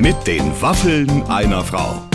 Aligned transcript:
Mit 0.00 0.26
den 0.26 0.58
Waffeln 0.62 1.22
einer 1.24 1.62
Frau. 1.62 2.08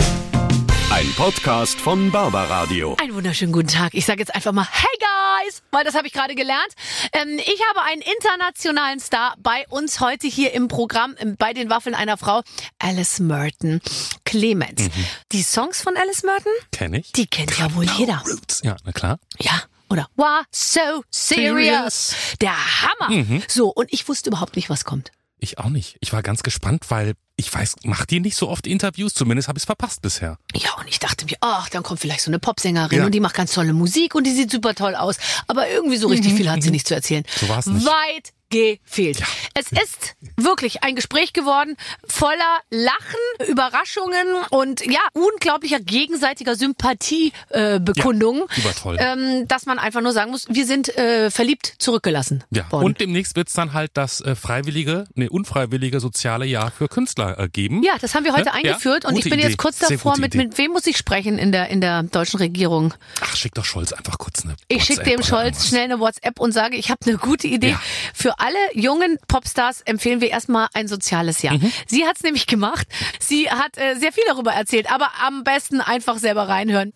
Ein 0.90 1.06
Podcast 1.16 1.78
von 1.80 2.10
Barbaradio. 2.10 2.96
Einen 3.00 3.14
wunderschönen 3.14 3.52
guten 3.52 3.68
Tag. 3.68 3.94
Ich 3.94 4.04
sage 4.04 4.18
jetzt 4.18 4.34
einfach 4.34 4.50
mal 4.50 4.66
Hey 4.68 4.98
Guys, 4.98 5.62
weil 5.70 5.84
das 5.84 5.94
habe 5.94 6.08
ich 6.08 6.12
gerade 6.12 6.34
gelernt. 6.34 6.72
Ähm, 7.12 7.38
ich 7.38 7.60
habe 7.70 7.82
einen 7.86 8.02
internationalen 8.02 8.98
Star 8.98 9.36
bei 9.38 9.66
uns 9.68 10.00
heute 10.00 10.26
hier 10.26 10.52
im 10.52 10.66
Programm 10.66 11.14
ähm, 11.18 11.36
bei 11.38 11.52
den 11.52 11.70
Waffeln 11.70 11.94
einer 11.94 12.16
Frau, 12.16 12.42
Alice 12.80 13.20
Merton. 13.20 13.80
Clemens. 14.24 14.90
Die 15.30 15.42
Songs 15.44 15.80
von 15.80 15.96
Alice 15.96 16.24
Merton, 16.24 16.52
Kenn 16.72 16.92
ich. 16.92 17.12
die 17.12 17.28
kennt 17.28 17.56
ja 17.56 17.72
wohl 17.76 17.84
jeder. 17.84 18.20
Ja, 18.64 18.76
na 18.84 18.90
klar. 18.90 19.20
Ja. 19.38 19.62
Oder 19.88 20.08
Why 20.16 20.42
so 20.50 21.04
serious? 21.10 22.16
Der 22.40 22.56
Hammer. 22.82 23.42
So, 23.46 23.68
und 23.68 23.92
ich 23.92 24.08
wusste 24.08 24.30
überhaupt 24.30 24.56
nicht, 24.56 24.70
was 24.70 24.84
kommt. 24.84 25.12
Ich 25.38 25.58
auch 25.58 25.68
nicht. 25.68 25.98
Ich 26.00 26.12
war 26.12 26.22
ganz 26.24 26.42
gespannt, 26.42 26.86
weil 26.88 27.14
ich 27.36 27.52
weiß, 27.52 27.76
macht 27.84 28.10
die 28.10 28.20
nicht 28.20 28.36
so 28.36 28.48
oft 28.48 28.66
Interviews? 28.66 29.12
Zumindest 29.14 29.48
habe 29.48 29.58
ich 29.58 29.62
es 29.62 29.66
verpasst 29.66 30.00
bisher. 30.02 30.38
Ja, 30.54 30.72
und 30.80 30.88
ich 30.88 30.98
dachte 30.98 31.26
mir, 31.26 31.36
ach, 31.40 31.68
dann 31.68 31.82
kommt 31.82 32.00
vielleicht 32.00 32.22
so 32.22 32.30
eine 32.30 32.38
Popsängerin 32.38 32.98
Ja. 33.00 33.04
und 33.06 33.12
die 33.12 33.20
macht 33.20 33.34
ganz 33.34 33.52
tolle 33.52 33.72
Musik 33.74 34.14
und 34.14 34.24
die 34.26 34.32
sieht 34.32 34.50
super 34.50 34.74
toll 34.74 34.94
aus. 34.94 35.16
Aber 35.46 35.68
irgendwie 35.68 35.96
so 35.98 36.08
richtig 36.08 36.32
viel 36.36 36.50
hat 36.50 36.62
sie 36.62 36.70
nicht 36.70 36.88
zu 36.88 36.94
erzählen. 36.94 37.24
So 37.38 37.48
war's 37.48 37.66
nicht. 37.66 37.84
Weit 37.86 38.32
gefehlt. 38.50 39.22
Es 39.54 39.72
ist 39.72 40.14
wirklich 40.36 40.82
ein 40.84 40.94
Gespräch 40.96 41.32
geworden 41.32 41.76
voller 42.08 42.60
Lachen, 42.70 43.48
Überraschungen 43.48 44.26
und 44.50 44.84
ja, 44.86 45.00
unglaublicher 45.14 45.80
gegenseitiger 45.80 46.54
Sympathiebekundungen. 46.56 48.42
Äh, 48.42 48.46
Ja, 48.46 48.54
die 48.56 48.64
war 48.64 48.74
toll. 48.74 48.96
Ähm, 49.00 49.48
dass 49.48 49.66
man 49.66 49.78
einfach 49.78 50.00
nur 50.00 50.12
sagen 50.12 50.30
muss, 50.30 50.46
wir 50.48 50.66
sind 50.66 50.96
äh, 50.96 51.30
verliebt 51.30 51.74
zurückgelassen 51.78 52.44
Ja. 52.50 52.70
worden. 52.70 52.84
Und 52.84 53.00
demnächst 53.00 53.36
wird's 53.36 53.52
dann 53.52 53.72
halt 53.72 53.90
das 53.94 54.20
äh, 54.20 54.34
freiwillige, 54.34 55.06
nee, 55.14 55.28
unfreiwillige 55.28 56.00
soziale 56.00 56.46
Jahr 56.46 56.70
für 56.70 56.88
Künstler 56.88 57.38
äh, 57.38 57.48
geben. 57.48 57.82
ja, 57.82 57.94
das 58.00 58.14
haben 58.14 58.24
wir 58.24 58.32
heute 58.34 58.46
Ja, 58.46 58.52
eingeführt 58.54 59.04
und 59.04 59.16
ich 59.16 59.24
bin 59.24 59.34
Idee. 59.34 59.48
jetzt 59.48 59.58
kurz 59.58 59.78
davor, 59.78 60.16
mit, 60.18 60.34
mit 60.34 60.58
wem 60.58 60.70
muss 60.72 60.86
ich 60.86 60.96
sprechen 60.96 61.38
in 61.38 61.52
der, 61.52 61.68
in 61.68 61.80
der 61.80 62.02
deutschen 62.04 62.38
Regierung? 62.38 62.94
Ach, 63.20 63.34
schick 63.36 63.54
doch 63.54 63.64
Scholz 63.64 63.92
einfach 63.92 64.18
kurz 64.18 64.44
eine 64.44 64.56
Ich 64.68 64.84
schicke 64.84 65.04
dem 65.04 65.22
Scholz 65.22 65.44
irgendwas. 65.46 65.68
schnell 65.68 65.84
eine 65.84 66.00
WhatsApp 66.00 66.38
und 66.40 66.52
sage, 66.52 66.76
ich 66.76 66.90
habe 66.90 67.00
eine 67.06 67.18
gute 67.18 67.46
Idee. 67.48 67.70
Ja. 67.70 67.80
Für 68.14 68.35
alle 68.38 68.58
jungen 68.74 69.18
Popstars 69.28 69.80
empfehlen 69.82 70.20
wir 70.20 70.30
erstmal 70.30 70.68
ein 70.74 70.88
soziales 70.88 71.42
Jahr. 71.42 71.54
Mhm. 71.54 71.72
Sie 71.86 72.06
hat 72.06 72.16
es 72.16 72.22
nämlich 72.22 72.46
gemacht. 72.46 72.86
Sie 73.18 73.50
hat 73.50 73.76
äh, 73.78 73.94
sehr 73.96 74.12
viel 74.12 74.24
darüber 74.26 74.52
erzählt, 74.52 74.90
aber 74.92 75.10
am 75.24 75.44
besten 75.44 75.80
einfach 75.80 76.18
selber 76.18 76.48
reinhören. 76.48 76.92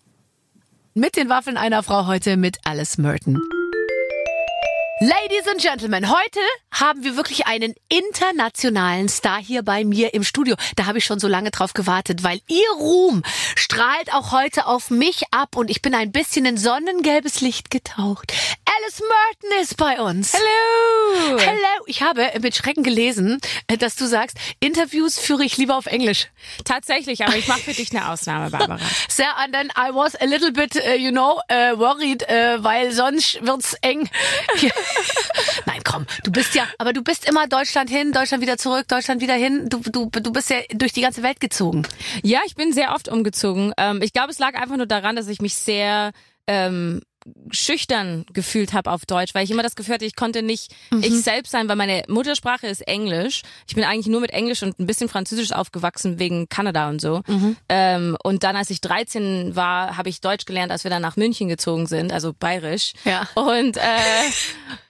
Mit 0.93 1.15
den 1.15 1.29
Waffeln 1.29 1.57
einer 1.57 1.83
Frau 1.83 2.05
heute 2.05 2.37
mit 2.37 2.57
Alice 2.65 2.97
Merton. 2.97 3.41
Ladies 5.03 5.47
and 5.49 5.59
Gentlemen, 5.59 6.11
heute 6.11 6.39
haben 6.71 7.03
wir 7.03 7.15
wirklich 7.15 7.47
einen 7.47 7.73
internationalen 7.89 9.09
Star 9.09 9.41
hier 9.41 9.63
bei 9.63 9.83
mir 9.83 10.13
im 10.13 10.23
Studio. 10.23 10.55
Da 10.75 10.85
habe 10.85 10.99
ich 10.99 11.05
schon 11.05 11.19
so 11.19 11.27
lange 11.27 11.49
drauf 11.49 11.73
gewartet, 11.73 12.23
weil 12.23 12.39
ihr 12.47 12.69
Ruhm 12.77 13.23
strahlt 13.55 14.13
auch 14.13 14.31
heute 14.31 14.67
auf 14.67 14.91
mich 14.91 15.23
ab 15.31 15.55
und 15.55 15.71
ich 15.71 15.81
bin 15.81 15.95
ein 15.95 16.11
bisschen 16.11 16.45
in 16.45 16.55
sonnengelbes 16.55 17.41
Licht 17.41 17.71
getaucht. 17.71 18.31
Alice 18.81 19.01
Merton 19.01 19.61
ist 19.61 19.77
bei 19.77 20.01
uns. 20.01 20.33
Hello! 20.33 21.37
Hello. 21.39 21.83
Ich 21.85 22.01
habe 22.01 22.31
mit 22.41 22.55
Schrecken 22.55 22.83
gelesen, 22.83 23.39
äh, 23.67 23.77
dass 23.77 23.95
du 23.95 24.05
sagst, 24.05 24.37
Interviews 24.59 25.19
führe 25.19 25.43
ich 25.43 25.57
lieber 25.57 25.75
auf 25.75 25.85
Englisch. 25.85 26.27
Tatsächlich, 26.63 27.23
aber 27.23 27.35
ich 27.35 27.47
mache 27.47 27.59
für 27.59 27.73
dich 27.73 27.91
eine 27.91 28.09
Ausnahme, 28.09 28.49
Barbara. 28.49 28.79
So, 29.09 29.23
and 29.23 29.53
then 29.53 29.67
I 29.77 29.93
was 29.93 30.15
a 30.15 30.25
little 30.25 30.51
bit, 30.51 30.75
uh, 30.75 30.93
you 30.93 31.11
know, 31.11 31.41
uh, 31.51 31.77
worried, 31.77 32.23
uh, 32.23 32.63
weil 32.63 32.91
sonst 32.91 33.45
wird's 33.45 33.73
eng. 33.81 34.09
Nein, 35.65 35.81
komm, 35.83 36.07
du 36.23 36.31
bist 36.31 36.55
ja, 36.55 36.67
aber 36.77 36.93
du 36.93 37.03
bist 37.03 37.27
immer 37.29 37.47
Deutschland 37.47 37.89
hin, 37.89 38.13
Deutschland 38.13 38.41
wieder 38.41 38.57
zurück, 38.57 38.87
Deutschland 38.87 39.21
wieder 39.21 39.35
hin. 39.35 39.69
Du, 39.69 39.79
du, 39.79 40.09
du 40.09 40.31
bist 40.31 40.49
ja 40.49 40.57
durch 40.73 40.93
die 40.93 41.01
ganze 41.01 41.23
Welt 41.23 41.39
gezogen. 41.39 41.83
Ja, 42.23 42.39
ich 42.45 42.55
bin 42.55 42.73
sehr 42.73 42.95
oft 42.95 43.09
umgezogen. 43.09 43.73
Ähm, 43.77 44.01
ich 44.01 44.13
glaube, 44.13 44.31
es 44.31 44.39
lag 44.39 44.55
einfach 44.55 44.77
nur 44.77 44.87
daran, 44.87 45.15
dass 45.15 45.27
ich 45.27 45.41
mich 45.41 45.55
sehr 45.55 46.11
ähm, 46.47 47.01
schüchtern 47.51 48.25
gefühlt 48.33 48.73
habe 48.73 48.91
auf 48.91 49.05
Deutsch, 49.05 49.33
weil 49.33 49.43
ich 49.43 49.51
immer 49.51 49.63
das 49.63 49.75
Gefühl 49.75 49.95
hatte, 49.95 50.05
ich 50.05 50.15
konnte 50.15 50.41
nicht 50.41 50.73
ich 51.01 51.21
selbst 51.21 51.51
sein, 51.51 51.67
weil 51.69 51.75
meine 51.75 52.03
Muttersprache 52.07 52.67
ist 52.67 52.81
Englisch. 52.87 53.41
Ich 53.67 53.75
bin 53.75 53.83
eigentlich 53.83 54.07
nur 54.07 54.21
mit 54.21 54.31
Englisch 54.31 54.63
und 54.63 54.79
ein 54.79 54.85
bisschen 54.85 55.09
Französisch 55.09 55.51
aufgewachsen 55.51 56.19
wegen 56.19 56.49
Kanada 56.49 56.89
und 56.89 56.99
so. 57.01 57.21
Ähm, 57.69 58.17
und 58.23 58.43
dann, 58.43 58.55
als 58.55 58.69
ich 58.69 58.81
13 58.81 59.55
war, 59.55 59.97
habe 59.97 60.09
ich 60.09 60.21
Deutsch 60.21 60.45
gelernt, 60.45 60.71
als 60.71 60.83
wir 60.83 60.91
dann 60.91 61.01
nach 61.01 61.17
München 61.17 61.47
gezogen 61.47 61.87
sind, 61.87 62.11
also 62.11 62.33
bayerisch. 62.33 62.93
Ja. 63.05 63.27
Und 63.35 63.77
äh, 63.77 63.81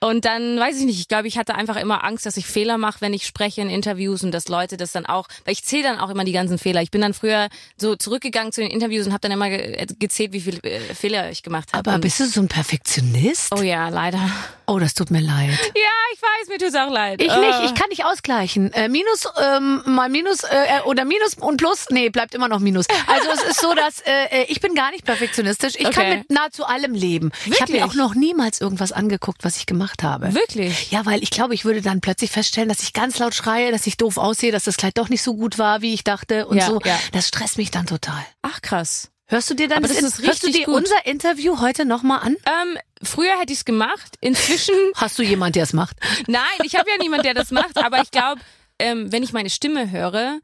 und 0.00 0.24
dann 0.24 0.58
weiß 0.58 0.78
ich 0.78 0.86
nicht, 0.86 1.00
ich 1.00 1.08
glaube, 1.08 1.28
ich 1.28 1.38
hatte 1.38 1.54
einfach 1.54 1.76
immer 1.76 2.04
Angst, 2.04 2.26
dass 2.26 2.36
ich 2.36 2.46
Fehler 2.46 2.78
mache, 2.78 3.00
wenn 3.00 3.12
ich 3.12 3.26
spreche 3.26 3.60
in 3.60 3.70
Interviews 3.70 4.24
und 4.24 4.32
dass 4.32 4.48
Leute 4.48 4.76
das 4.76 4.92
dann 4.92 5.06
auch, 5.06 5.28
weil 5.44 5.52
ich 5.52 5.64
zähle 5.64 5.84
dann 5.84 5.98
auch 5.98 6.10
immer 6.10 6.24
die 6.24 6.32
ganzen 6.32 6.58
Fehler. 6.58 6.82
Ich 6.82 6.90
bin 6.90 7.00
dann 7.00 7.14
früher 7.14 7.48
so 7.76 7.96
zurückgegangen 7.96 8.52
zu 8.52 8.60
den 8.60 8.70
Interviews 8.70 9.06
und 9.06 9.12
habe 9.12 9.20
dann 9.20 9.32
immer 9.32 9.48
ge 9.48 9.86
gezählt, 9.98 10.32
wie 10.32 10.40
viele 10.40 10.62
äh, 10.62 10.80
Fehler 10.94 11.30
ich 11.30 11.42
gemacht 11.42 11.72
habe. 11.72 11.90
Aber 11.90 11.98
bist 12.00 12.20
du 12.22 12.26
so 12.26 12.40
ein 12.40 12.48
Perfektionist? 12.48 13.52
Oh 13.56 13.62
ja, 13.62 13.88
leider. 13.88 14.20
Oh, 14.66 14.78
das 14.78 14.94
tut 14.94 15.10
mir 15.10 15.20
leid. 15.20 15.50
Ja, 15.50 15.90
ich 16.14 16.22
weiß, 16.22 16.48
mir 16.48 16.58
tut's 16.58 16.74
auch 16.76 16.90
leid. 16.90 17.20
Ich 17.20 17.30
Äh. 17.30 17.38
nicht, 17.40 17.58
ich 17.64 17.74
kann 17.74 17.88
nicht 17.90 18.04
ausgleichen. 18.04 18.72
Äh, 18.72 18.88
minus 18.88 19.26
ähm, 19.40 19.82
mal 19.86 20.08
Minus 20.08 20.44
äh, 20.44 20.80
oder 20.84 21.04
Minus 21.04 21.34
und 21.34 21.56
Plus, 21.58 21.86
nee, 21.90 22.08
bleibt 22.10 22.34
immer 22.34 22.48
noch 22.48 22.60
Minus. 22.60 22.86
Also 23.06 23.28
es 23.34 23.42
ist 23.42 23.60
so, 23.60 23.74
dass 23.74 24.00
äh, 24.06 24.44
ich 24.48 24.60
bin 24.60 24.74
gar 24.74 24.90
nicht 24.92 25.04
perfektionistisch. 25.04 25.74
Ich 25.76 25.90
kann 25.90 26.02
Okay. 26.06 26.16
mit 26.18 26.30
nahezu 26.30 26.64
allem 26.64 26.94
leben. 26.94 27.32
Ich 27.46 27.60
habe 27.60 27.72
mir 27.72 27.80
Wirklich? 27.80 27.82
auch 27.84 27.94
noch 27.94 28.14
niemals 28.14 28.60
irgendwas 28.60 28.92
angeguckt, 28.92 29.44
was 29.44 29.56
ich 29.56 29.66
gemacht 29.66 30.02
habe. 30.02 30.32
Wirklich? 30.34 30.90
Ja, 30.90 31.04
weil 31.04 31.22
ich 31.22 31.30
glaube, 31.30 31.54
ich 31.54 31.64
würde 31.64 31.82
dann 31.82 32.00
plötzlich 32.00 32.30
feststellen, 32.30 32.68
dass 32.68 32.80
ich 32.82 32.92
ganz 32.92 33.18
laut 33.18 33.34
schreie, 33.34 33.72
dass 33.72 33.86
ich 33.86 33.96
doof 33.96 34.16
aussehe, 34.16 34.52
dass 34.52 34.64
das 34.64 34.76
Kleid 34.76 34.96
doch 34.96 35.08
nicht 35.08 35.22
so 35.22 35.34
gut 35.34 35.58
war, 35.58 35.82
wie 35.82 35.92
ich 35.92 36.04
dachte 36.04 36.46
und 36.46 36.56
Ja, 36.58 36.66
so. 36.66 36.80
ja. 36.84 36.98
Das 37.12 37.28
stresst 37.28 37.58
mich 37.58 37.70
dann 37.70 37.86
total. 37.86 38.24
Ach 38.42 38.62
krass. 38.62 39.10
Hörst 39.32 39.48
du 39.48 39.54
dir 39.54 39.66
dann 39.66 39.82
das, 39.82 39.94
das 39.94 40.02
ist 40.02 40.26
hörst 40.26 40.42
du 40.42 40.50
dir 40.50 40.66
gut. 40.66 40.74
unser 40.74 41.06
Interview 41.06 41.58
heute 41.58 41.86
nochmal 41.86 42.18
an? 42.18 42.36
Ähm, 42.44 42.76
früher 43.02 43.40
hätte 43.40 43.54
ich's 43.54 43.64
gemacht. 43.64 44.16
Inzwischen 44.20 44.74
Hast 44.94 45.18
du 45.18 45.22
jemand, 45.22 45.56
der 45.56 45.62
es 45.62 45.72
macht? 45.72 45.96
Nein, 46.26 46.42
ich 46.64 46.74
habe 46.74 46.90
ja 46.90 46.98
niemand, 46.98 47.24
der 47.24 47.32
das 47.32 47.50
macht, 47.50 47.78
aber 47.78 48.02
ich 48.02 48.10
glaube, 48.10 48.42
ähm, 48.78 49.10
wenn 49.10 49.22
ich 49.22 49.32
meine 49.32 49.48
Stimme 49.48 49.90
höre, 49.90 50.40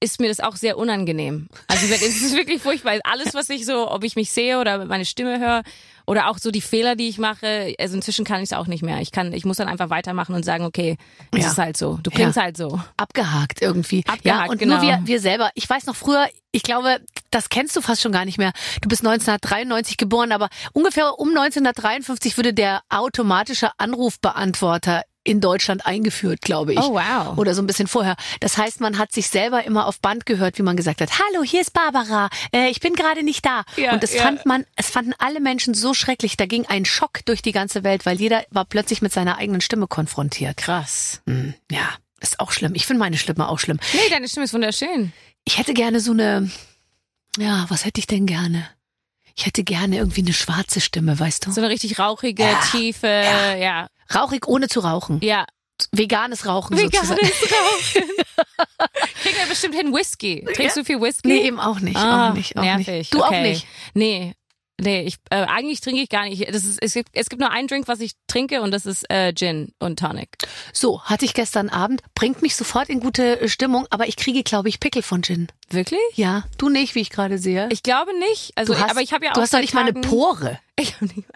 ist 0.00 0.20
mir 0.20 0.28
das 0.28 0.40
auch 0.40 0.56
sehr 0.56 0.76
unangenehm. 0.76 1.48
Also 1.68 1.86
es 1.86 2.02
ist 2.02 2.34
wirklich 2.36 2.60
furchtbar. 2.62 2.98
Alles, 3.04 3.34
was 3.34 3.48
ich 3.48 3.64
so, 3.64 3.90
ob 3.90 4.04
ich 4.04 4.16
mich 4.16 4.30
sehe 4.30 4.60
oder 4.60 4.84
meine 4.84 5.04
Stimme 5.04 5.38
höre 5.40 5.62
oder 6.06 6.28
auch 6.28 6.36
so 6.38 6.50
die 6.50 6.60
Fehler, 6.60 6.96
die 6.96 7.08
ich 7.08 7.16
mache, 7.18 7.74
also 7.78 7.96
inzwischen 7.96 8.24
kann 8.26 8.38
ich 8.42 8.50
es 8.50 8.52
auch 8.52 8.66
nicht 8.66 8.82
mehr. 8.82 9.00
Ich 9.00 9.12
kann, 9.12 9.32
ich 9.32 9.44
muss 9.46 9.56
dann 9.56 9.68
einfach 9.68 9.88
weitermachen 9.90 10.34
und 10.34 10.44
sagen, 10.44 10.64
okay, 10.64 10.98
es 11.32 11.42
Ja. 11.44 11.50
ist 11.50 11.58
halt 11.58 11.76
so. 11.78 11.98
Du 12.02 12.10
klingst 12.10 12.36
Ja. 12.36 12.42
halt 12.42 12.56
so. 12.58 12.78
abgehakt 12.98 13.62
irgendwie. 13.62 14.04
Abgehakt, 14.06 14.24
ja, 14.46 14.50
und 14.50 14.58
genau. 14.58 14.74
nur 14.76 14.82
wir, 14.82 15.00
wir 15.04 15.20
selber. 15.20 15.50
Ich 15.54 15.68
weiß 15.70 15.86
noch 15.86 15.96
früher, 15.96 16.28
ich 16.52 16.62
glaube, 16.62 16.98
das 17.30 17.48
kennst 17.48 17.74
du 17.74 17.80
fast 17.80 18.02
schon 18.02 18.12
gar 18.12 18.26
nicht 18.26 18.36
mehr. 18.38 18.52
Du 18.82 18.88
bist 18.88 19.02
1993 19.04 19.96
geboren, 19.96 20.32
aber 20.32 20.48
ungefähr 20.72 21.18
um 21.18 21.30
1953 21.30 22.36
würde 22.36 22.52
der 22.52 22.82
automatische 22.90 23.70
Anrufbeantworter 23.78 25.02
in 25.24 25.40
Deutschland 25.40 25.86
eingeführt, 25.86 26.42
glaube 26.42 26.74
ich. 26.74 26.78
Oh, 26.78 26.92
wow. 26.94 27.36
Oder 27.38 27.54
so 27.54 27.62
ein 27.62 27.66
bisschen 27.66 27.88
vorher. 27.88 28.14
Das 28.40 28.58
heißt, 28.58 28.80
man 28.80 28.98
hat 28.98 29.10
sich 29.12 29.28
selber 29.28 29.64
immer 29.64 29.86
auf 29.86 29.98
Band 30.00 30.26
gehört, 30.26 30.58
wie 30.58 30.62
man 30.62 30.76
gesagt 30.76 31.00
hat, 31.00 31.10
hallo, 31.18 31.42
hier 31.42 31.62
ist 31.62 31.72
Barbara, 31.72 32.28
äh, 32.54 32.68
ich 32.68 32.80
bin 32.80 32.94
gerade 32.94 33.22
nicht 33.22 33.44
da. 33.44 33.64
Ja, 33.76 33.94
und 33.94 34.02
das 34.02 34.14
ja. 34.14 34.22
fand 34.22 34.44
man, 34.46 34.64
es 34.76 34.90
fanden 34.90 35.14
alle 35.18 35.40
Menschen 35.40 35.72
so 35.74 35.94
schrecklich. 35.94 36.36
Da 36.36 36.46
ging 36.46 36.66
ein 36.66 36.84
Schock 36.84 37.24
durch 37.24 37.40
die 37.42 37.52
ganze 37.52 37.82
Welt, 37.84 38.04
weil 38.06 38.20
jeder 38.20 38.44
war 38.50 38.66
plötzlich 38.66 39.00
mit 39.02 39.12
seiner 39.12 39.38
eigenen 39.38 39.62
Stimme 39.62 39.86
konfrontiert. 39.86 40.58
Krass. 40.58 41.22
Hm, 41.26 41.54
ja, 41.70 41.88
ist 42.20 42.38
auch 42.38 42.52
schlimm. 42.52 42.74
Ich 42.74 42.86
finde 42.86 43.00
meine 43.00 43.16
Stimme 43.16 43.48
auch 43.48 43.58
schlimm. 43.58 43.78
Nee, 43.94 44.10
deine 44.10 44.28
Stimme 44.28 44.44
ist 44.44 44.52
wunderschön. 44.52 45.12
Ich 45.44 45.58
hätte 45.58 45.72
gerne 45.74 46.00
so 46.00 46.12
eine, 46.12 46.50
ja, 47.38 47.64
was 47.68 47.84
hätte 47.86 47.98
ich 47.98 48.06
denn 48.06 48.26
gerne? 48.26 48.68
Ich 49.36 49.46
hätte 49.46 49.64
gerne 49.64 49.96
irgendwie 49.96 50.20
eine 50.20 50.32
schwarze 50.32 50.80
Stimme, 50.80 51.18
weißt 51.18 51.46
du? 51.46 51.52
So 51.52 51.60
eine 51.60 51.70
richtig 51.70 51.98
rauchige, 51.98 52.44
Ja. 52.44 52.60
tiefe, 52.70 53.06
ja. 53.08 53.54
ja. 53.56 53.86
Rauchig 54.12 54.48
ohne 54.48 54.68
zu 54.68 54.80
rauchen. 54.80 55.20
Ja. 55.22 55.46
Veganes 55.92 56.46
Rauchen 56.46 56.76
Veganes 56.76 57.08
sozusagen. 57.08 57.26
Rauchen. 57.26 58.02
Kriegen 59.22 59.36
wir 59.36 59.46
bestimmt 59.48 59.74
hin 59.74 59.92
Whisky. 59.92 60.46
Trinkst 60.54 60.76
du 60.76 60.84
viel 60.84 61.00
Whisky? 61.00 61.28
Nee, 61.28 61.46
eben 61.46 61.60
auch 61.60 61.80
nicht. 61.80 61.96
Ah, 61.96 62.30
auch 62.30 62.34
nicht, 62.34 62.56
auch 62.56 62.62
nervig. 62.62 62.86
nicht. 62.88 63.14
Du 63.14 63.24
okay. 63.24 63.26
auch 63.26 63.42
nicht. 63.42 63.66
Nee. 63.94 64.34
Nee, 64.80 65.02
ich, 65.02 65.16
äh, 65.30 65.36
eigentlich 65.36 65.80
trinke 65.80 66.02
ich 66.02 66.08
gar 66.08 66.24
nicht. 66.24 66.48
Das 66.48 66.64
ist, 66.64 66.82
es, 66.82 66.94
gibt, 66.94 67.10
es 67.12 67.28
gibt 67.28 67.40
nur 67.40 67.50
einen 67.50 67.68
Drink, 67.68 67.86
was 67.86 68.00
ich 68.00 68.14
trinke 68.26 68.60
und 68.60 68.72
das 68.72 68.86
ist 68.86 69.08
äh, 69.08 69.32
Gin 69.32 69.72
und 69.78 70.00
Tonic. 70.00 70.36
So, 70.72 71.02
hatte 71.02 71.24
ich 71.24 71.32
gestern 71.32 71.68
Abend, 71.68 72.02
bringt 72.16 72.42
mich 72.42 72.56
sofort 72.56 72.88
in 72.88 72.98
gute 72.98 73.40
äh, 73.40 73.48
Stimmung, 73.48 73.86
aber 73.90 74.08
ich 74.08 74.16
kriege, 74.16 74.42
glaube 74.42 74.68
ich, 74.68 74.80
Pickel 74.80 75.02
von 75.02 75.22
Gin. 75.22 75.46
Wirklich? 75.70 76.00
Ja, 76.14 76.44
du 76.58 76.70
nicht, 76.70 76.96
wie 76.96 77.00
ich 77.00 77.10
gerade 77.10 77.38
sehe. 77.38 77.68
Ich 77.70 77.84
glaube 77.84 78.18
nicht. 78.18 78.52
Also, 78.56 78.74
du 78.74 78.80
hast, 78.80 78.90
aber 78.90 79.00
ich 79.00 79.12
habe 79.12 79.24
ja 79.24 79.30
auch 79.30 79.34
du 79.34 79.42
hast 79.42 79.54
doch 79.54 79.60
nicht 79.60 79.74
mal 79.74 79.82
eine 79.82 79.92
Pore. 79.92 80.58
Ich 80.76 80.94
hab 80.94 81.02
nicht 81.02 81.28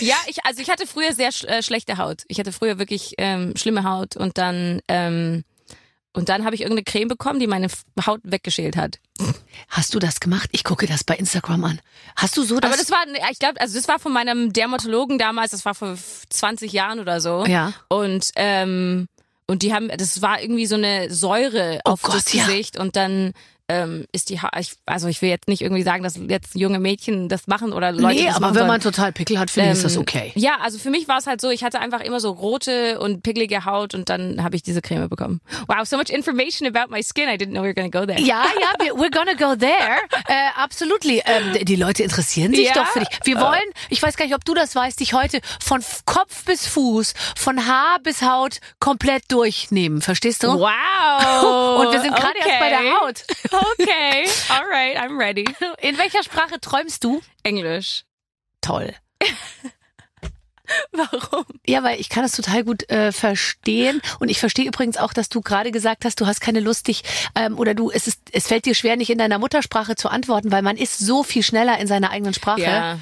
ja, 0.00 0.16
ich, 0.26 0.44
also 0.44 0.60
ich 0.60 0.70
hatte 0.70 0.86
früher 0.86 1.12
sehr 1.12 1.32
sch 1.32 1.44
äh, 1.44 1.62
schlechte 1.62 1.98
Haut. 1.98 2.22
Ich 2.28 2.38
hatte 2.38 2.52
früher 2.52 2.78
wirklich 2.78 3.14
ähm, 3.18 3.54
schlimme 3.56 3.84
Haut 3.84 4.16
und 4.16 4.38
dann 4.38 4.80
ähm, 4.88 5.44
und 6.14 6.28
dann 6.28 6.44
habe 6.44 6.54
ich 6.54 6.60
irgendeine 6.60 6.84
Creme 6.84 7.08
bekommen, 7.08 7.40
die 7.40 7.46
meine 7.46 7.68
Haut 8.06 8.20
weggeschält 8.22 8.76
hat. 8.76 8.98
Hast 9.68 9.94
du 9.94 9.98
das 9.98 10.20
gemacht? 10.20 10.50
Ich 10.52 10.62
gucke 10.62 10.86
das 10.86 11.04
bei 11.04 11.16
Instagram 11.16 11.64
an. 11.64 11.80
Hast 12.16 12.36
du 12.36 12.42
so 12.42 12.60
das? 12.60 12.70
Aber 12.70 12.78
das 12.78 12.90
war, 12.90 13.04
ich 13.30 13.38
glaube, 13.38 13.58
also 13.60 13.74
das 13.76 13.88
war 13.88 13.98
von 13.98 14.12
meinem 14.12 14.52
Dermatologen 14.52 15.18
damals. 15.18 15.52
Das 15.52 15.64
war 15.64 15.74
vor 15.74 15.96
20 16.28 16.70
Jahren 16.70 17.00
oder 17.00 17.20
so. 17.20 17.46
Ja. 17.46 17.72
Und 17.88 18.30
ähm, 18.36 19.08
und 19.46 19.62
die 19.62 19.74
haben, 19.74 19.88
das 19.88 20.22
war 20.22 20.40
irgendwie 20.40 20.66
so 20.66 20.76
eine 20.76 21.12
Säure 21.12 21.80
Oh 21.84 21.92
auf 21.92 22.02
Gott, 22.02 22.14
das 22.14 22.32
ja. 22.32 22.46
Gesicht 22.46 22.78
und 22.78 22.96
dann 22.96 23.32
ähm, 23.68 24.06
ist 24.12 24.28
die, 24.30 24.40
ha 24.40 24.50
ich, 24.58 24.72
also 24.86 25.08
ich 25.08 25.22
will 25.22 25.28
jetzt 25.30 25.48
nicht 25.48 25.62
irgendwie 25.62 25.82
sagen, 25.82 26.02
dass 26.02 26.16
jetzt 26.28 26.54
junge 26.54 26.78
Mädchen 26.78 27.28
das 27.28 27.46
machen 27.46 27.72
oder 27.72 27.92
Leute 27.92 28.14
nee, 28.20 28.26
das 28.26 28.36
aber 28.36 28.46
machen 28.46 28.54
wenn 28.54 28.58
sollen. 28.60 28.68
man 28.68 28.80
total 28.80 29.12
Pickel 29.12 29.38
hat, 29.38 29.50
finde 29.50 29.70
ich, 29.70 29.76
ist 29.76 29.84
das 29.84 29.94
Ähm, 29.96 30.02
okay. 30.02 30.32
Ja, 30.34 30.58
also 30.60 30.78
für 30.78 30.90
mich 30.90 31.08
war 31.08 31.18
es 31.18 31.26
halt 31.26 31.40
so, 31.40 31.50
ich 31.50 31.64
hatte 31.64 31.80
einfach 31.80 32.00
immer 32.00 32.20
so 32.20 32.30
rote 32.30 32.98
und 33.00 33.22
pickelige 33.22 33.64
Haut 33.64 33.94
und 33.94 34.08
dann 34.08 34.42
habe 34.42 34.56
ich 34.56 34.62
diese 34.62 34.82
Creme 34.82 35.08
bekommen. 35.08 35.40
Wow, 35.68 35.84
so 35.86 35.96
much 35.96 36.10
information 36.10 36.66
about 36.68 36.90
my 36.92 37.02
skin. 37.02 37.28
I 37.28 37.36
didn't 37.36 37.50
know 37.52 37.62
we 37.62 37.68
were 37.68 37.74
gonna 37.74 37.88
go 37.88 38.04
there. 38.06 38.20
Ja, 38.20 38.44
ja, 38.60 38.92
we're 38.94 39.10
gonna 39.10 39.34
go 39.34 39.54
there. 39.56 39.72
Äh, 40.28 40.34
absolutely. 40.56 41.22
Ähm, 41.26 41.64
die 41.64 41.76
Leute 41.76 42.02
interessieren 42.04 42.54
sich 42.54 42.68
Ja. 42.68 42.74
doch 42.74 42.86
für 42.86 43.00
dich. 43.00 43.08
Wir 43.24 43.40
wollen, 43.40 43.60
ich 43.90 44.00
weiß 44.02 44.16
gar 44.16 44.24
nicht, 44.24 44.34
ob 44.34 44.44
du 44.44 44.54
das 44.54 44.74
weißt, 44.74 45.00
dich 45.00 45.12
heute 45.14 45.40
von 45.60 45.82
Kopf 46.06 46.44
bis 46.44 46.66
Fuß, 46.68 47.12
von 47.36 47.66
Haar 47.66 47.98
bis 48.02 48.22
Haut 48.22 48.58
komplett 48.78 49.24
durchnehmen. 49.30 50.00
Verstehst 50.00 50.42
du? 50.44 50.48
Wow. 50.48 51.80
Und 51.86 51.92
wir 51.92 52.00
sind 52.00 52.14
gerade 52.14 52.38
erst 52.38 52.58
bei 52.60 52.68
der 52.68 53.00
Haut. 53.00 53.24
Okay, 53.52 54.26
alright, 54.48 54.96
I'm 54.96 55.18
ready. 55.18 55.44
In 55.82 55.98
welcher 55.98 56.22
Sprache 56.22 56.60
träumst 56.60 57.04
du? 57.04 57.20
Englisch. 57.42 58.04
Toll. 58.60 58.94
Warum? 60.92 61.44
Ja, 61.66 61.82
weil 61.82 62.00
ich 62.00 62.08
kann 62.08 62.22
das 62.22 62.32
total 62.32 62.64
gut 62.64 62.88
äh, 62.88 63.12
verstehen 63.12 64.00
und 64.20 64.30
ich 64.30 64.38
verstehe 64.38 64.66
übrigens 64.66 64.96
auch, 64.96 65.12
dass 65.12 65.28
du 65.28 65.42
gerade 65.42 65.70
gesagt 65.70 66.04
hast, 66.04 66.20
du 66.20 66.26
hast 66.26 66.40
keine 66.40 66.60
Lust, 66.60 66.88
dich 66.88 67.02
ähm, 67.34 67.58
oder 67.58 67.74
du 67.74 67.90
es 67.90 68.06
ist 68.06 68.20
es 68.32 68.46
fällt 68.46 68.64
dir 68.64 68.74
schwer, 68.74 68.96
nicht 68.96 69.10
in 69.10 69.18
deiner 69.18 69.38
Muttersprache 69.38 69.96
zu 69.96 70.08
antworten, 70.08 70.50
weil 70.50 70.62
man 70.62 70.76
ist 70.78 70.98
so 70.98 71.24
viel 71.24 71.42
schneller 71.42 71.78
in 71.78 71.86
seiner 71.88 72.10
eigenen 72.10 72.32
Sprache. 72.32 72.62
Ja. 72.62 72.98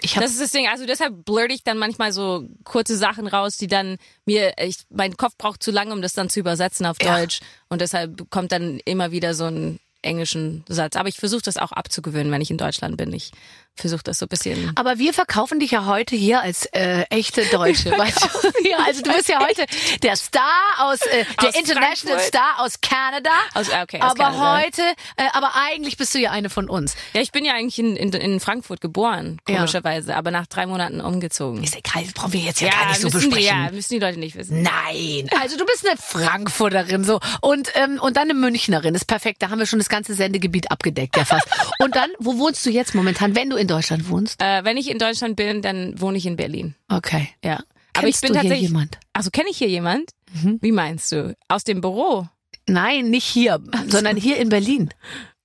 Ich 0.00 0.14
habe 0.14 0.24
Das 0.24 0.32
ist 0.32 0.40
das 0.40 0.52
Ding. 0.52 0.68
Also 0.68 0.86
deshalb 0.86 1.24
blurte 1.24 1.52
ich 1.52 1.64
dann 1.64 1.76
manchmal 1.76 2.12
so 2.12 2.46
kurze 2.62 2.96
Sachen 2.96 3.26
raus, 3.26 3.56
die 3.56 3.66
dann 3.66 3.96
mir, 4.26 4.52
ich, 4.58 4.76
mein 4.90 5.16
Kopf 5.16 5.36
braucht 5.36 5.60
zu 5.60 5.72
lange, 5.72 5.92
um 5.92 6.02
das 6.02 6.12
dann 6.12 6.28
zu 6.28 6.38
übersetzen 6.38 6.86
auf 6.86 6.98
Ja. 7.02 7.18
Deutsch. 7.18 7.40
Und 7.68 7.80
deshalb 7.80 8.30
kommt 8.30 8.52
dann 8.52 8.78
immer 8.84 9.10
wieder 9.10 9.34
so 9.34 9.46
ein 9.46 9.80
englischen 10.02 10.64
Satz. 10.68 10.96
Aber 10.96 11.08
ich 11.08 11.16
versuche 11.16 11.42
das 11.42 11.56
auch 11.56 11.72
abzugewöhnen, 11.72 12.32
wenn 12.32 12.40
ich 12.40 12.50
in 12.50 12.58
Deutschland 12.58 12.96
bin. 12.96 13.12
Ich 13.12 13.32
versuche 13.78 14.02
das 14.04 14.18
so 14.18 14.26
ein 14.26 14.28
bisschen. 14.28 14.72
Aber 14.76 14.98
wir 14.98 15.12
verkaufen 15.14 15.60
dich 15.60 15.70
ja 15.72 15.86
heute 15.86 16.16
hier 16.16 16.40
als 16.40 16.66
äh, 16.66 17.02
echte 17.10 17.44
Deutsche. 17.46 17.90
Weißt 17.98 18.22
du? 18.22 18.68
Ja, 18.68 18.78
also 18.86 19.02
du 19.02 19.12
bist 19.12 19.28
ja 19.28 19.40
heute 19.40 19.66
der 20.02 20.16
Star 20.16 20.42
aus, 20.78 21.00
äh, 21.02 21.24
der 21.40 21.48
Aus 21.48 21.54
International 21.56 22.18
Frankfurt. 22.18 22.20
Star 22.22 22.54
aus 22.60 22.80
Canada. 22.80 23.30
Aus- 23.54 23.70
ah, 23.70 23.82
okay, 23.82 24.00
aus 24.00 24.12
aber 24.12 24.24
Kanada. 24.24 24.58
heute, 24.64 24.82
äh, 25.16 25.24
aber 25.32 25.52
eigentlich 25.54 25.96
bist 25.96 26.14
du 26.14 26.18
ja 26.18 26.30
eine 26.30 26.50
von 26.50 26.68
uns. 26.68 26.94
Ja, 27.14 27.20
ich 27.20 27.32
bin 27.32 27.44
ja 27.44 27.54
eigentlich 27.54 27.78
in, 27.78 27.96
in, 27.96 28.12
in 28.12 28.40
Frankfurt 28.40 28.80
geboren, 28.80 29.40
Ja. 29.48 29.56
komischerweise, 29.56 30.16
aber 30.16 30.30
nach 30.30 30.46
drei 30.46 30.66
Monaten 30.66 31.00
umgezogen. 31.00 31.62
Ist 31.62 31.76
egal, 31.76 32.04
das 32.04 32.12
brauchen 32.12 32.32
wir 32.32 32.40
jetzt 32.40 32.60
ja, 32.60 32.70
gar 32.70 32.88
nicht 32.88 33.00
so 33.00 33.06
müssen 33.08 33.20
die, 33.20 33.26
besprechen. 33.36 33.64
ja, 33.64 33.70
müssen 33.70 33.94
die 33.94 33.98
Leute 34.00 34.18
nicht 34.18 34.36
wissen. 34.36 34.62
Nein, 34.62 35.28
also 35.40 35.56
du 35.56 35.64
bist 35.64 35.86
eine 35.86 35.96
Frankfurterin 35.98 37.04
so 37.04 37.20
und 37.40 37.70
ähm, 37.74 37.98
und 38.00 38.16
dann 38.16 38.24
eine 38.30 38.34
Münchnerin 38.34 38.94
ist 38.94 39.06
perfekt. 39.06 39.42
Da 39.42 39.50
haben 39.50 39.58
wir 39.58 39.66
schon 39.66 39.78
das 39.78 39.88
ganze 39.88 40.14
Sendegebiet 40.14 40.70
abgedeckt, 40.70 41.16
ja 41.16 41.24
fast. 41.24 41.46
Und 41.80 41.94
dann, 41.96 42.10
wo 42.18 42.38
wohnst 42.38 42.64
du 42.66 42.70
jetzt 42.70 42.94
momentan, 42.94 43.36
wenn 43.36 43.50
du 43.50 43.56
in 43.56 43.67
Deutschland 43.68 44.08
wohnst? 44.08 44.42
Äh, 44.42 44.64
wenn 44.64 44.76
ich 44.76 44.90
in 44.90 44.98
Deutschland 44.98 45.36
bin, 45.36 45.62
dann 45.62 46.00
wohne 46.00 46.18
ich 46.18 46.26
in 46.26 46.36
Berlin. 46.36 46.74
Okay. 46.88 47.28
Ja. 47.44 47.60
Aber 47.94 48.04
Kennst 48.06 48.16
ich 48.16 48.20
bin 48.20 48.34
du 48.34 48.40
hier 48.40 48.42
tatsächlich. 48.50 48.68
jemand? 48.70 48.98
Also 49.12 49.30
kenne 49.30 49.48
ich 49.50 49.58
hier 49.58 49.68
jemand? 49.68 50.10
Mhm. 50.32 50.58
Wie 50.60 50.72
meinst 50.72 51.10
du? 51.12 51.36
Aus 51.48 51.64
dem 51.64 51.80
Büro? 51.80 52.26
Nein, 52.66 53.10
nicht 53.10 53.24
hier, 53.24 53.60
sondern 53.88 54.16
hier 54.16 54.36
in 54.38 54.48
Berlin. 54.50 54.90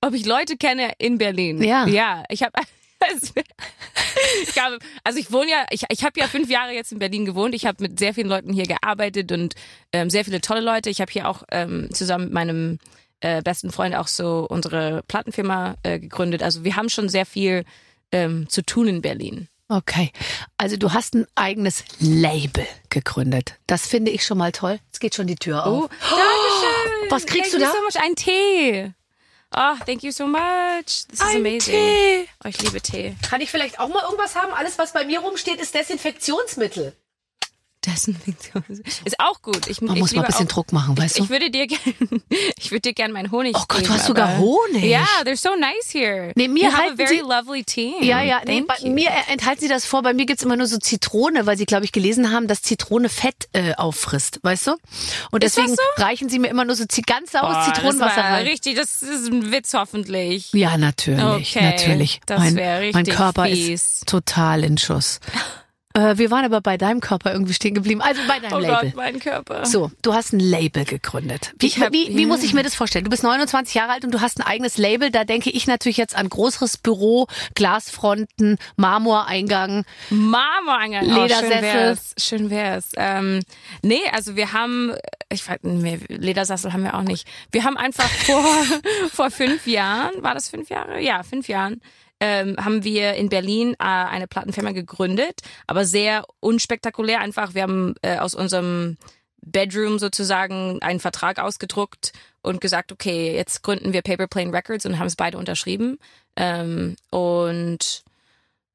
Ob 0.02 0.14
ich 0.14 0.26
Leute 0.26 0.58
kenne 0.58 0.92
in 0.98 1.18
Berlin? 1.18 1.64
Ja. 1.64 1.88
Ja, 1.88 2.24
ich 2.30 2.44
habe 2.44 2.54
ich 4.44 4.58
hab, 4.58 4.74
also 5.04 5.20
ich 5.20 5.32
wohne 5.32 5.50
ja, 5.50 5.66
ich, 5.70 5.84
ich 5.90 6.04
habe 6.04 6.20
ja 6.20 6.28
fünf 6.28 6.50
Jahre 6.50 6.74
jetzt 6.74 6.92
in 6.92 7.00
Berlin 7.00 7.26
gewohnt. 7.26 7.56
Ich 7.56 7.66
habe 7.66 7.82
mit 7.82 8.00
sehr 8.00 8.14
vielen 8.14 8.28
Leuten 8.28 8.54
hier 8.54 8.66
gearbeitet 8.66 9.32
und 9.32 9.56
ähm, 9.92 10.10
sehr 10.10 10.26
viele 10.26 10.42
tolle 10.42 10.62
Leute. 10.62 10.90
Ich 10.90 11.02
habe 11.02 11.12
hier 11.12 11.28
auch 11.28 11.44
ähm, 11.52 11.90
zusammen 11.92 12.26
mit 12.26 12.34
meinem 12.34 12.80
äh, 13.22 13.42
besten 13.42 13.72
Freund 13.72 13.96
auch 13.96 14.08
so 14.08 14.46
unsere 14.50 15.04
Plattenfirma 15.08 15.76
äh, 15.84 16.00
gegründet. 16.00 16.44
Also 16.44 16.64
wir 16.64 16.76
haben 16.76 16.90
schon 16.90 17.10
sehr 17.10 17.26
viel 17.26 17.64
ähm, 18.14 18.48
zu 18.50 18.64
tun 18.66 18.88
in 18.88 19.02
Berlin. 19.02 19.50
Okay. 19.68 20.12
Also 20.58 20.78
du 20.78 20.94
hast 20.94 21.16
ein 21.16 21.26
eigenes 21.36 21.84
Label 22.00 22.66
gegründet. 22.90 23.56
Das 23.68 23.88
finde 23.88 24.12
ich 24.12 24.26
schon 24.26 24.38
mal 24.38 24.52
toll. 24.52 24.80
Jetzt 24.88 25.00
geht 25.00 25.16
schon 25.16 25.28
die 25.28 25.36
Tür 25.36 25.66
auf. 25.66 25.86
Oh, 25.86 25.90
Dankeschön. 25.90 27.10
Was 27.10 27.26
kriegst 27.26 27.52
thank 27.52 27.62
du 27.64 27.68
you 27.68 27.72
da? 27.72 27.72
so 27.72 27.82
much. 28.00 28.04
Ein 28.06 28.16
Tee. 28.16 28.94
Oh, 29.56 29.76
thank 29.86 30.04
you 30.04 30.12
so 30.12 30.26
much. 30.28 31.06
This 31.10 31.20
is 31.20 31.22
Ein 31.22 31.38
amazing. 31.38 31.74
Tee. 31.76 32.28
Oh, 32.44 32.48
ich 32.48 32.62
liebe 32.62 32.82
Tee. 32.82 33.16
Kann 33.28 33.42
ich 33.42 33.52
vielleicht 33.52 33.80
auch 33.80 33.88
mal 33.90 34.04
irgendwas 34.04 34.36
haben? 34.36 34.52
Alles, 34.54 34.78
was 34.78 34.94
bei 34.94 35.06
mir 35.06 35.20
rumsteht, 35.20 35.60
ist 35.60 35.74
Desinfektionsmittel. 35.76 36.96
Desinfektion. 37.86 38.64
Ist 39.06 39.20
auch 39.20 39.42
gut. 39.42 39.68
Ich, 39.68 39.82
Man 39.82 39.96
ich 39.96 40.02
muss 40.02 40.14
mal 40.14 40.22
ein 40.22 40.28
bisschen 40.28 40.48
auch, 40.48 40.52
Druck 40.52 40.72
machen, 40.74 40.98
weißt 40.98 41.20
du? 41.20 41.24
ich 41.24 41.30
würde 41.30 41.50
dir 41.52 41.68
gern, 41.68 41.80
ich 42.58 42.72
würde 42.72 42.82
dir 42.82 42.94
gern 42.94 43.12
meinen 43.12 43.32
Honig 43.32 43.56
Oh 43.58 43.64
Gott, 43.68 43.80
du 43.80 43.84
geben, 43.84 43.94
hast 43.94 44.06
sogar 44.06 44.38
Honig. 44.38 44.84
Ja, 44.84 45.06
they're 45.24 45.36
so 45.38 45.56
nice 45.56 45.92
here. 45.92 46.32
Nee, 46.36 46.48
mir 46.48 46.66
you 46.66 46.72
have 46.72 46.92
a 46.94 46.96
very 46.96 47.18
sie- 47.18 47.22
lovely 47.22 47.64
team. 47.64 48.02
Ja, 48.02 48.22
ja, 48.22 48.42
nee, 48.46 48.62
bei 48.62 48.76
you. 48.82 48.92
mir 48.94 49.10
enthalten 49.30 49.62
sie 49.62 49.68
das 49.68 49.86
vor. 49.86 50.02
Bei 50.02 50.14
mir 50.14 50.26
gibt's 50.26 50.44
immer 50.44 50.56
nur 50.56 50.68
so 50.68 50.78
Zitrone, 50.78 51.46
weil 51.46 51.58
sie, 51.58 51.66
glaube 51.66 51.86
ich, 51.86 51.92
gelesen 51.92 52.32
haben, 52.32 52.48
dass 52.48 52.62
Zitrone 52.62 53.10
Fett 53.10 53.48
äh, 53.54 53.74
auffrisst, 53.76 54.40
weißt 54.44 54.68
du? 54.68 54.72
Und 55.32 55.44
Ist 55.44 55.58
deswegen 55.58 55.76
reichen 55.98 56.30
sie 56.30 56.40
mir 56.40 56.48
immer 56.48 56.66
nur 56.66 56.76
so 56.76 56.86
ganz 57.06 57.32
saures 57.32 57.66
Boah, 57.66 57.74
Zitronenwasser 57.74 58.16
das 58.16 58.26
rein. 58.26 58.48
Richtig, 58.48 58.76
das 58.76 59.02
ist 59.04 59.28
ein 59.32 59.52
Witz 59.52 59.74
hoffentlich. 59.74 60.52
Ja, 60.54 60.78
natürlich, 60.78 61.56
Okay, 61.56 61.64
natürlich. 61.66 62.22
das 62.26 62.40
mein, 62.40 62.58
richtig 62.58 62.94
mein 62.94 63.06
Körper 63.06 63.46
fies. 63.46 63.70
ist 63.70 64.08
total 64.08 64.64
in 64.64 64.78
Schuss. 64.78 65.20
Äh, 65.94 66.18
wir 66.18 66.32
waren 66.32 66.46
aber 66.46 66.62
bei 66.62 66.78
deinem 66.78 67.00
Körper 67.02 67.32
irgendwie 67.34 67.54
stehen 67.54 67.74
geblieben. 67.74 68.02
Also 68.02 68.22
bei 68.28 68.40
deinem 68.40 68.54
Oh 68.54 68.60
Label. 68.60 68.90
Gott, 68.90 68.96
mein 68.96 69.20
Körper. 69.20 69.66
So, 69.66 69.92
du 70.02 70.14
hast 70.14 70.34
ein 70.34 70.40
Label 70.40 70.86
gegründet. 70.86 71.54
Wie, 71.60 71.70
hab- 71.70 71.92
wie, 71.94 72.16
wie 72.18 72.26
muss 72.26 72.44
ich 72.44 72.54
mir 72.54 72.64
das 72.64 72.76
vorstellen? 72.76 73.04
Du 73.06 73.10
bist 73.12 73.24
29 73.24 73.74
Jahre 73.76 73.92
alt 73.94 74.04
und 74.06 74.14
du 74.14 74.22
hast 74.22 74.40
ein 74.40 74.44
eigenes 74.48 74.78
Label. 74.78 75.12
Da 75.12 75.24
denke 75.24 75.50
ich 75.50 75.68
natürlich 75.68 75.98
jetzt 75.98 76.16
an 76.16 76.30
größeres 76.30 76.78
Büro, 76.78 77.28
Glasfronten, 77.56 78.58
Marmoreingang. 78.76 79.54
Angegangen. 79.54 79.86
Ledersessel. 80.10 81.44
Oh, 81.44 81.52
schön 81.52 81.62
wär's. 81.62 82.16
Schön 82.18 82.50
wär's. 82.50 82.92
Ähm, 82.98 83.40
nee, 83.82 84.02
also 84.12 84.36
wir 84.36 84.54
haben, 84.54 84.94
ich 85.32 85.48
weiß 85.48 85.60
nicht, 85.64 86.10
Ledersessel 86.10 86.74
haben 86.74 86.84
wir 86.84 86.96
auch 86.96 87.02
nicht. 87.04 87.28
Wir 87.52 87.64
haben 87.64 87.78
einfach 87.78 88.10
vor, 88.10 88.44
vor 89.12 89.32
fünf 89.32 89.68
Jahren, 89.68 90.22
war 90.24 90.34
das 90.34 90.50
fünf 90.50 90.70
Jahre? 90.70 91.02
Ja, 91.02 91.24
fünf 91.24 91.48
Jahren, 91.48 91.82
ähm, 92.24 92.56
haben 92.58 92.86
wir 92.86 93.16
in 93.16 93.28
Berlin 93.28 93.74
äh, 93.74 93.84
eine 93.84 94.28
Plattenfirma 94.28 94.72
gegründet, 94.72 95.42
aber 95.68 95.84
sehr 95.84 96.26
unspektakulär 96.40 97.20
einfach. 97.20 97.54
Wir 97.54 97.64
haben 97.64 97.96
äh, 98.02 98.18
aus 98.18 98.34
unserem 98.34 98.96
Bedroom 99.42 100.00
sozusagen 100.00 100.82
einen 100.82 101.02
Vertrag 101.02 101.38
ausgedruckt 101.38 102.14
und 102.42 102.62
gesagt, 102.62 102.94
okay, 102.94 103.36
jetzt 103.36 103.62
gründen 103.62 103.92
wir 103.92 104.02
Paper 104.02 104.28
Plane 104.28 104.54
Records 104.54 104.86
und 104.86 105.00
haben 105.00 105.08
es 105.08 105.18
beide 105.18 105.38
unterschrieben. 105.38 106.00
Ähm, 106.38 106.96
und 107.10 108.04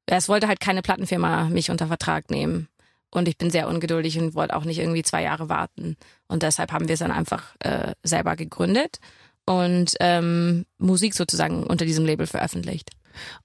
es 0.05 0.29
wollte 0.29 0.47
halt 0.47 0.59
keine 0.59 0.83
Plattenfirma 0.83 1.45
mich 1.45 1.71
unter 1.71 1.87
Vertrag 1.87 2.29
nehmen. 2.29 2.67
Und 3.09 3.27
ich 3.27 3.39
bin 3.39 3.49
sehr 3.49 3.67
ungeduldig 3.67 4.19
und 4.19 4.35
wollte 4.35 4.55
auch 4.55 4.63
nicht 4.63 4.77
irgendwie 4.77 5.01
zwei 5.01 5.23
Jahre 5.23 5.49
warten. 5.49 5.97
Und 6.27 6.43
deshalb 6.43 6.71
haben 6.71 6.87
wir 6.87 6.93
es 6.93 6.99
dann 6.99 7.09
einfach 7.09 7.55
äh, 7.61 7.93
selber 8.03 8.35
gegründet 8.35 8.99
und 9.47 9.95
ähm, 10.01 10.67
Musik 10.77 11.15
sozusagen 11.15 11.63
unter 11.63 11.85
diesem 11.85 12.05
Label 12.05 12.27
veröffentlicht. 12.27 12.91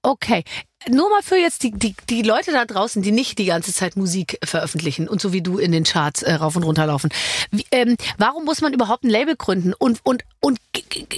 Okay. 0.01 0.43
Nur 0.87 1.09
mal 1.09 1.23
für 1.23 1.35
jetzt 1.35 1.63
die, 1.63 1.71
die, 1.71 1.95
die 2.09 2.21
Leute 2.21 2.51
da 2.51 2.65
draußen, 2.65 3.01
die 3.01 3.11
nicht 3.11 3.39
die 3.39 3.45
ganze 3.45 3.73
Zeit 3.73 3.95
Musik 3.95 4.37
veröffentlichen 4.43 5.07
und 5.07 5.19
so 5.19 5.33
wie 5.33 5.41
du 5.41 5.57
in 5.57 5.71
den 5.71 5.83
Charts 5.83 6.21
äh, 6.21 6.33
rauf 6.33 6.55
und 6.55 6.63
runter 6.63 6.85
laufen. 6.85 7.09
Wie, 7.51 7.65
ähm, 7.71 7.97
warum 8.17 8.45
muss 8.45 8.61
man 8.61 8.73
überhaupt 8.73 9.03
ein 9.03 9.09
Label 9.09 9.35
gründen? 9.35 9.73
Und, 9.73 9.99
und, 10.03 10.23
und 10.41 10.59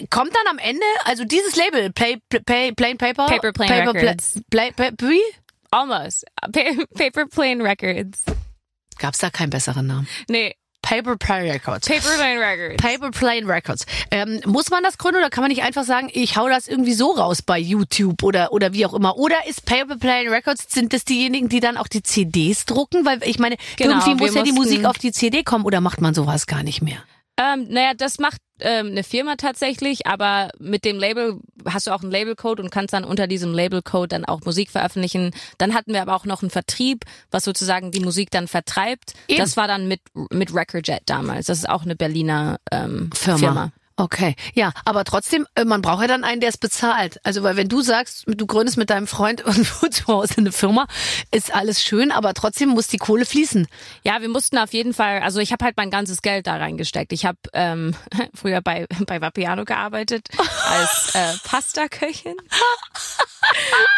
kommt 0.10 0.32
dann 0.34 0.48
am 0.50 0.58
Ende, 0.58 0.86
also 1.04 1.26
dieses 1.26 1.56
Label, 1.56 1.92
Play, 1.92 2.18
Play, 2.46 2.72
Plain 2.72 2.98
Paper? 2.98 3.26
Paper 3.26 3.52
Plane 3.52 3.86
Paper, 3.86 3.94
Records. 3.94 4.42
Play, 4.50 4.72
Play, 4.72 4.92
wie? 5.00 5.22
Almost. 5.72 6.26
Pa 6.54 6.62
Paper 6.96 7.26
Plane 7.26 7.64
Records. 7.64 8.24
Gab's 9.00 9.18
da 9.20 9.30
keinen 9.30 9.50
besseren 9.50 9.86
Namen? 9.86 10.08
Nee, 10.30 10.56
Paper 10.88 11.17
Plane 11.17 11.51
Records. 11.51 11.86
Paper 11.86 12.15
Plane 12.15 12.39
Records. 12.39 12.82
Paper 12.82 13.12
Plane 13.12 13.46
Records. 13.48 13.86
Ähm, 14.10 14.39
muss 14.46 14.70
man 14.70 14.84
das 14.84 14.98
gründen 14.98 15.17
oder 15.20 15.29
kann 15.29 15.41
man 15.41 15.50
nicht 15.50 15.63
einfach 15.63 15.84
sagen, 15.84 16.10
ich 16.13 16.38
hau 16.38 16.48
das 16.48 16.70
irgendwie 16.70 16.94
so 16.94 17.12
raus 17.12 17.41
bei 17.41 17.60
YouTube 17.60 18.24
oder, 18.24 18.53
oder 18.53 18.72
wie 18.72 18.86
auch 18.86 18.94
immer? 18.94 19.17
Oder 19.17 19.36
ist 19.48 19.65
Paper 19.65 19.98
Plane 19.98 20.32
Records, 20.32 20.65
sind 20.70 20.94
das 20.94 21.03
diejenigen, 21.03 21.50
die 21.50 21.60
dann 21.60 21.75
auch 21.75 21.89
die 21.89 22.03
CDs 22.03 22.65
drucken? 22.65 23.06
Weil 23.06 23.22
ich 23.24 23.38
meine, 23.38 23.58
Genau, 23.75 23.96
irgendwie 23.96 24.15
muss 24.15 24.34
ja 24.34 24.44
die 24.44 24.53
Musik 24.53 24.86
auf 24.86 24.98
die 24.98 25.12
CD 25.12 25.44
kommen 25.44 25.65
oder 25.65 25.82
macht 25.82 26.00
man 26.00 26.13
sowas 26.13 26.48
gar 26.48 26.63
nicht 26.63 26.82
mehr? 26.82 27.03
Ähm, 27.38 27.67
naja, 27.70 27.94
das 27.94 28.17
macht 28.17 28.39
ähm, 28.60 28.88
eine 28.88 29.04
Firma 29.04 29.36
tatsächlich, 29.36 30.08
aber 30.08 30.50
mit 30.60 30.86
dem 30.86 30.98
Label 30.98 31.40
hast 31.66 31.88
du 31.88 31.92
auch 31.92 32.02
einen 32.02 32.12
Labelcode 32.12 32.60
und 32.60 32.72
kannst 32.72 32.94
dann 32.94 33.04
unter 33.04 33.28
diesem 33.28 33.54
Labelcode 33.54 34.12
dann 34.12 34.26
auch 34.26 34.42
Musik 34.42 34.70
veröffentlichen. 34.70 35.32
Dann 35.58 35.74
hatten 35.74 35.94
wir 35.94 36.02
aber 36.02 36.16
auch 36.16 36.26
noch 36.26 36.42
einen 36.42 36.50
Vertrieb, 36.50 37.06
was 37.32 37.44
sozusagen 37.44 37.92
die 37.92 38.00
Musik 38.00 38.32
dann 38.32 38.48
vertreibt. 38.48 39.14
Eben. 39.28 39.40
Das 39.40 39.58
war 39.58 39.68
dann 39.68 39.88
mit 39.88 40.02
mit 40.32 40.54
Recordjet 40.54 41.04
damals. 41.06 41.48
Das 41.48 41.60
ist 41.60 41.70
auch 41.70 41.84
eine 41.84 41.96
Berliner 41.96 42.60
ähm, 42.72 43.10
Firma. 43.14 43.38
Firma. 43.38 43.72
Okay, 44.00 44.36
ja, 44.54 44.74
aber 44.86 45.04
trotzdem, 45.06 45.48
äh, 45.56 45.66
man 45.66 45.82
braucht 45.82 46.01
ja 46.01 46.08
dann 46.08 46.24
einen, 46.24 46.39
der 46.39 46.50
es 46.50 46.58
bezahlt. 46.60 47.20
Also, 47.24 47.42
weil 47.42 47.58
wenn 47.58 47.68
du 47.68 47.82
sagst, 47.82 48.25
du 48.27 48.46
gründest 48.46 48.77
mit 48.77 48.92
deinem 48.92 49.08
Freund 49.08 49.42
irgendwo 49.46 49.88
zu 49.88 50.06
Hause 50.08 50.36
eine 50.38 50.51
Firma, 50.51 50.86
ist 51.32 51.51
alles 51.54 51.84
schön, 51.84 52.12
aber 52.12 52.36
trotzdem 52.36 52.70
muss 52.70 52.86
die 52.88 52.98
Kohle 52.98 53.25
fließen. 53.25 53.68
Ja, 54.04 54.22
wir 54.22 54.30
mussten 54.30 54.60
auf 54.60 54.72
jeden 54.74 54.94
Fall, 54.94 55.22
also 55.22 55.39
ich 55.39 55.51
habe 55.51 55.66
halt 55.66 55.77
mein 55.77 55.89
ganzes 55.89 56.22
Geld 56.22 56.46
da 56.46 56.58
reingesteckt. 56.58 57.12
Ich 57.12 57.25
habe 57.25 57.39
ähm, 57.54 57.96
früher 58.36 58.62
bei, 58.62 58.86
bei 59.08 59.20
Vapiano 59.20 59.66
gearbeitet 59.66 60.27
als 60.70 61.16
äh, 61.16 61.34
Pasta-Köchin. 61.50 62.36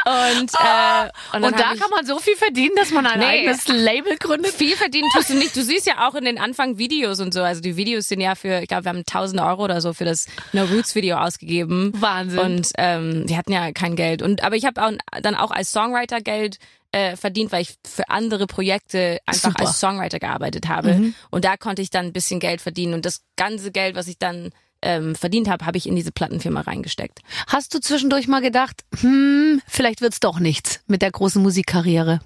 und, 0.05 0.51
äh, 0.53 1.09
und, 1.35 1.43
Und, 1.43 1.59
da 1.59 1.75
kann 1.75 1.89
man 1.91 2.05
so 2.05 2.19
viel 2.19 2.35
verdienen, 2.35 2.75
dass 2.77 2.91
man 2.91 3.05
ein 3.05 3.19
Nee. 3.19 3.25
eigenes 3.25 3.67
Label 3.67 4.15
gründet. 4.17 4.53
viel 4.53 4.75
verdienen 4.77 5.09
tust 5.13 5.29
du 5.29 5.33
nicht. 5.35 5.55
Du 5.55 5.61
siehst 5.61 5.87
ja 5.87 6.07
auch 6.07 6.15
in 6.15 6.25
den 6.25 6.37
Anfang 6.39 6.77
Videos 6.77 7.19
und 7.19 7.33
so. 7.33 7.41
Also 7.41 7.61
die 7.61 7.75
Videos 7.75 8.07
sind 8.07 8.21
ja 8.21 8.35
für, 8.35 8.61
ich 8.61 8.67
glaube, 8.67 8.85
wir 8.85 8.89
haben 8.89 8.99
1000 8.99 9.41
Euro 9.41 9.63
oder 9.63 9.81
so 9.81 9.88
für 9.93 10.05
das 10.05 10.27
No 10.53 10.63
Roots 10.65 10.95
Video 10.95 11.17
ausgegeben. 11.17 11.91
Wahnsinn. 11.95 12.39
Und 12.39 12.71
ähm, 12.77 13.23
wir 13.27 13.37
hatten 13.37 13.51
ja 13.51 13.71
kein 13.71 13.95
Geld. 13.95 14.21
Und 14.21 14.43
aber 14.43 14.55
ich 14.55 14.65
habe 14.65 14.83
auch, 14.83 14.91
dann 15.21 15.35
auch 15.35 15.51
als 15.51 15.71
Songwriter 15.71 16.21
Geld 16.21 16.57
äh, 16.91 17.15
verdient, 17.15 17.51
weil 17.51 17.61
ich 17.61 17.75
für 17.87 18.09
andere 18.09 18.47
Projekte 18.47 19.19
einfach 19.25 19.51
Super. 19.51 19.63
Mhm. 19.63 19.67
als 19.67 19.79
Songwriter 19.79 20.19
gearbeitet 20.19 20.67
habe. 20.67 21.13
Und 21.29 21.45
da 21.45 21.57
konnte 21.57 21.81
ich 21.81 21.89
dann 21.89 22.07
ein 22.07 22.13
bisschen 22.13 22.39
Geld 22.39 22.61
verdienen. 22.61 22.93
Und 22.93 23.05
das 23.05 23.21
ganze 23.35 23.71
Geld, 23.71 23.95
was 23.95 24.07
ich 24.07 24.17
dann 24.17 24.51
ähm, 24.81 25.15
verdient 25.15 25.49
habe, 25.49 25.65
habe 25.65 25.77
ich 25.77 25.87
in 25.87 25.95
diese 25.95 26.11
Plattenfirma 26.11 26.61
reingesteckt. 26.61 27.19
Hast 27.47 27.73
du 27.73 27.79
zwischendurch 27.79 28.27
mal 28.27 28.41
gedacht, 28.41 28.83
hm, 28.99 29.61
vielleicht 29.67 30.01
wird's 30.01 30.19
doch 30.19 30.39
nichts 30.39 30.81
mit 30.87 31.01
der 31.01 31.11
großen 31.11 31.41
Musikkarriere? 31.41 32.21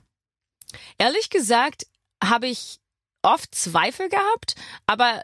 Ehrlich 0.98 1.29
gesagt 1.29 1.86
habe 2.24 2.48
ich 2.48 2.79
oft 3.22 3.53
Zweifel 3.55 4.10
gehabt, 4.10 4.55
aber 4.86 5.24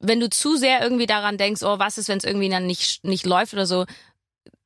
wenn 0.00 0.20
du 0.20 0.30
zu 0.30 0.56
sehr 0.56 0.82
irgendwie 0.82 1.06
daran 1.06 1.38
denkst, 1.38 1.62
oh, 1.62 1.78
was 1.78 1.98
ist, 1.98 2.08
wenn 2.08 2.18
es 2.18 2.24
irgendwie 2.24 2.48
dann 2.48 2.66
nicht, 2.66 3.04
nicht 3.04 3.26
läuft 3.26 3.52
oder 3.52 3.66
so, 3.66 3.84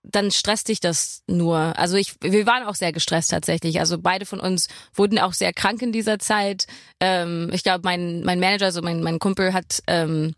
dann 0.04 0.30
stresst 0.32 0.68
dich 0.68 0.80
das 0.80 1.22
nur. 1.28 1.78
Also 1.78 1.96
ich, 1.96 2.14
wir 2.20 2.44
waren 2.44 2.64
auch 2.64 2.74
sehr 2.74 2.92
gestresst 2.92 3.30
tatsächlich. 3.30 3.78
Also 3.78 3.98
beide 3.98 4.26
von 4.26 4.40
uns 4.40 4.66
wurden 4.94 5.18
auch 5.18 5.32
sehr 5.32 5.52
krank 5.52 5.80
in 5.80 5.92
dieser 5.92 6.18
Zeit. 6.18 6.66
Ähm, 7.00 7.50
ich 7.52 7.62
glaube, 7.62 7.82
mein, 7.84 8.22
mein 8.24 8.40
Manager, 8.40 8.66
also 8.66 8.82
mein, 8.82 9.02
mein 9.02 9.20
Kumpel 9.20 9.52
hat 9.52 9.80
ähm, 9.86 10.34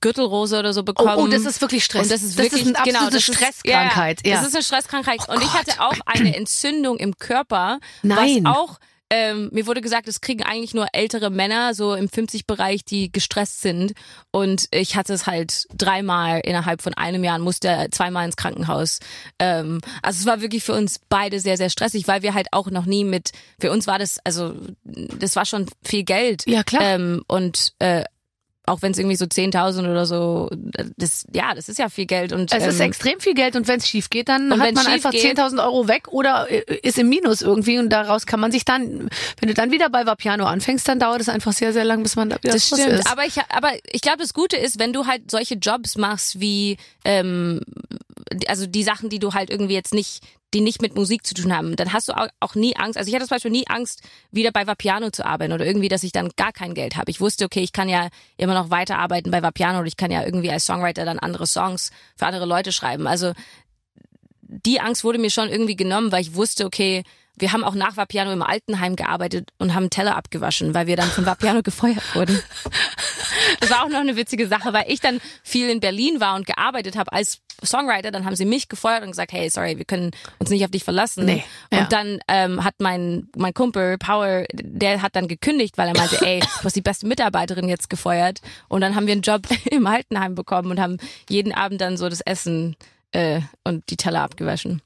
Gürtelrose 0.00 0.58
oder 0.58 0.74
so 0.74 0.80
Oh, 0.80 0.84
bekommen. 0.84 1.16
oh, 1.16 1.26
das 1.26 1.46
ist 1.46 1.62
wirklich 1.62 1.84
Stress. 1.84 2.02
Und 2.02 2.10
das 2.12 2.22
ist 2.22 2.38
das 2.38 2.44
wirklich 2.44 2.62
ist 2.66 2.68
eine 2.68 2.78
absolute 2.78 2.98
genau, 2.98 3.10
das 3.10 3.28
ist- 3.28 3.34
Stresskrankheit. 3.34 4.20
Ja, 4.26 4.32
Ja, 4.34 4.38
Das 4.40 4.48
ist 4.48 4.54
eine 4.54 4.62
Stresskrankheit. 4.62 5.20
Oh 5.28 5.32
und 5.32 5.42
ich 5.42 5.52
hatte 5.54 5.80
auch 5.80 5.94
eine 6.04 6.36
Entzündung 6.36 6.98
im 6.98 7.16
Körper, 7.16 7.80
Nein. 8.02 8.44
was 8.44 8.54
auch 8.54 8.78
ähm, 9.10 9.48
mir 9.52 9.66
wurde 9.66 9.80
gesagt, 9.80 10.08
es 10.08 10.20
kriegen 10.20 10.42
eigentlich 10.42 10.74
nur 10.74 10.88
ältere 10.92 11.30
Männer 11.30 11.74
so 11.74 11.94
im 11.94 12.08
50-Bereich, 12.08 12.84
die 12.84 13.10
gestresst 13.10 13.62
sind. 13.62 13.92
Und 14.30 14.68
ich 14.70 14.96
hatte 14.96 15.14
es 15.14 15.26
halt 15.26 15.66
dreimal 15.74 16.40
innerhalb 16.40 16.82
von 16.82 16.94
einem 16.94 17.24
Jahr 17.24 17.36
und 17.36 17.42
musste 17.42 17.88
zweimal 17.90 18.26
ins 18.26 18.36
Krankenhaus. 18.36 18.98
Ähm, 19.38 19.80
also 20.02 20.20
es 20.20 20.26
war 20.26 20.42
wirklich 20.42 20.64
für 20.64 20.74
uns 20.74 21.00
beide 21.08 21.40
sehr, 21.40 21.56
sehr 21.56 21.70
stressig, 21.70 22.06
weil 22.06 22.22
wir 22.22 22.34
halt 22.34 22.48
auch 22.52 22.70
noch 22.70 22.84
nie 22.84 23.04
mit, 23.04 23.30
für 23.58 23.70
uns 23.70 23.86
war 23.86 23.98
das, 23.98 24.18
also 24.24 24.54
das 24.84 25.36
war 25.36 25.46
schon 25.46 25.66
viel 25.82 26.04
Geld. 26.04 26.44
Ja, 26.46 26.62
klar. 26.62 26.82
Ähm, 26.82 27.22
und 27.28 27.72
äh, 27.78 28.04
auch 28.68 28.82
wenn 28.82 28.92
es 28.92 28.98
irgendwie 28.98 29.16
so 29.16 29.24
10.000 29.24 29.90
oder 29.90 30.06
so, 30.06 30.50
das, 30.96 31.26
ja, 31.32 31.54
das 31.54 31.68
ist 31.68 31.78
ja 31.78 31.88
viel 31.88 32.06
Geld. 32.06 32.32
Und, 32.32 32.52
es 32.52 32.66
ist 32.66 32.80
ähm, 32.80 32.86
extrem 32.86 33.18
viel 33.20 33.34
Geld 33.34 33.56
und 33.56 33.66
wenn 33.68 33.78
es 33.78 33.88
schief 33.88 34.10
geht, 34.10 34.28
dann 34.28 34.50
hat 34.60 34.74
man 34.74 34.86
einfach 34.86 35.10
geht- 35.10 35.38
10.000 35.38 35.62
Euro 35.62 35.88
weg 35.88 36.08
oder 36.08 36.50
äh, 36.50 36.62
ist 36.82 36.98
im 36.98 37.08
Minus 37.08 37.42
irgendwie 37.42 37.78
und 37.78 37.90
daraus 37.90 38.26
kann 38.26 38.40
man 38.40 38.52
sich 38.52 38.64
dann, 38.64 39.08
wenn 39.40 39.48
du 39.48 39.54
dann 39.54 39.70
wieder 39.70 39.90
bei 39.90 40.06
Vapiano 40.06 40.44
anfängst, 40.46 40.86
dann 40.86 40.98
dauert 41.00 41.20
es 41.20 41.28
einfach 41.28 41.52
sehr, 41.52 41.72
sehr 41.72 41.84
lang, 41.84 42.02
bis 42.02 42.16
man 42.16 42.30
da 42.30 42.36
wieder 42.42 42.52
Das 42.52 42.66
stimmt, 42.66 42.86
ist. 42.88 43.10
aber 43.10 43.24
ich, 43.24 43.36
aber 43.48 43.70
ich 43.90 44.00
glaube, 44.02 44.18
das 44.18 44.34
Gute 44.34 44.56
ist, 44.56 44.78
wenn 44.78 44.92
du 44.92 45.06
halt 45.06 45.30
solche 45.30 45.54
Jobs 45.56 45.96
machst 45.96 46.40
wie, 46.40 46.76
ähm, 47.04 47.60
also 48.46 48.66
die 48.66 48.82
Sachen, 48.82 49.08
die 49.08 49.18
du 49.18 49.34
halt 49.34 49.50
irgendwie 49.50 49.74
jetzt 49.74 49.94
nicht, 49.94 50.20
die 50.54 50.60
nicht 50.60 50.80
mit 50.80 50.94
Musik 50.94 51.26
zu 51.26 51.34
tun 51.34 51.54
haben, 51.54 51.76
dann 51.76 51.92
hast 51.92 52.08
du 52.08 52.12
auch, 52.12 52.54
nie 52.54 52.76
Angst. 52.76 52.96
Also 52.96 53.08
ich 53.08 53.14
hatte 53.14 53.26
zum 53.26 53.34
Beispiel 53.34 53.50
nie 53.50 53.66
Angst, 53.68 54.02
wieder 54.30 54.50
bei 54.50 54.66
Vapiano 54.66 55.10
zu 55.10 55.26
arbeiten 55.26 55.52
oder 55.52 55.66
irgendwie, 55.66 55.88
dass 55.88 56.02
ich 56.02 56.12
dann 56.12 56.30
gar 56.36 56.52
kein 56.52 56.74
Geld 56.74 56.96
habe. 56.96 57.10
Ich 57.10 57.20
wusste, 57.20 57.44
okay, 57.44 57.60
ich 57.60 57.72
kann 57.72 57.88
ja 57.88 58.08
immer 58.38 58.54
noch 58.54 58.70
weiterarbeiten 58.70 59.30
bei 59.30 59.42
Vapiano 59.42 59.78
oder 59.78 59.88
ich 59.88 59.98
kann 59.98 60.10
ja 60.10 60.24
irgendwie 60.24 60.50
als 60.50 60.64
Songwriter 60.64 61.04
dann 61.04 61.18
andere 61.18 61.46
Songs 61.46 61.90
für 62.16 62.26
andere 62.26 62.46
Leute 62.46 62.72
schreiben. 62.72 63.06
Also 63.06 63.32
die 64.40 64.80
Angst 64.80 65.04
wurde 65.04 65.18
mir 65.18 65.30
schon 65.30 65.50
irgendwie 65.50 65.76
genommen, 65.76 66.10
weil 66.10 66.22
ich 66.22 66.34
wusste, 66.34 66.64
okay, 66.64 67.04
wir 67.38 67.52
haben 67.52 67.64
auch 67.64 67.74
nach 67.74 67.96
Vapiano 67.96 68.32
im 68.32 68.42
Altenheim 68.42 68.96
gearbeitet 68.96 69.50
und 69.58 69.74
haben 69.74 69.90
Teller 69.90 70.16
abgewaschen, 70.16 70.74
weil 70.74 70.86
wir 70.86 70.96
dann 70.96 71.08
von 71.08 71.26
Vapiano 71.26 71.62
gefeuert 71.64 72.14
wurden. 72.14 72.40
Das 73.60 73.70
war 73.70 73.84
auch 73.84 73.88
noch 73.88 74.00
eine 74.00 74.16
witzige 74.16 74.48
Sache, 74.48 74.72
weil 74.72 74.84
ich 74.88 75.00
dann 75.00 75.20
viel 75.42 75.68
in 75.68 75.80
Berlin 75.80 76.20
war 76.20 76.36
und 76.36 76.46
gearbeitet 76.46 76.96
habe 76.96 77.12
als 77.12 77.40
Songwriter, 77.64 78.10
dann 78.10 78.24
haben 78.24 78.36
sie 78.36 78.44
mich 78.44 78.68
gefeuert 78.68 79.02
und 79.02 79.10
gesagt, 79.10 79.32
hey, 79.32 79.50
sorry, 79.50 79.78
wir 79.78 79.84
können 79.84 80.12
uns 80.38 80.50
nicht 80.50 80.64
auf 80.64 80.70
dich 80.70 80.84
verlassen. 80.84 81.24
Nee, 81.24 81.44
und 81.70 81.78
ja. 81.78 81.86
dann 81.86 82.20
ähm, 82.28 82.64
hat 82.64 82.74
mein 82.78 83.28
mein 83.36 83.52
Kumpel 83.52 83.98
Power, 83.98 84.44
der 84.52 85.02
hat 85.02 85.16
dann 85.16 85.28
gekündigt, 85.28 85.76
weil 85.76 85.88
er 85.88 85.96
meinte, 85.96 86.20
ey, 86.24 86.40
du 86.40 86.64
hast 86.64 86.76
die 86.76 86.82
beste 86.82 87.06
Mitarbeiterin 87.06 87.68
jetzt 87.68 87.90
gefeuert. 87.90 88.40
Und 88.68 88.80
dann 88.80 88.94
haben 88.94 89.06
wir 89.06 89.12
einen 89.12 89.22
Job 89.22 89.42
im 89.70 89.86
Altenheim 89.86 90.34
bekommen 90.34 90.70
und 90.70 90.80
haben 90.80 90.98
jeden 91.28 91.52
Abend 91.52 91.80
dann 91.80 91.96
so 91.96 92.08
das 92.08 92.20
Essen 92.20 92.76
äh, 93.12 93.40
und 93.64 93.90
die 93.90 93.96
Teller 93.96 94.22
abgewaschen. 94.22 94.82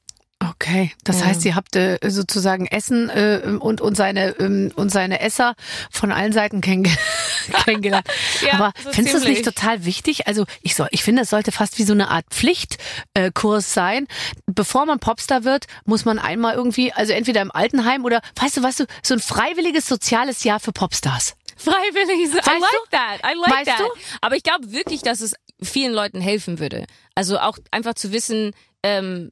Okay, 0.62 0.92
das 1.02 1.24
heißt, 1.24 1.44
ihr 1.44 1.56
habt 1.56 1.74
äh, 1.74 1.98
sozusagen 2.06 2.66
Essen 2.66 3.08
äh, 3.10 3.58
und 3.58 3.80
und 3.80 3.96
seine 3.96 4.28
ähm, 4.38 4.70
und 4.76 4.90
seine 4.90 5.18
Esser 5.18 5.56
von 5.90 6.12
allen 6.12 6.32
Seiten 6.32 6.60
kennenge 6.60 6.96
kennengelernt. 7.64 8.06
Ja, 8.42 8.54
Aber 8.54 8.72
so 8.82 8.92
findest 8.92 9.14
du 9.16 9.18
es 9.20 9.24
nicht 9.24 9.44
total 9.44 9.84
wichtig? 9.84 10.26
Also 10.26 10.46
ich 10.62 10.74
soll, 10.74 10.88
ich 10.90 11.02
finde, 11.02 11.22
es 11.22 11.30
sollte 11.30 11.52
fast 11.52 11.78
wie 11.78 11.82
so 11.82 11.92
eine 11.92 12.10
Art 12.10 12.24
Pflichtkurs 12.30 13.66
äh, 13.66 13.72
sein. 13.72 14.06
Bevor 14.46 14.86
man 14.86 14.98
Popstar 15.00 15.44
wird, 15.44 15.66
muss 15.84 16.04
man 16.04 16.18
einmal 16.18 16.54
irgendwie, 16.54 16.92
also 16.92 17.12
entweder 17.12 17.40
im 17.40 17.50
Altenheim 17.50 18.04
oder, 18.04 18.20
weißt 18.36 18.56
du, 18.56 18.62
weißt 18.62 18.80
du, 18.80 18.84
so 19.02 19.14
ein 19.14 19.20
freiwilliges 19.20 19.86
soziales 19.86 20.44
Jahr 20.44 20.60
für 20.60 20.72
Popstars. 20.72 21.34
Freiwillig. 21.56 22.30
I 22.30 22.36
Weißt 22.36 22.46
like 22.46 22.60
du? 22.60 22.90
that. 22.90 23.20
I 23.24 23.38
like 23.38 23.50
Weißt 23.52 23.66
that. 23.66 23.80
du? 23.80 24.00
Aber 24.20 24.36
ich 24.36 24.42
glaube 24.42 24.72
wirklich, 24.72 25.02
dass 25.02 25.20
es 25.20 25.34
vielen 25.60 25.92
Leuten 25.92 26.20
helfen 26.20 26.58
würde. 26.58 26.86
Also 27.14 27.38
auch 27.38 27.58
einfach 27.70 27.94
zu 27.94 28.12
wissen, 28.12 28.52
ähm, 28.82 29.30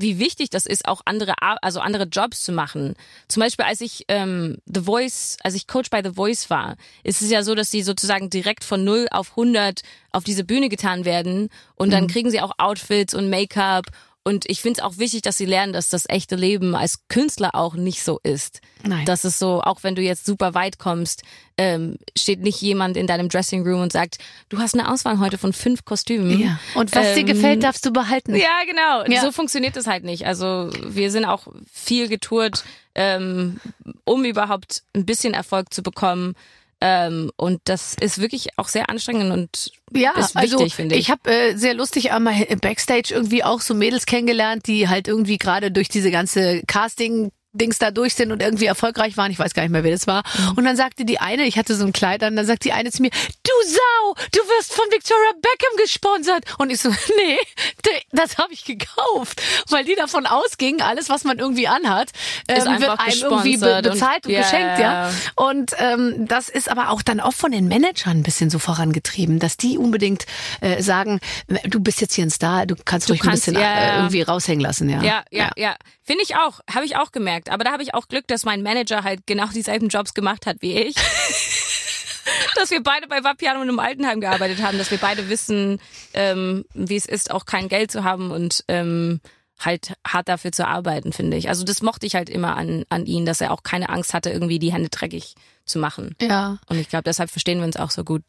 wie 0.00 0.18
wichtig 0.18 0.50
das 0.50 0.66
ist, 0.66 0.86
auch 0.88 1.02
andere, 1.04 1.34
also 1.62 1.80
andere 1.80 2.04
Jobs 2.04 2.42
zu 2.42 2.52
machen. 2.52 2.94
Zum 3.28 3.40
Beispiel, 3.42 3.64
als 3.64 3.80
ich 3.80 4.04
ähm, 4.08 4.58
The 4.66 4.80
Voice, 4.82 5.36
als 5.42 5.54
ich 5.54 5.66
Coach 5.66 5.90
bei 5.90 6.02
The 6.02 6.14
Voice 6.14 6.50
war, 6.50 6.76
ist 7.04 7.22
es 7.22 7.30
ja 7.30 7.42
so, 7.42 7.54
dass 7.54 7.70
sie 7.70 7.82
sozusagen 7.82 8.30
direkt 8.30 8.64
von 8.64 8.84
0 8.84 9.08
auf 9.10 9.30
100 9.30 9.80
auf 10.12 10.24
diese 10.24 10.44
Bühne 10.44 10.68
getan 10.68 11.04
werden 11.04 11.48
und 11.76 11.88
Mhm. 11.88 11.92
dann 11.92 12.06
kriegen 12.08 12.30
sie 12.30 12.40
auch 12.40 12.52
Outfits 12.58 13.14
und 13.14 13.30
Make-up 13.30 13.86
und 14.22 14.44
ich 14.48 14.60
finde 14.60 14.80
es 14.80 14.84
auch 14.84 14.98
wichtig, 14.98 15.22
dass 15.22 15.38
sie 15.38 15.46
lernen, 15.46 15.72
dass 15.72 15.88
das 15.88 16.04
echte 16.08 16.36
Leben 16.36 16.74
als 16.74 17.08
Künstler 17.08 17.54
auch 17.54 17.74
nicht 17.74 18.02
so 18.02 18.20
ist. 18.22 18.60
Nein. 18.82 19.06
Dass 19.06 19.24
es 19.24 19.38
so, 19.38 19.62
auch 19.62 19.82
wenn 19.82 19.94
du 19.94 20.02
jetzt 20.02 20.26
super 20.26 20.52
weit 20.52 20.78
kommst, 20.78 21.22
ähm, 21.56 21.96
steht 22.16 22.40
nicht 22.40 22.60
jemand 22.60 22.98
in 22.98 23.06
deinem 23.06 23.30
Dressing 23.30 23.66
Room 23.66 23.80
und 23.80 23.92
sagt, 23.92 24.18
du 24.50 24.58
hast 24.58 24.74
eine 24.74 24.92
Auswahl 24.92 25.18
heute 25.20 25.38
von 25.38 25.52
fünf 25.54 25.84
Kostümen. 25.86 26.38
Ja. 26.38 26.60
Und 26.74 26.94
was 26.94 27.14
dir 27.14 27.20
Ähm, 27.20 27.26
gefällt, 27.26 27.62
darfst 27.62 27.84
du 27.86 27.92
behalten. 27.92 28.34
Ja, 28.34 28.60
genau. 28.66 29.04
Ja. 29.06 29.22
So 29.22 29.32
funktioniert 29.32 29.76
es 29.76 29.86
halt 29.86 30.04
nicht. 30.04 30.26
Also 30.26 30.70
wir 30.82 31.10
sind 31.10 31.24
auch 31.24 31.46
viel 31.72 32.08
getourt, 32.08 32.64
ähm, 32.94 33.58
um 34.04 34.24
überhaupt 34.24 34.82
ein 34.94 35.06
bisschen 35.06 35.32
Erfolg 35.32 35.72
zu 35.72 35.82
bekommen. 35.82 36.34
Ähm, 36.80 37.30
und 37.36 37.60
das 37.64 37.94
ist 38.00 38.20
wirklich 38.20 38.56
auch 38.56 38.68
sehr 38.68 38.88
anstrengend 38.88 39.32
und 39.32 39.72
Ja, 39.92 40.12
ist 40.12 40.34
wichtig, 40.34 40.52
also 40.54 40.68
finde 40.70 40.94
ich. 40.94 41.02
ich 41.02 41.10
habe 41.10 41.30
äh, 41.30 41.54
sehr 41.56 41.74
lustig 41.74 42.12
einmal 42.12 42.40
im 42.42 42.58
Backstage 42.58 43.12
irgendwie 43.12 43.44
auch 43.44 43.60
so 43.60 43.74
Mädels 43.74 44.06
kennengelernt, 44.06 44.66
die 44.66 44.88
halt 44.88 45.06
irgendwie 45.06 45.36
gerade 45.36 45.70
durch 45.70 45.88
diese 45.88 46.10
ganze 46.10 46.62
Casting 46.66 47.32
Dings 47.52 47.78
da 47.78 47.90
durch 47.90 48.14
sind 48.14 48.30
und 48.30 48.42
irgendwie 48.42 48.66
erfolgreich 48.66 49.16
waren. 49.16 49.32
Ich 49.32 49.38
weiß 49.38 49.54
gar 49.54 49.62
nicht 49.62 49.72
mehr, 49.72 49.82
wer 49.82 49.90
das 49.90 50.06
war. 50.06 50.22
Mhm. 50.38 50.58
Und 50.58 50.64
dann 50.64 50.76
sagte 50.76 51.04
die 51.04 51.18
eine, 51.18 51.44
ich 51.44 51.58
hatte 51.58 51.74
so 51.74 51.84
ein 51.84 51.92
Kleid 51.92 52.22
an, 52.22 52.36
dann 52.36 52.46
sagt 52.46 52.64
die 52.64 52.72
eine 52.72 52.92
zu 52.92 53.02
mir, 53.02 53.10
du 53.10 53.52
Sau, 53.66 54.14
du 54.32 54.38
wirst 54.38 54.72
von 54.72 54.84
Victoria 54.90 55.32
Beckham 55.34 55.76
gesponsert. 55.76 56.44
Und 56.58 56.70
ich 56.70 56.80
so, 56.80 56.90
nee, 57.16 57.38
das 58.12 58.38
habe 58.38 58.52
ich 58.52 58.64
gekauft. 58.64 59.42
Weil 59.68 59.84
die 59.84 59.96
davon 59.96 60.26
ausging, 60.26 60.80
alles, 60.80 61.08
was 61.08 61.24
man 61.24 61.38
irgendwie 61.38 61.66
anhat, 61.66 62.10
Ist 62.58 62.66
einfach 62.66 62.88
wird 62.88 63.00
einem 63.00 63.32
irgendwie 63.32 63.56
be 63.56 63.66
gesponsert 63.66 63.86
und- 63.86 63.92
bezahlt 63.92 64.26
und, 64.26 64.32
Ja, 64.32 64.40
geschenkt, 64.42 64.78
ja, 64.78 64.80
ja. 64.80 65.08
ja. 65.08 65.12
Und 65.36 65.72
ähm, 65.78 66.26
das 66.28 66.48
ist 66.48 66.70
aber 66.70 66.90
auch 66.90 67.02
dann 67.02 67.20
oft 67.20 67.38
von 67.38 67.52
den 67.52 67.68
Managern 67.68 68.18
ein 68.18 68.22
bisschen 68.22 68.50
so 68.50 68.58
vorangetrieben, 68.58 69.38
dass 69.38 69.56
die 69.56 69.78
unbedingt 69.78 70.26
äh, 70.60 70.82
sagen, 70.82 71.20
du 71.64 71.80
bist 71.80 72.00
jetzt 72.00 72.14
hier 72.14 72.24
ein 72.24 72.30
Star, 72.30 72.66
du 72.66 72.76
kannst 72.84 73.10
ruhig 73.10 73.20
kannst- 73.20 73.48
ein 73.48 73.54
bisschen 73.54 73.62
ja, 73.62 73.78
äh, 73.78 73.86
ja. 73.88 73.96
irgendwie 73.98 74.22
raushängen 74.22 74.60
lassen, 74.60 74.88
ja. 74.88 75.02
Ja, 75.02 75.24
ja, 75.30 75.50
ja. 75.56 75.76
Finde 76.02 76.22
ich 76.24 76.36
auch. 76.36 76.60
Habe 76.74 76.84
ich 76.84 76.96
auch 76.96 77.12
gemerkt. 77.12 77.50
Aber 77.50 77.62
da 77.62 77.70
habe 77.72 77.82
ich 77.82 77.94
auch 77.94 78.08
Glück, 78.08 78.26
dass 78.26 78.44
mein 78.44 78.62
Manager 78.62 79.04
halt 79.04 79.26
genau 79.26 79.46
dieselben 79.46 79.88
Jobs 79.88 80.12
gemacht 80.14 80.46
hat 80.46 80.56
wie 80.60 80.76
ich. 80.76 80.96
dass 82.56 82.70
wir 82.70 82.82
beide 82.82 83.06
bei 83.06 83.22
Vapiano 83.24 83.60
und 83.60 83.68
im 83.68 83.78
Altenheim 83.78 84.20
gearbeitet 84.20 84.62
haben, 84.62 84.78
dass 84.78 84.90
wir 84.90 84.98
beide 84.98 85.28
wissen, 85.28 85.80
ähm, 86.14 86.64
wie 86.74 86.96
es 86.96 87.06
ist, 87.06 87.30
auch 87.30 87.44
kein 87.46 87.68
Geld 87.68 87.90
zu 87.90 88.04
haben 88.04 88.30
und 88.30 88.64
ähm, 88.68 89.20
halt 89.60 89.94
hart 90.06 90.28
dafür 90.28 90.52
zu 90.52 90.66
arbeiten, 90.66 91.12
finde 91.12 91.36
ich. 91.36 91.48
Also 91.48 91.64
das 91.64 91.82
mochte 91.82 92.06
ich 92.06 92.14
halt 92.14 92.28
immer 92.28 92.56
an, 92.56 92.84
an 92.88 93.06
ihn, 93.06 93.26
dass 93.26 93.40
er 93.40 93.52
auch 93.52 93.62
keine 93.62 93.88
Angst 93.88 94.14
hatte, 94.14 94.30
irgendwie 94.30 94.58
die 94.58 94.72
Hände 94.72 94.88
dreckig 94.88 95.34
zu 95.64 95.78
machen. 95.78 96.16
Ja. 96.20 96.58
Und 96.68 96.78
ich 96.78 96.88
glaube, 96.88 97.04
deshalb 97.04 97.30
verstehen 97.30 97.58
wir 97.58 97.66
uns 97.66 97.76
auch 97.76 97.90
so 97.90 98.04
gut. 98.04 98.22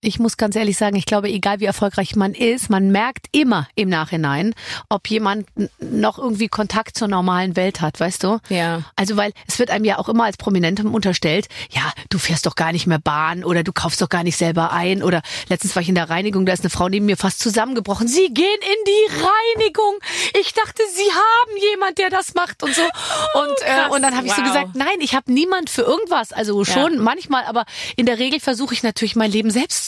Ich 0.00 0.20
muss 0.20 0.36
ganz 0.36 0.54
ehrlich 0.54 0.76
sagen, 0.76 0.94
ich 0.94 1.06
glaube, 1.06 1.28
egal 1.28 1.58
wie 1.58 1.64
erfolgreich 1.64 2.14
man 2.14 2.32
ist, 2.32 2.70
man 2.70 2.92
merkt 2.92 3.26
immer 3.32 3.66
im 3.74 3.88
Nachhinein, 3.88 4.54
ob 4.88 5.10
jemand 5.10 5.48
noch 5.80 6.18
irgendwie 6.18 6.46
Kontakt 6.46 6.96
zur 6.96 7.08
normalen 7.08 7.56
Welt 7.56 7.80
hat, 7.80 7.98
weißt 7.98 8.22
du? 8.22 8.38
Ja. 8.48 8.82
Also, 8.94 9.16
weil 9.16 9.32
es 9.48 9.58
wird 9.58 9.70
einem 9.70 9.84
ja 9.84 9.98
auch 9.98 10.08
immer 10.08 10.22
als 10.22 10.36
Prominentem 10.36 10.94
unterstellt, 10.94 11.48
ja, 11.72 11.92
du 12.10 12.18
fährst 12.20 12.46
doch 12.46 12.54
gar 12.54 12.70
nicht 12.70 12.86
mehr 12.86 13.00
Bahn 13.00 13.42
oder 13.42 13.64
du 13.64 13.72
kaufst 13.72 14.00
doch 14.00 14.08
gar 14.08 14.22
nicht 14.22 14.36
selber 14.36 14.70
ein 14.72 15.02
oder 15.02 15.20
letztens 15.48 15.74
war 15.74 15.82
ich 15.82 15.88
in 15.88 15.96
der 15.96 16.08
Reinigung, 16.08 16.46
da 16.46 16.52
ist 16.52 16.60
eine 16.62 16.70
Frau 16.70 16.88
neben 16.88 17.06
mir 17.06 17.16
fast 17.16 17.40
zusammengebrochen. 17.40 18.06
Sie 18.06 18.32
gehen 18.32 18.46
in 18.60 18.84
die 18.86 19.16
Reinigung. 19.16 19.94
Ich 20.40 20.52
dachte, 20.54 20.80
sie 20.94 21.10
haben 21.10 21.56
jemand, 21.72 21.98
der 21.98 22.10
das 22.10 22.34
macht 22.34 22.62
und 22.62 22.72
so. 22.72 22.82
Und, 22.82 23.62
äh, 23.62 23.64
krass. 23.64 23.90
und 23.96 24.02
dann 24.02 24.16
habe 24.16 24.28
ich 24.28 24.32
so 24.32 24.42
Wow. 24.42 24.46
gesagt, 24.46 24.76
nein, 24.76 25.00
ich 25.00 25.16
habe 25.16 25.32
niemand 25.32 25.70
für 25.70 25.82
irgendwas. 25.82 26.32
Also 26.32 26.64
schon 26.64 26.98
manchmal, 26.98 27.46
aber 27.46 27.64
in 27.96 28.06
der 28.06 28.20
Regel 28.20 28.38
versuche 28.38 28.74
ich 28.74 28.84
natürlich 28.84 29.16
mein 29.16 29.32
Leben 29.32 29.50
selbst 29.50 29.87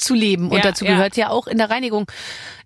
zu 0.00 0.14
leben. 0.14 0.48
Und 0.50 0.56
Ja, 0.58 0.62
dazu 0.62 0.84
ja. 0.84 0.92
gehört 0.92 1.16
ja 1.16 1.30
auch 1.30 1.46
in 1.46 1.58
der 1.58 1.70
Reinigung 1.70 2.06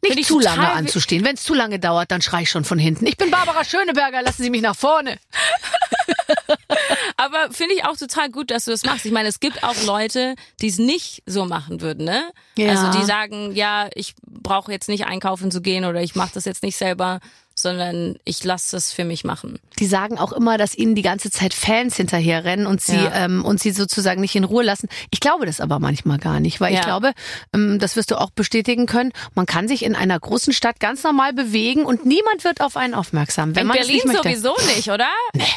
nicht 0.02 0.18
ich 0.18 0.26
zu 0.26 0.38
lange 0.40 0.70
anzustehen. 0.72 1.24
Wenn 1.24 1.34
es 1.34 1.42
zu 1.42 1.54
lange 1.54 1.78
dauert, 1.78 2.10
dann 2.10 2.20
schrei 2.22 2.42
ich 2.42 2.50
schon 2.50 2.64
von 2.64 2.78
hinten. 2.78 3.06
Ich 3.06 3.16
bin 3.16 3.30
Barbara 3.30 3.64
Schöneberger, 3.64 4.22
lassen 4.22 4.42
Sie 4.42 4.50
mich 4.50 4.62
nach 4.62 4.76
vorne. 4.76 5.18
Aber 7.16 7.50
finde 7.52 7.74
ich 7.74 7.84
auch 7.84 7.96
total 7.96 8.30
gut, 8.30 8.50
dass 8.50 8.64
du 8.66 8.70
das 8.70 8.84
machst. 8.84 9.04
Ich 9.06 9.12
meine, 9.12 9.28
es 9.28 9.40
gibt 9.40 9.62
auch 9.64 9.74
Leute, 9.86 10.34
die 10.60 10.68
es 10.68 10.78
nicht 10.78 11.22
so 11.26 11.44
machen 11.46 11.80
würden, 11.80 12.04
ne? 12.04 12.22
Ja. 12.56 12.70
Also 12.70 12.98
die 12.98 13.04
sagen, 13.04 13.52
ja, 13.54 13.88
ich 13.94 14.14
brauche 14.26 14.72
jetzt 14.72 14.88
nicht 14.88 15.06
einkaufen 15.06 15.50
zu 15.50 15.60
gehen 15.60 15.84
oder 15.84 16.02
ich 16.02 16.14
mache 16.14 16.32
das 16.34 16.44
jetzt 16.44 16.62
nicht 16.62 16.76
selber, 16.76 17.20
sondern 17.56 18.16
ich 18.24 18.42
lasse 18.42 18.74
das 18.76 18.92
für 18.92 19.04
mich 19.04 19.22
machen. 19.22 19.60
Die 19.78 19.86
sagen 19.86 20.18
auch 20.18 20.32
immer, 20.32 20.58
dass 20.58 20.74
ihnen 20.74 20.96
die 20.96 21.02
ganze 21.02 21.30
Zeit 21.30 21.54
Fans 21.54 21.96
hinterherrennen 21.96 22.66
und 22.66 22.80
sie 22.80 22.96
Ja. 22.96 23.12
ähm, 23.24 23.44
und 23.44 23.60
sie 23.60 23.70
sozusagen 23.70 24.20
nicht 24.20 24.34
in 24.34 24.42
Ruhe 24.44 24.64
lassen. 24.64 24.88
Ich 25.10 25.20
glaube 25.20 25.46
das 25.46 25.60
aber 25.60 25.78
manchmal 25.78 26.18
gar 26.18 26.40
nicht, 26.40 26.60
weil 26.60 26.72
ich 26.72 26.80
Ja. 26.80 26.84
glaube, 26.84 27.08
ähm, 27.08 27.14
das 27.52 27.96
wirst 27.96 28.10
du 28.10 28.20
auch 28.20 28.30
bestätigen 28.30 28.86
können. 28.86 29.12
Man 29.34 29.46
kann 29.46 29.68
sich 29.68 29.84
in 29.84 29.94
einer 29.94 30.18
großen 30.18 30.52
Stadt 30.52 30.80
ganz 30.80 31.02
normal 31.02 31.32
bewegen 31.32 31.84
und 31.84 32.06
niemand 32.06 32.44
wird 32.44 32.60
auf 32.60 32.76
einen 32.76 32.94
aufmerksam, 32.94 33.54
wenn 33.54 33.62
In 33.62 33.68
man 33.68 33.78
Berlin 33.78 34.00
nicht 34.06 34.16
sowieso 34.16 34.54
nicht, 34.74 34.90
oder? 34.90 35.08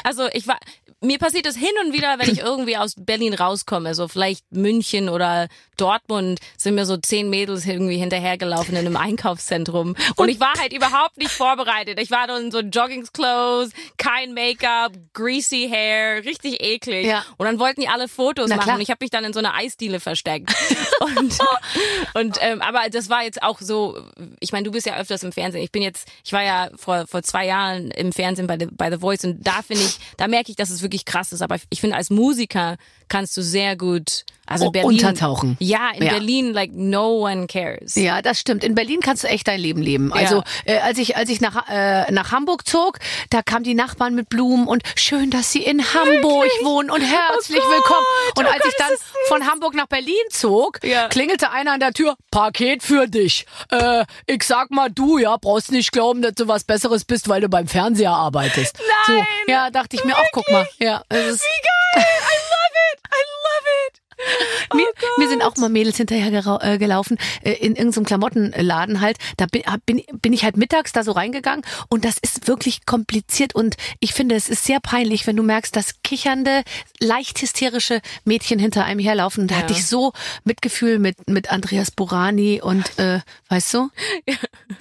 Also 0.04 0.28
ich 0.34 0.48
war, 0.48 0.58
mir 1.02 1.20
passiert 1.20 1.46
das 1.46 1.56
hin 1.56 1.70
und 1.86 1.94
wieder, 1.94 2.18
wenn 2.18 2.30
ich 2.30 2.40
irgendwie 2.40 2.78
aus 2.78 2.96
Berlin 2.98 3.34
rauskomme, 3.34 3.94
so 3.94 4.08
vielleicht 4.08 4.44
München 4.52 5.10
oder 5.10 5.48
Dortmund, 5.78 6.40
sind 6.58 6.74
mir 6.74 6.86
so 6.86 6.98
zehn 6.98 7.30
Mädels 7.30 7.66
irgendwie 7.68 7.98
hinterhergelaufen 7.98 8.76
in 8.76 8.86
einem 8.86 8.98
Einkaufszentrum 8.98 9.96
und 10.16 10.30
ich 10.30 10.40
war 10.40 10.54
halt 10.60 10.74
überhaupt 10.74 11.18
nicht 11.18 11.30
vorbereitet. 11.30 12.00
Ich 12.02 12.10
war 12.10 12.26
dann 12.26 12.46
in 12.46 12.52
so 12.52 12.62
Joggingsclothes, 12.62 13.74
kein 13.98 14.34
Make-up, 14.34 14.94
greasy 15.14 15.70
Hair, 15.72 16.24
richtig 16.26 16.64
eklig. 16.64 17.06
Ja. 17.06 17.24
Und 17.38 17.46
dann 17.46 17.60
wollten 17.60 17.82
die 17.82 17.88
alle 17.88 18.08
Fotos 18.08 18.50
Na 18.50 18.56
machen 18.56 18.76
und 18.76 18.82
ich 18.82 18.90
habe 18.90 19.04
mich 19.04 19.12
dann 19.12 19.24
in 19.24 19.34
so 19.34 19.40
einer 19.40 19.54
Eisdiele 19.54 20.00
versteckt. 20.00 20.54
und 21.18 21.38
und 22.16 22.38
ähm, 22.42 22.62
aber 22.62 22.90
das 22.90 23.10
war 23.10 23.24
jetzt 23.24 23.44
auch 23.44 23.60
so, 23.62 24.02
ich 24.40 24.52
meine, 24.52 24.64
du 24.64 24.72
bist 24.72 24.88
ja 24.88 24.98
öfters 24.98 25.22
im 25.24 25.32
Fernsehen. 25.32 25.64
Ich 25.64 25.72
bin 25.72 25.84
jetzt, 25.84 26.08
ich 26.24 26.34
war 26.34 26.44
ja 26.44 26.70
vor 26.76 27.06
vor 27.06 27.22
zwei 27.22 27.46
Jahren 27.46 27.92
im 27.92 28.12
Fernsehen 28.12 28.48
bei 28.48 28.58
The, 28.60 28.68
bei 28.72 28.90
The 28.90 28.98
Voice 28.98 29.24
und 29.26 29.46
da 29.46 29.62
finde 29.62 29.84
ich, 29.84 30.00
da 30.18 30.28
merke 30.28 30.50
ich, 30.50 30.56
dass 30.56 30.72
es 30.72 30.82
wirklich 30.88 31.06
krass 31.06 31.32
ist. 31.32 31.42
Aber 31.42 31.58
ich 31.70 31.82
finde, 31.82 31.96
als 31.96 32.10
Musiker 32.10 32.78
kannst 33.08 33.38
du 33.38 33.44
sehr 33.44 33.76
gut, 33.76 34.26
also 34.48 34.66
in 34.66 34.68
Oh, 34.70 34.72
Berlin 34.72 34.90
untertauchen. 34.92 35.58
Ja, 35.60 35.92
in 35.96 36.04
Ja. 36.04 36.14
Berlin 36.14 36.54
like 36.54 36.72
no 36.74 37.26
one 37.26 37.48
cares. 37.48 37.96
Ja, 37.96 38.22
das 38.22 38.40
stimmt. 38.40 38.64
In 38.64 38.76
Berlin 38.76 39.00
kannst 39.02 39.24
du 39.24 39.28
echt 39.28 39.48
dein 39.48 39.60
Leben 39.60 39.82
leben. 39.82 40.12
Also 40.14 40.44
äh, 40.66 40.78
als 40.80 40.98
ich 40.98 41.16
als 41.18 41.30
ich 41.30 41.42
nach 41.42 41.68
äh, 41.70 42.12
nach 42.12 42.32
Hamburg 42.32 42.68
zog, 42.68 43.00
da 43.30 43.42
kamen 43.42 43.64
die 43.64 43.74
Nachbarn 43.76 44.16
mit 44.16 44.30
Blumen 44.30 44.68
und 44.68 44.84
schön, 44.96 45.30
dass 45.30 45.52
sie 45.52 45.64
in 45.64 45.82
Hamburg 45.94 46.50
wohnen 46.64 46.90
und 46.90 47.02
herzlich 47.02 47.62
Oh 47.62 47.70
willkommen. 47.72 48.06
Und 48.38 48.46
oh 48.46 48.50
als 48.50 48.64
Gott, 48.64 48.72
ich 48.72 48.78
dann 48.78 48.98
von 49.28 49.48
Hamburg 49.48 49.74
nach 49.76 49.88
Berlin 49.88 50.14
zog, 50.32 50.80
Ja. 50.84 51.08
klingelte 51.10 51.52
einer 51.52 51.74
an 51.74 51.80
der 51.80 51.94
Tür: 51.94 52.16
Paket 52.32 52.84
für 52.84 53.08
dich. 53.08 53.46
Äh, 53.72 54.06
ich 54.26 54.44
sag 54.44 54.72
mal 54.72 54.90
du, 54.90 55.18
ja, 55.18 55.38
brauchst 55.38 55.72
nicht 55.72 55.92
glauben, 55.92 56.22
dass 56.22 56.34
du 56.36 56.48
was 56.48 56.64
Besseres 56.64 57.04
bist, 57.06 57.28
weil 57.30 57.42
du 57.42 57.50
beim 57.50 57.68
Fernseher 57.68 58.12
arbeitest. 58.12 58.78
Nein, 59.08 59.26
So, 59.48 59.52
ja, 59.52 59.70
dachte 59.70 59.96
ich 59.96 60.04
mir 60.06 60.16
auch. 60.18 60.26
Guck 60.32 60.50
mal, 60.52 60.68
ja, 60.80 61.04
es 61.10 61.36
ist 61.36 61.42
Wie 61.42 62.00
geil! 62.00 62.06
It! 64.18 64.74
Mir, 64.74 64.86
Oh 64.88 65.20
mir 65.22 65.30
sind 65.30 65.44
auch 65.44 65.56
mal 65.58 65.70
Mädels 65.70 65.98
hinterher 65.98 66.60
äh, 66.62 66.78
gelaufen, 66.78 67.18
äh, 67.42 67.52
in 67.54 67.76
irgendeinem 67.76 68.06
Klamottenladen 68.06 69.00
halt. 69.00 69.18
Da 69.38 69.46
bin, 69.46 69.62
bin, 69.86 70.02
bin 70.22 70.34
ich 70.34 70.44
halt 70.44 70.58
mittags 70.58 70.92
da 70.92 71.04
so 71.04 71.12
reingegangen 71.14 71.64
und 71.90 72.04
das 72.04 72.18
ist 72.18 72.48
wirklich 72.48 72.86
kompliziert 72.86 73.56
und 73.56 73.76
ich 74.00 74.14
finde, 74.14 74.36
es 74.36 74.50
ist 74.50 74.66
sehr 74.66 74.80
peinlich, 74.80 75.26
wenn 75.28 75.36
du 75.38 75.44
merkst, 75.44 75.76
dass 75.76 76.02
kichernde, 76.04 76.64
leicht 77.00 77.42
hysterische 77.42 78.02
Mädchen 78.26 78.60
hinter 78.60 78.84
einem 78.86 79.00
herlaufen. 79.00 79.48
Da 79.48 79.56
Ja. 79.56 79.62
hatte 79.62 79.74
ich 79.74 79.86
so 79.86 80.12
Mitgefühl 80.44 81.00
mit, 81.00 81.30
mit 81.30 81.50
Andreas 81.52 81.92
Burani 81.92 82.60
und, 82.62 82.98
äh, 83.00 83.20
weißt 83.50 83.74
du, 83.76 83.90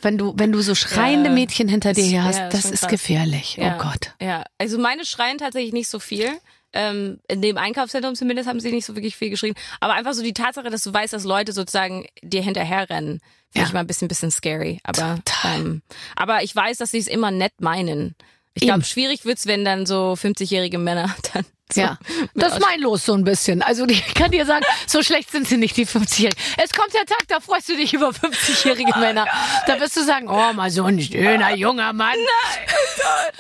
wenn 0.02 0.18
du, 0.18 0.34
wenn 0.37 0.50
du 0.52 0.61
so 0.62 0.74
schreiende 0.74 1.28
Ja. 1.30 1.34
Mädchen 1.34 1.68
hinter 1.68 1.92
dir 1.92 2.04
her 2.04 2.24
hast, 2.24 2.38
ja, 2.38 2.48
das 2.48 2.64
ist 2.64 2.80
krass. 2.80 2.90
gefährlich. 2.90 3.56
Ja. 3.56 3.76
Oh 3.78 3.82
Gott. 3.82 4.12
Ja, 4.20 4.44
also 4.58 4.78
meine 4.78 5.04
schreien 5.04 5.38
tatsächlich 5.38 5.72
nicht 5.72 5.88
so 5.88 5.98
viel. 6.00 6.30
Ähm, 6.72 7.20
in 7.29 7.40
dem 7.42 7.57
Einkaufszentrum 7.57 8.14
zumindest 8.14 8.48
haben 8.48 8.61
sie 8.61 8.70
nicht 8.72 8.85
so 8.85 8.94
wirklich 8.96 9.16
viel 9.16 9.31
geschrien. 9.31 9.55
Aber 9.81 9.94
einfach 9.94 10.12
so 10.12 10.22
die 10.22 10.35
Tatsache, 10.35 10.68
dass 10.70 10.83
du 10.83 10.92
weißt, 10.92 11.12
dass 11.12 11.24
Leute 11.24 11.52
sozusagen 11.52 12.07
dir 12.22 12.42
hinterherrennen, 12.42 13.20
finde 13.50 13.59
Ja. 13.62 13.64
ich 13.66 13.72
mal 13.72 13.81
ein 13.81 13.87
bisschen, 13.87 14.09
bisschen 14.09 14.31
scary. 14.31 14.81
Aber, 14.83 15.18
ähm, 15.44 15.83
aber 16.16 16.42
ich 16.42 16.55
weiß, 16.55 16.76
dass 16.79 16.90
sie 16.90 16.98
es 16.98 17.07
immer 17.07 17.31
nett 17.31 17.52
meinen. 17.61 18.14
Ich 18.55 18.62
glaube, 18.62 18.85
schwierig 18.85 19.24
wird's, 19.24 19.46
wenn 19.46 19.64
dann 19.64 19.87
so 19.87 20.14
50-jährige 20.18 20.79
Männer 20.79 21.14
dann 21.35 21.44
so 21.72 21.81
Ja, 21.81 21.98
das 22.35 22.55
ist 22.55 22.61
mein 22.61 22.81
Los 22.81 23.05
so 23.05 23.14
ein 23.14 23.24
bisschen. 23.24 23.62
Also 23.62 23.87
ich 23.87 24.02
kann 24.14 24.31
dir 24.31 24.46
sagen, 24.46 24.64
so 24.87 25.02
schlecht 25.02 25.31
sind 25.31 25.48
sie 25.48 25.57
nicht, 25.57 25.76
die 25.76 25.87
50-Jährigen. 25.87 26.38
Es 26.62 26.72
kommt 26.72 26.94
der 26.94 27.05
Tag, 27.07 27.26
da 27.29 27.40
freust 27.40 27.68
du 27.68 27.76
dich 27.76 27.92
über 27.92 28.11
50-jährige 28.11 28.98
Männer. 28.98 29.26
Da 29.66 29.81
wirst 29.81 29.96
du 29.96 30.05
sagen, 30.05 30.29
oh, 30.29 30.52
mal 30.52 30.70
so 30.70 30.85
ein 30.85 31.00
schöner 31.00 31.55
junger 31.55 31.92
Mann. 31.92 32.16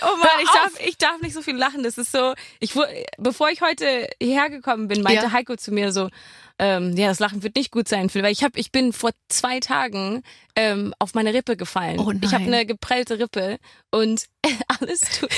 Oh 0.02 0.16
Mann, 0.16 0.28
ich 0.42 0.50
darf, 0.50 0.72
ich 0.86 0.98
darf 0.98 1.20
nicht 1.20 1.34
so 1.34 1.42
viel 1.42 1.56
lachen. 1.56 1.82
Das 1.82 1.98
ist 1.98 2.12
so, 2.12 2.34
ich 2.60 2.72
bevor 3.18 3.50
ich 3.50 3.60
heute 3.60 4.08
hierher 4.20 4.50
gekommen 4.50 4.88
bin, 4.88 5.02
meinte 5.02 5.26
Ja. 5.26 5.32
Heiko 5.32 5.56
zu 5.56 5.72
mir 5.72 5.92
so, 5.92 6.08
ähm, 6.58 6.96
ja, 6.96 7.08
das 7.08 7.18
Lachen 7.18 7.42
wird 7.42 7.56
nicht 7.56 7.70
gut 7.70 7.86
sein, 7.86 8.08
Phil, 8.08 8.22
weil 8.22 8.32
ich 8.32 8.42
hab, 8.42 8.56
ich 8.56 8.72
bin 8.72 8.92
vor 8.92 9.10
zwei 9.28 9.60
Tagen 9.60 10.22
ähm, 10.54 10.94
auf 10.98 11.12
meine 11.14 11.34
Rippe 11.34 11.56
gefallen. 11.56 11.98
Oh 11.98 12.12
ich 12.20 12.32
habe 12.32 12.44
nein. 12.44 12.54
eine 12.54 12.66
geprellte 12.66 13.18
Rippe 13.18 13.58
und 13.90 14.24
alles 14.80 15.00
tut. 15.00 15.30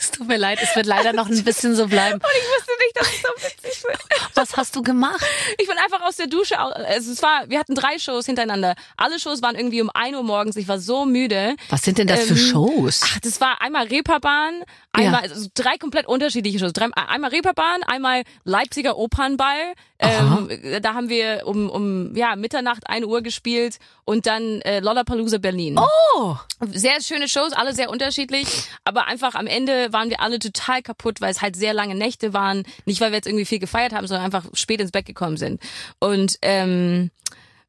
Es 0.00 0.10
tut 0.10 0.26
mir 0.28 0.36
leid, 0.36 0.58
es 0.62 0.74
wird 0.76 0.86
leider 0.86 1.12
noch 1.12 1.28
ein 1.28 1.44
bisschen 1.44 1.74
so 1.74 1.86
bleiben. 1.86 2.14
Und 2.14 2.30
ich 2.36 2.48
wusste 2.56 2.72
nicht, 2.84 2.96
dass 2.96 3.06
es 3.08 3.22
so 3.22 3.28
witzig 3.68 3.84
wird. 3.84 3.98
Was 4.34 4.56
hast 4.56 4.76
du 4.76 4.82
gemacht? 4.82 5.24
Ich 5.58 5.66
bin 5.68 5.76
einfach 5.78 6.02
aus 6.02 6.16
der 6.16 6.26
Dusche. 6.26 6.58
Also 6.58 7.12
es 7.12 7.22
war, 7.22 7.48
wir 7.48 7.58
hatten 7.58 7.74
drei 7.74 7.98
Shows 7.98 8.26
hintereinander. 8.26 8.74
Alle 8.96 9.18
Shows 9.18 9.42
waren 9.42 9.56
irgendwie 9.56 9.82
um 9.82 9.90
1 9.92 10.16
Uhr 10.16 10.22
morgens. 10.22 10.56
Ich 10.56 10.68
war 10.68 10.78
so 10.78 11.04
müde. 11.04 11.56
Was 11.70 11.82
sind 11.82 11.98
denn 11.98 12.06
das 12.06 12.22
für 12.24 12.34
Ähm, 12.34 12.36
Shows? 12.36 13.00
Ach, 13.04 13.18
das 13.20 13.40
war 13.40 13.60
einmal 13.60 13.86
Reeperbahn, 13.86 14.62
einmal 14.92 15.22
also 15.22 15.48
drei 15.54 15.76
komplett 15.78 16.06
unterschiedliche 16.06 16.58
Shows. 16.58 16.72
Drei, 16.72 16.86
einmal 16.94 17.30
Reeperbahn, 17.30 17.82
einmal 17.84 18.22
Leipziger 18.44 18.96
Opernball. 18.96 19.74
Ähm, 20.00 20.48
da 20.80 20.94
haben 20.94 21.08
wir 21.08 21.42
um, 21.44 21.68
um 21.68 22.14
ja, 22.14 22.36
Mitternacht, 22.36 22.88
1 22.88 23.04
Uhr 23.04 23.20
gespielt 23.20 23.78
und 24.04 24.26
dann 24.26 24.60
äh, 24.62 24.78
Lollapalooza 24.78 25.38
Berlin. 25.38 25.76
Oh, 26.14 26.36
Sehr 26.72 27.02
schöne 27.02 27.28
Shows, 27.28 27.52
alle 27.52 27.74
sehr 27.74 27.90
unterschiedlich, 27.90 28.47
aber 28.84 29.06
einfach 29.06 29.34
am 29.34 29.46
Ende 29.46 29.92
waren 29.92 30.10
wir 30.10 30.20
alle 30.20 30.38
total 30.38 30.82
kaputt, 30.82 31.20
weil 31.20 31.30
es 31.30 31.42
halt 31.42 31.56
sehr 31.56 31.74
lange 31.74 31.94
Nächte 31.94 32.32
waren. 32.32 32.64
Nicht, 32.84 33.00
weil 33.00 33.10
wir 33.10 33.16
jetzt 33.16 33.26
irgendwie 33.26 33.44
viel 33.44 33.58
gefeiert 33.58 33.92
haben, 33.92 34.06
sondern 34.06 34.24
einfach 34.24 34.44
spät 34.54 34.80
ins 34.80 34.92
Bett 34.92 35.06
gekommen 35.06 35.36
sind. 35.36 35.60
Und 35.98 36.38
ähm, 36.42 37.10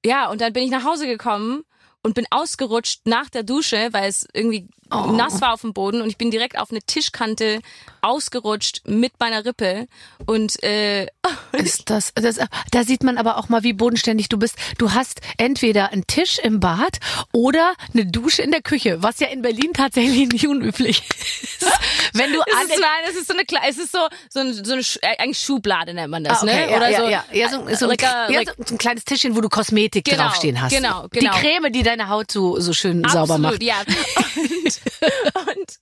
ja, 0.03 0.29
und 0.29 0.41
dann 0.41 0.53
bin 0.53 0.63
ich 0.63 0.71
nach 0.71 0.85
Hause 0.85 1.07
gekommen 1.07 1.63
und 2.03 2.15
bin 2.15 2.25
ausgerutscht 2.29 3.01
nach 3.05 3.29
der 3.29 3.43
Dusche, 3.43 3.89
weil 3.91 4.09
es 4.09 4.25
irgendwie 4.33 4.69
Oh. 4.91 5.11
nass 5.11 5.39
war 5.41 5.53
auf 5.53 5.61
dem 5.61 5.73
Boden 5.73 6.01
und 6.01 6.09
ich 6.09 6.17
bin 6.17 6.31
direkt 6.31 6.57
auf 6.57 6.71
eine 6.71 6.81
Tischkante 6.81 7.61
ausgerutscht 8.01 8.81
mit 8.85 9.13
meiner 9.19 9.45
Rippe 9.45 9.87
und 10.25 10.61
äh, 10.63 11.07
ist 11.51 11.89
das, 11.89 12.11
das, 12.15 12.39
da 12.71 12.83
sieht 12.83 13.03
man 13.03 13.17
aber 13.17 13.37
auch 13.37 13.49
mal, 13.49 13.63
wie 13.63 13.73
bodenständig 13.73 14.29
du 14.29 14.37
bist. 14.37 14.55
Du 14.77 14.93
hast 14.93 15.21
entweder 15.37 15.91
einen 15.91 16.07
Tisch 16.07 16.39
im 16.39 16.59
Bad 16.59 16.97
oder 17.33 17.73
eine 17.93 18.05
Dusche 18.05 18.41
in 18.41 18.51
der 18.51 18.61
Küche, 18.61 19.03
was 19.03 19.19
ja 19.19 19.27
in 19.27 19.41
Berlin 19.41 19.73
tatsächlich 19.73 20.29
nicht 20.29 20.47
unüblich 20.47 21.03
ist. 21.09 21.65
Wenn 22.13 22.31
du 22.33 22.39
es 22.39 22.69
ist, 22.69 22.79
nein, 22.79 23.03
es 23.09 23.15
ist 23.15 23.27
so 23.27 23.33
eine 23.33 23.43
es 23.69 23.77
ist 23.77 23.91
so 23.91 23.99
so, 24.29 24.39
ein, 24.39 24.53
so 24.53 24.73
eine 24.73 24.81
äh, 25.01 25.17
eigentlich 25.21 25.39
Schublade 25.39 25.93
nennt 25.93 26.09
man 26.09 26.23
das, 26.23 26.41
Ah, 26.41 26.43
okay, 26.43 26.65
ne? 26.65 26.71
ja, 26.71 26.77
Oder 26.77 26.89
ja, 26.89 26.99
so 26.99 27.09
ja, 27.09 27.25
ja, 27.31 27.49
so, 27.49 27.57
so, 27.75 27.89
ein, 27.89 27.97
ja, 27.99 28.41
so, 28.65 28.73
ein 28.73 28.77
kleines 28.77 29.05
Tischchen, 29.05 29.35
wo 29.35 29.41
du 29.41 29.49
Kosmetik 29.49 30.05
Genau, 30.05 30.23
draufstehen 30.23 30.59
hast. 30.61 30.71
genau, 30.73 31.07
Die 31.13 31.19
genau. 31.19 31.33
Creme, 31.37 31.71
die 31.71 31.83
deine 31.83 32.09
Haut 32.09 32.31
so, 32.31 32.59
so 32.59 32.73
schön 32.73 33.03
sauber 33.07 33.35
Absolut, 33.35 33.41
macht. 33.51 33.63
ja. 33.63 33.75
Und, 34.69 34.78
und 35.35 35.79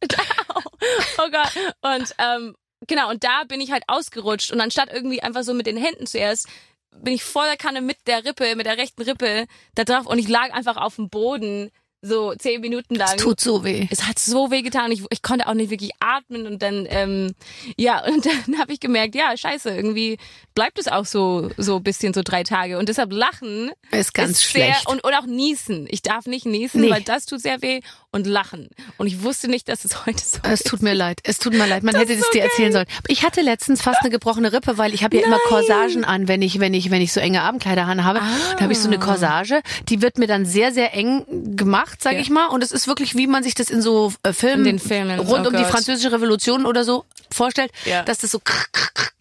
oh 1.18 1.30
Gott. 1.32 1.74
Und 1.82 2.16
ähm, 2.18 2.56
genau, 2.88 3.10
und 3.10 3.24
da 3.24 3.44
bin 3.48 3.62
ich 3.62 3.72
halt 3.72 3.84
ausgerutscht. 3.88 4.52
Und 4.52 4.62
anstatt 4.62 4.92
irgendwie 4.92 5.22
einfach 5.22 5.44
so 5.44 5.54
mit 5.54 5.68
den 5.68 5.78
Händen 5.78 6.08
zuerst 6.08 6.48
bin 6.92 7.14
ich 7.14 7.24
voller 7.24 7.58
Kanne 7.58 7.82
mit 7.82 7.98
der 8.08 8.26
Rippe, 8.26 8.56
mit 8.56 8.66
der 8.66 8.78
rechten 8.78 9.02
Rippe 9.04 9.46
da 9.76 9.84
drauf. 9.84 10.06
Und 10.06 10.20
ich 10.20 10.28
lag 10.28 10.52
einfach 10.54 10.78
auf 10.78 10.96
dem 10.96 11.10
Boden 11.10 11.72
so 12.02 12.34
zehn 12.36 12.62
Minuten 12.62 12.96
lang. 12.96 13.16
Es 13.16 13.24
tut 13.24 13.40
so 13.40 13.64
weh. 13.64 13.88
Es 13.90 14.04
hat 14.08 14.20
so 14.20 14.52
weh 14.52 14.62
getan. 14.62 14.92
Ich, 14.92 15.04
ich 15.10 15.22
konnte 15.22 15.48
auch 15.48 15.54
nicht 15.54 15.70
wirklich 15.72 15.92
atmen 16.00 16.46
und 16.48 16.62
dann, 16.62 16.86
ähm, 16.90 17.34
ja, 17.76 18.04
und 18.08 18.26
dann 18.26 18.60
habe 18.60 18.74
ich 18.74 18.80
gemerkt, 18.80 19.16
ja, 19.16 19.36
scheiße, 19.36 19.70
irgendwie 19.72 20.18
bleibt 20.56 20.80
es 20.80 20.88
auch 20.88 21.06
so 21.06 21.50
so 21.58 21.80
bisschen 21.80 22.14
so 22.14 22.22
drei 22.24 22.44
Tage. 22.44 22.78
Und 22.78 22.90
deshalb 22.90 23.12
Lachen 23.12 23.72
Ist 23.92 24.14
ganz 24.14 24.40
sehr, 24.40 24.50
schlecht. 24.74 24.90
Und, 24.90 25.04
und 25.04 25.14
auch 25.14 25.26
niesen. 25.26 25.88
Ich 25.90 26.02
darf 26.02 26.26
nicht 26.26 26.46
niesen, 26.46 26.82
Nee. 26.82 26.90
weil 26.90 27.02
das 27.02 27.26
tut 27.26 27.42
sehr 27.42 27.62
weh. 27.62 27.82
Und 28.12 28.26
lachen. 28.26 28.70
Und 28.98 29.06
ich 29.08 29.22
wusste 29.22 29.48
nicht, 29.48 29.68
dass 29.70 29.86
es 29.86 30.06
heute 30.06 30.24
so 30.24 30.40
Es 30.44 30.62
ist. 30.62 30.68
tut 30.68 30.82
mir 30.82 30.94
leid. 30.96 31.20
Es 31.24 31.38
tut 31.38 31.54
mir 31.54 31.68
leid. 31.68 31.84
Man 31.84 31.96
hätte 31.96 32.14
ist 32.14 32.22
es 32.22 32.30
dir 32.32 32.40
okay. 32.40 32.48
erzählen 32.50 32.72
sollen. 32.72 32.86
Ich 33.08 33.24
hatte 33.24 33.42
letztens 33.42 33.82
fast 33.82 34.02
eine 34.02 34.10
gebrochene 34.10 34.54
Rippe, 34.54 34.78
weil 34.80 34.94
ich 34.94 35.04
habe 35.04 35.18
ja 35.18 35.26
immer 35.26 35.38
Corsagen 35.48 36.04
an, 36.04 36.28
wenn 36.28 36.42
ich 36.42 36.60
wenn 36.60 36.74
ich 36.74 36.90
wenn 36.90 37.02
ich 37.02 37.14
so 37.14 37.20
enge 37.20 37.42
Abendkleider 37.44 37.86
an 37.86 38.04
habe. 38.04 38.20
Da 38.56 38.62
habe 38.62 38.74
ich 38.74 38.80
so 38.80 38.88
eine 38.88 38.98
Corsage, 38.98 39.62
die 39.90 40.02
wird 40.02 40.18
mir 40.18 40.26
dann 40.28 40.46
sehr 40.46 40.72
sehr 40.72 40.94
eng 40.96 41.26
gemacht, 41.56 41.87
sage 42.00 42.16
Ja. 42.16 42.22
ich 42.22 42.30
mal, 42.30 42.48
und 42.48 42.64
es 42.64 42.72
ist 42.72 42.88
wirklich 42.88 43.16
wie 43.16 43.28
man 43.28 43.44
sich 43.44 43.56
das 43.56 43.70
in 43.70 43.82
so 43.82 44.14
äh, 44.24 44.34
Filmen, 44.34 44.66
In 44.66 44.80
Filmen, 44.80 45.20
rund 45.20 45.46
oh 45.46 45.50
um 45.50 45.56
die 45.56 45.64
Gott. 45.64 45.72
französische 45.72 46.12
Revolution 46.12 46.66
oder 46.66 46.84
so 46.84 47.06
vorstellt, 47.32 47.72
Ja. 47.86 48.04
dass 48.04 48.20
das 48.20 48.32
so 48.32 48.40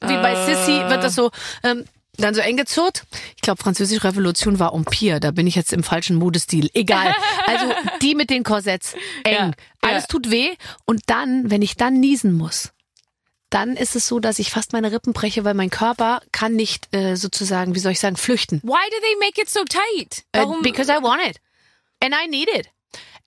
wie 0.01 0.15
bei 0.15 0.35
Sissy 0.47 0.73
wird 0.89 1.03
das 1.05 1.15
so 1.15 1.31
ähm, 1.63 1.85
dann 2.19 2.35
so 2.35 2.41
eng 2.41 2.57
gezurrt. 2.57 3.03
Ich 3.35 3.43
glaube, 3.43 3.63
französische 3.63 4.03
Revolution 4.03 4.59
war 4.59 4.73
Empire. 4.73 5.21
Da 5.21 5.33
bin 5.33 5.47
ich 5.47 5.55
jetzt 5.55 5.73
im 5.75 5.83
falschen 5.83 6.17
Modestil. 6.17 6.71
Egal. 6.73 7.15
Also 7.47 7.67
die 8.03 8.15
mit 8.15 8.31
den 8.31 8.43
Korsetts. 8.43 8.95
Eng. 9.25 9.35
Ja, 9.35 9.51
Alles 9.83 10.07
tut 10.07 10.31
weh. 10.31 10.49
Und 10.87 11.03
dann, 11.07 11.51
wenn 11.51 11.61
ich 11.63 11.77
dann 11.77 12.01
niesen 12.01 12.33
muss, 12.33 12.71
dann 13.51 13.77
ist 13.77 13.95
es 13.97 14.09
so, 14.09 14.19
dass 14.19 14.39
ich 14.39 14.51
fast 14.51 14.73
meine 14.73 14.91
Rippen 14.93 15.13
breche, 15.13 15.45
weil 15.45 15.55
mein 15.55 15.71
Körper 15.71 16.21
kann 16.33 16.55
nicht 16.55 16.93
äh, 16.95 17.15
sozusagen, 17.17 17.75
wie 17.75 17.79
soll 17.79 17.93
ich 17.93 18.01
sagen, 18.01 18.17
flüchten. 18.17 18.61
Why 18.65 18.91
do 18.91 18.97
they 19.01 19.17
make 19.21 19.41
it 19.41 19.49
so 19.51 19.61
tight? 19.65 20.25
Äh, 20.33 20.39
Warum? 20.41 20.63
because 20.63 20.91
I 20.91 21.01
want 21.03 21.21
it. 21.29 21.37
And 22.03 22.15
I 22.15 22.27
need 22.27 22.49
it. 22.49 22.69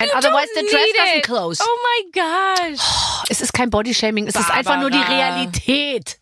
And 0.01 0.10
otherwise 0.12 0.47
the 0.55 0.62
dress 0.62 0.89
doesn't 0.95 1.23
close. 1.23 1.62
Oh 1.62 1.77
my 1.84 2.12
gosh. 2.13 2.79
Es 3.29 3.41
ist 3.41 3.53
kein 3.53 3.69
Bodyshaming, 3.69 4.27
es 4.27 4.36
ist 4.36 4.49
einfach 4.49 4.79
nur 4.79 4.89
die 4.89 4.97
Barbara. 4.97 5.36
Realität. 5.36 6.17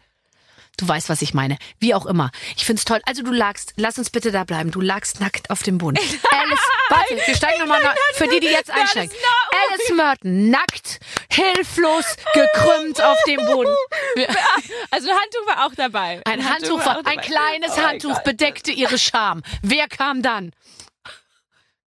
Du 0.77 0.87
weißt, 0.87 1.09
was 1.09 1.23
ich 1.23 1.33
meine. 1.33 1.57
Wie 1.79 1.95
auch 1.95 2.05
immer. 2.05 2.29
Ich 2.55 2.63
find's 2.65 2.85
toll. 2.85 3.01
Also 3.07 3.23
du 3.23 3.31
lagst, 3.31 3.73
lass 3.77 3.97
uns 3.97 4.11
bitte 4.11 4.31
da 4.31 4.43
bleiben. 4.43 4.69
Du 4.69 4.79
lagst 4.79 5.19
nackt 5.19 5.49
auf 5.49 5.63
dem 5.63 5.79
Boden. 5.79 5.97
Alice, 6.31 6.59
warte, 6.89 7.17
wir 7.25 7.35
steigen 7.35 7.59
nochmal 7.59 7.81
nach, 7.81 7.95
für 8.13 8.27
die, 8.27 8.39
die 8.39 8.47
jetzt 8.47 8.69
einsteigen. 8.69 9.11
Alice 9.71 9.89
Merton, 9.95 10.51
nackt, 10.51 10.99
hilflos, 11.31 12.05
gekrümmt 12.33 13.01
auf 13.03 13.17
dem 13.27 13.43
Boden. 13.45 13.75
Also 14.89 15.09
ein 15.09 15.17
Handtuch 15.17 15.47
war 15.47 15.65
auch 15.65 15.75
dabei. 15.75 16.21
Ein 16.25 16.47
Handtuch, 16.47 16.83
war, 16.85 16.99
auch 16.99 17.05
ein 17.05 17.19
kleines 17.21 17.71
Oh 17.77 17.81
Handtuch 17.81 18.19
bedeckte 18.23 18.71
ihre 18.71 18.97
Scham. 18.97 19.43
Wer 19.61 19.87
kam 19.87 20.21
dann? 20.21 20.51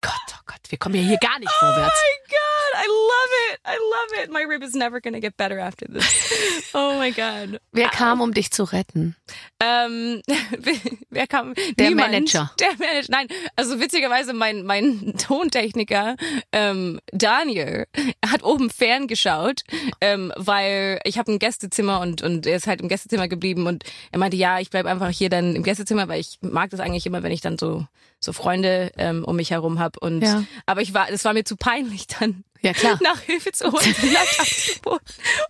Gott, 0.01 0.35
oh 0.35 0.43
Gott, 0.47 0.60
wir 0.71 0.79
kommen 0.79 0.95
ja 0.95 1.03
hier 1.03 1.19
gar 1.19 1.39
nicht 1.39 1.51
vorwärts. 1.53 2.01
Oh 2.01 2.07
my 2.07 2.29
god, 2.31 2.85
I 2.85 2.87
love 2.89 3.33
it. 3.53 3.61
I 3.67 3.77
love 3.77 4.25
it. 4.25 4.31
My 4.33 4.45
rib 4.49 4.63
is 4.63 4.75
never 4.75 5.01
gonna 5.01 5.21
get 5.21 5.37
better 5.37 5.59
after 5.61 5.87
this. 5.87 6.07
Oh 6.73 6.97
my 6.99 7.11
god. 7.11 7.61
Wer 7.73 7.89
kam, 7.89 8.21
um 8.21 8.33
dich 8.33 8.53
zu 8.53 8.63
retten? 8.63 9.17
Ähm, 9.59 10.23
wer 11.11 11.27
kam? 11.27 11.55
Der 11.77 11.89
Niemand. 11.89 12.13
Manager. 12.13 12.53
Der 12.61 12.69
Manager. 12.79 13.09
Nein, 13.11 13.27
also 13.57 13.81
witzigerweise 13.81 14.33
mein 14.33 14.65
mein 14.65 15.15
Tontechniker 15.19 16.17
ähm, 16.53 17.01
Daniel 17.13 17.87
hat 18.25 18.45
oben 18.45 18.71
ferngeschaut, 18.71 19.63
ähm, 20.01 20.33
weil 20.37 21.01
ich 21.05 21.19
habe 21.19 21.33
ein 21.33 21.41
Gästezimmer 21.41 22.01
und 22.01 22.23
und 22.23 22.47
er 22.47 22.57
ist 22.57 22.69
halt 22.69 22.81
im 22.81 22.89
Gästezimmer 22.89 23.27
geblieben 23.27 23.67
und 23.67 23.83
er 24.13 24.21
meinte, 24.21 24.37
ja, 24.37 24.61
ich 24.61 24.71
bleib 24.71 24.87
einfach 24.87 25.11
hier 25.11 25.29
dann 25.29 25.57
im 25.57 25.65
Gästezimmer, 25.65 26.07
weil 26.07 26.21
ich 26.21 26.39
mag 26.41 26.71
das 26.71 26.79
eigentlich 26.79 27.07
immer, 27.07 27.25
wenn 27.25 27.33
ich 27.33 27.41
dann 27.41 27.59
so 27.59 27.85
so 28.23 28.33
Freunde 28.35 28.93
ähm, 28.99 29.25
um 29.25 29.37
mich 29.37 29.51
herum 29.51 29.79
habe 29.79 29.99
und 30.01 30.21
Ja. 30.23 30.45
Aber 30.67 30.83
ich 30.83 30.95
war, 30.95 31.11
es 31.11 31.25
war 31.25 31.33
mir 31.33 31.45
zu 31.45 31.57
peinlich 31.57 32.07
dann 32.07 32.45
Ja, 32.63 32.73
klar. 32.73 32.99
nach 33.03 33.21
Hilfe 33.21 33.53
zu 33.53 33.73
holen. 33.73 33.95
Und 34.85 35.01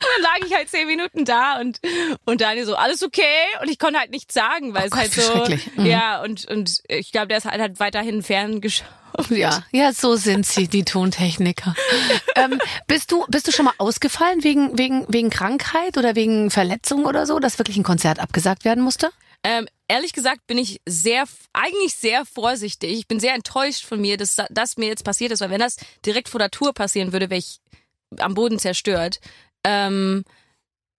dann 0.01 0.23
lag 0.23 0.47
ich 0.47 0.55
halt 0.55 0.69
zehn 0.69 0.87
Minuten 0.87 1.25
da 1.25 1.59
und, 1.61 1.81
und 2.25 2.41
Daniel 2.41 2.67
so, 2.67 2.77
alles 2.77 3.03
okay? 3.03 3.23
Und 3.63 3.69
ich 3.71 3.79
konnte 3.79 3.99
halt 3.99 4.11
nichts 4.11 4.35
sagen, 4.35 4.75
weil 4.75 4.85
Oh 4.85 4.87
es 4.87 4.91
Gott, 4.91 5.01
halt 5.01 5.13
so, 5.13 5.23
schrecklich. 5.23 5.71
Mhm. 5.77 5.87
ja, 5.87 6.23
und, 6.23 6.47
und 6.47 6.83
ich 6.89 7.13
glaube, 7.13 7.29
der 7.29 7.39
ist 7.39 7.45
halt, 7.47 7.61
halt 7.61 7.81
weiterhin 7.81 8.23
ferngeschaut. 8.23 8.87
Ja, 9.29 9.65
ja, 9.73 9.93
so 9.93 10.15
sind 10.15 10.47
sie, 10.47 10.69
die 10.69 10.85
Tontechniker. 10.85 11.75
ähm, 12.37 12.61
bist 12.87 13.11
du, 13.11 13.27
bist 13.29 13.49
du 13.49 13.53
schon 13.53 13.65
mal 13.65 13.75
ausgefallen 13.79 14.45
wegen, 14.45 14.79
wegen, 14.79 15.05
wegen 15.09 15.31
Krankheit 15.31 15.99
oder 15.99 16.15
wegen 16.15 16.51
Verletzung 16.51 17.05
oder 17.05 17.27
so, 17.27 17.39
dass 17.41 17.59
wirklich 17.59 17.77
ein 17.77 17.83
Konzert 17.83 18.21
abgesagt 18.21 18.65
werden 18.65 18.83
musste? 18.85 19.11
Ähm, 19.43 19.67
ehrlich 19.89 20.13
gesagt 20.13 20.47
bin 20.47 20.59
ich 20.59 20.81
sehr, 20.87 21.25
eigentlich 21.53 21.95
sehr 21.95 22.25
vorsichtig. 22.27 22.93
Ich 22.93 23.09
bin 23.09 23.21
sehr 23.21 23.35
enttäuscht 23.35 23.85
von 23.85 24.01
mir, 24.01 24.17
dass 24.17 24.37
das 24.51 24.77
mir 24.77 24.89
jetzt 24.89 25.05
passiert 25.05 25.33
ist, 25.33 25.41
weil 25.41 25.51
wenn 25.51 25.61
das 25.61 25.77
direkt 26.05 26.29
vor 26.29 26.39
der 26.39 26.51
Tour 26.51 26.75
passieren 26.75 27.13
würde, 27.13 27.31
wäre 27.31 27.39
ich 27.39 27.61
am 28.19 28.35
Boden 28.35 28.59
zerstört. 28.59 29.21
Ähm, 29.65 30.25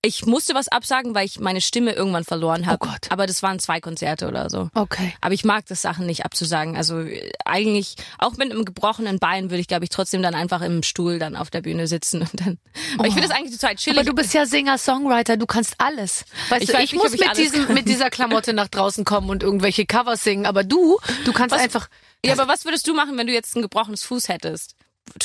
ich 0.04 0.26
musste 0.26 0.56
was 0.56 0.68
absagen, 0.68 1.14
weil 1.14 1.26
ich 1.26 1.40
meine 1.40 1.62
Stimme 1.62 1.92
irgendwann 1.92 2.24
verloren 2.24 2.66
habe. 2.66 2.80
Oh 2.82 2.88
Gott. 2.90 3.12
Aber 3.12 3.28
das 3.28 3.44
waren 3.44 3.60
zwei 3.60 3.80
Konzerte 3.80 4.28
oder 4.28 4.50
so. 4.50 4.70
Okay. 4.74 5.14
Aber 5.22 5.34
ich 5.36 5.46
mag 5.46 5.66
das 5.68 5.84
Sachen 5.84 6.08
nicht 6.08 6.26
abzusagen. 6.26 6.76
Also 6.76 7.02
äh, 7.02 7.32
eigentlich, 7.46 7.96
auch 8.18 8.32
mit 8.38 8.52
einem 8.52 8.66
gebrochenen 8.66 9.20
Bein 9.20 9.52
würde 9.52 9.62
ich, 9.62 9.68
glaube 9.68 9.84
ich, 9.84 9.92
trotzdem 9.92 10.24
dann 10.24 10.34
einfach 10.34 10.62
im 10.62 10.82
Stuhl 10.82 11.20
dann 11.20 11.36
auf 11.36 11.52
der 11.52 11.62
Bühne 11.62 11.86
sitzen 11.86 12.22
und 12.22 12.32
dann. 12.34 12.58
Aber 12.98 13.08
ich 13.08 13.14
finde 13.14 13.28
das 13.28 13.38
eigentlich 13.38 13.60
total 13.60 13.76
chillig. 13.76 14.00
Aber 14.00 14.10
du 14.10 14.16
bist 14.16 14.34
ja 14.34 14.48
Singer, 14.48 14.80
Songwriter, 14.80 15.38
du 15.38 15.46
kannst 15.46 15.76
alles. 15.78 16.26
Weißt 16.50 16.64
Ich 16.64 16.70
du, 16.70 16.74
weiß 16.74 16.84
ich 16.84 16.94
nicht, 16.94 17.04
muss 17.04 17.14
ich 17.14 17.20
mit 17.20 17.38
diesem, 17.38 17.66
kann. 17.66 17.76
mit 17.76 17.88
dieser 17.88 18.10
Klamotte 18.10 18.54
nach 18.54 18.70
draußen 18.70 19.06
kommen 19.06 19.30
und 19.30 19.44
irgendwelche 19.44 19.86
Covers 19.86 20.24
singen, 20.24 20.48
aber 20.48 20.64
du, 20.64 20.98
du 21.26 21.34
kannst 21.34 21.56
einfach, 21.56 21.90
ja, 22.26 22.34
aber 22.34 22.48
was 22.48 22.66
würdest 22.66 22.88
du 22.88 22.96
machen, 22.96 23.18
wenn 23.18 23.28
du 23.28 23.34
jetzt 23.34 23.56
ein 23.56 23.62
gebrochenes 23.62 24.04
Fuß 24.04 24.30
hättest? 24.30 24.76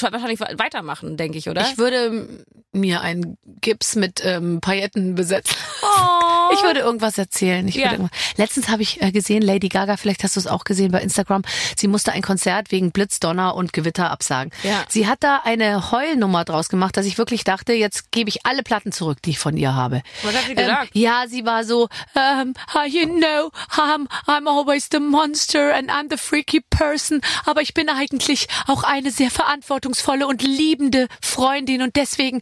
Wahrscheinlich 0.01 0.41
weitermachen, 0.41 1.17
denke 1.17 1.39
ich, 1.39 1.49
oder? 1.49 1.63
ich 1.71 1.79
würde 1.79 2.45
mir 2.73 3.01
einen 3.01 3.39
Gips 3.61 3.97
mit 3.97 4.21
ähm, 4.25 4.61
Pailletten 4.61 5.15
besetzen. 5.15 5.57
oh. 5.83 6.53
Ich 6.53 6.63
würde 6.63 6.81
irgendwas 6.81 7.17
erzählen. 7.19 7.67
Ich 7.67 7.75
Ja. 7.77 7.85
würde 7.85 7.95
irgendwas. 7.97 8.19
Letztens 8.37 8.69
habe 8.69 8.83
ich 8.83 9.03
äh, 9.03 9.11
gesehen, 9.13 9.43
Lady 9.43 9.69
Gaga, 9.69 9.97
vielleicht 9.97 10.23
hast 10.25 10.37
du 10.37 10.41
es 10.41 10.47
auch 10.47 10.65
gesehen 10.65 10.93
bei 10.93 11.01
Instagram, 11.01 11.43
sie 11.77 11.89
musste 11.89 12.13
ein 12.13 12.23
Konzert 12.23 12.71
wegen 12.71 12.93
Blitz, 12.93 13.19
Donner 13.19 13.55
und 13.55 13.73
Gewitter 13.73 14.11
absagen. 14.11 14.53
Ja. 14.63 14.85
Sie 14.89 15.07
hat 15.07 15.23
da 15.25 15.41
eine 15.45 15.91
Heulnummer 15.91 16.45
draus 16.45 16.69
gemacht, 16.69 16.97
dass 16.97 17.07
ich 17.07 17.17
wirklich 17.19 17.45
dachte, 17.45 17.73
jetzt 17.73 18.13
gebe 18.13 18.29
ich 18.29 18.45
alle 18.45 18.63
Platten 18.63 18.93
zurück, 18.93 19.23
die 19.23 19.31
ich 19.31 19.39
von 19.39 19.57
ihr 19.57 19.75
habe. 19.75 20.03
Was 20.23 20.35
hat 20.35 20.45
sie 20.45 20.51
Ähm, 20.53 20.57
gesagt? 20.57 20.91
ja, 20.93 21.25
sie 21.29 21.45
war 21.47 21.65
so, 21.65 21.89
ähm, 22.15 22.55
ah, 22.75 22.85
you 22.87 23.07
know, 23.07 23.51
I'm, 23.77 24.07
I'm 24.27 24.49
always 24.49 24.89
the 24.93 25.01
monster 25.01 25.75
and 25.75 25.91
I'm 25.91 26.09
the 26.11 26.17
freaky 26.19 26.61
person, 26.71 27.21
aber 27.47 27.63
ich 27.63 27.73
bin 27.75 27.89
eigentlich 27.89 28.47
auch 28.67 28.83
eine 28.85 29.11
sehr 29.11 29.31
verantwortungsvolle 29.77 30.27
und 30.27 30.43
liebende 30.43 31.09
Freundin 31.21 31.83
und 31.83 31.97
deswegen 31.97 32.41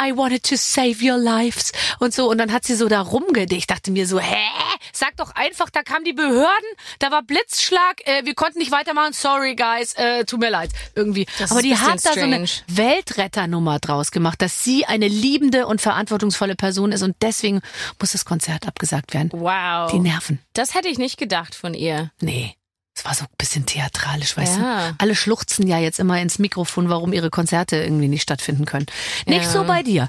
I 0.00 0.16
wanted 0.16 0.44
to 0.44 0.54
save 0.56 1.02
your 1.02 1.18
lives 1.18 1.72
und 1.98 2.14
so 2.14 2.30
und 2.30 2.38
dann 2.38 2.52
hat 2.52 2.64
sie 2.64 2.76
so 2.76 2.88
da 2.88 3.00
rumgedicht. 3.00 3.62
Ich 3.62 3.66
dachte 3.66 3.90
mir 3.90 4.06
so, 4.06 4.20
hä? 4.20 4.36
Sag 4.92 5.16
doch 5.16 5.34
einfach, 5.34 5.70
da 5.70 5.82
kamen 5.82 6.04
die 6.04 6.12
Behörden, 6.12 6.68
da 7.00 7.10
war 7.10 7.22
Blitzschlag, 7.22 8.06
äh, 8.06 8.24
wir 8.24 8.34
konnten 8.34 8.60
nicht 8.60 8.70
weitermachen, 8.70 9.12
sorry 9.12 9.56
guys, 9.56 9.94
äh, 9.94 10.24
tut 10.24 10.38
mir 10.38 10.50
leid, 10.50 10.70
irgendwie. 10.94 11.26
Das 11.38 11.50
Aber 11.50 11.62
die 11.62 11.76
hat 11.76 12.04
da 12.04 12.12
so 12.12 12.20
eine. 12.20 12.44
Weltretternummer 12.68 13.80
draus 13.80 14.12
gemacht, 14.12 14.40
dass 14.40 14.62
sie 14.62 14.84
eine 14.84 15.08
liebende 15.08 15.66
und 15.66 15.80
verantwortungsvolle 15.80 16.54
Person 16.54 16.92
ist 16.92 17.02
und 17.02 17.16
deswegen 17.20 17.60
muss 18.00 18.12
das 18.12 18.24
Konzert 18.24 18.68
abgesagt 18.68 19.14
werden. 19.14 19.30
Wow. 19.32 19.90
Die 19.90 19.98
Nerven. 19.98 20.38
Das 20.52 20.74
hätte 20.74 20.88
ich 20.88 20.98
nicht 20.98 21.18
gedacht 21.18 21.56
von 21.56 21.74
ihr. 21.74 22.12
Nee. 22.20 22.54
Es 22.94 23.04
war 23.06 23.14
so 23.14 23.24
ein 23.24 23.28
bisschen 23.38 23.64
theatralisch, 23.66 24.36
weißt 24.36 24.58
Ja. 24.58 24.88
du? 24.90 24.94
Alle 24.98 25.14
schluchzen 25.16 25.66
ja 25.66 25.78
jetzt 25.78 25.98
immer 25.98 26.20
ins 26.20 26.38
Mikrofon, 26.38 26.88
warum 26.90 27.12
ihre 27.12 27.30
Konzerte 27.30 27.76
irgendwie 27.76 28.08
nicht 28.08 28.22
stattfinden 28.22 28.66
können. 28.66 28.86
Nicht 29.26 29.44
Ja. 29.44 29.50
so 29.50 29.64
bei 29.64 29.82
dir. 29.82 30.08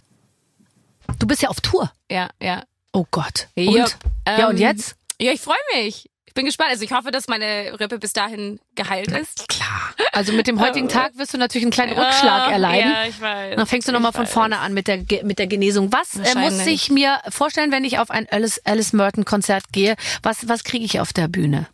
Du 1.20 1.28
bist 1.28 1.42
ja 1.42 1.50
auf 1.50 1.62
Tour. 1.62 1.92
Ja, 2.12 2.30
ja. 2.42 2.64
Oh 2.92 3.06
Gott. 3.12 3.48
Und? 3.56 3.64
Jupp. 3.64 3.96
ja, 4.28 4.48
und 4.48 4.56
Ähm, 4.56 4.62
jetzt? 4.62 4.96
Ja, 5.20 5.32
ich 5.32 5.42
freue 5.42 5.56
mich. 5.76 6.10
Ich 6.26 6.34
bin 6.34 6.46
gespannt. 6.46 6.72
Also 6.72 6.84
ich 6.84 6.92
hoffe, 6.92 7.12
dass 7.12 7.28
meine 7.28 7.80
Rippe 7.80 8.00
bis 8.00 8.12
dahin 8.12 8.60
geheilt 8.76 9.12
ist. 9.12 9.48
Klar. 9.48 9.94
Also 10.12 10.34
mit 10.34 10.48
dem 10.48 10.60
heutigen 10.60 10.90
Tag 10.90 11.16
wirst 11.18 11.34
du 11.34 11.38
natürlich 11.38 11.64
einen 11.66 11.72
kleinen 11.72 11.94
Rückschlag 11.98 12.52
erleiden. 12.52 12.92
Ja, 12.92 13.06
ich 13.06 13.22
weiß. 13.22 13.56
Dann 13.56 13.68
fängst 13.68 13.88
du 13.88 13.92
nochmal 13.92 14.14
von 14.14 14.26
vorne 14.28 14.60
an 14.60 14.74
mit 14.74 14.88
der, 14.88 15.06
mit 15.24 15.38
der 15.40 15.48
Genesung. 15.48 15.92
Was 15.94 16.16
äh, 16.16 16.36
muss 16.40 16.66
ich 16.66 16.90
mir 16.90 17.20
vorstellen, 17.30 17.72
wenn 17.72 17.86
ich 17.86 18.00
auf 18.00 18.10
ein 18.10 18.28
Alice, 18.32 18.60
Alice 18.66 18.94
Merton 18.94 19.26
Konzert 19.26 19.66
gehe? 19.72 19.96
Was, 20.24 20.48
was 20.48 20.64
kriege 20.64 20.84
ich 20.86 21.00
auf 21.00 21.14
der 21.14 21.28
Bühne? 21.28 21.68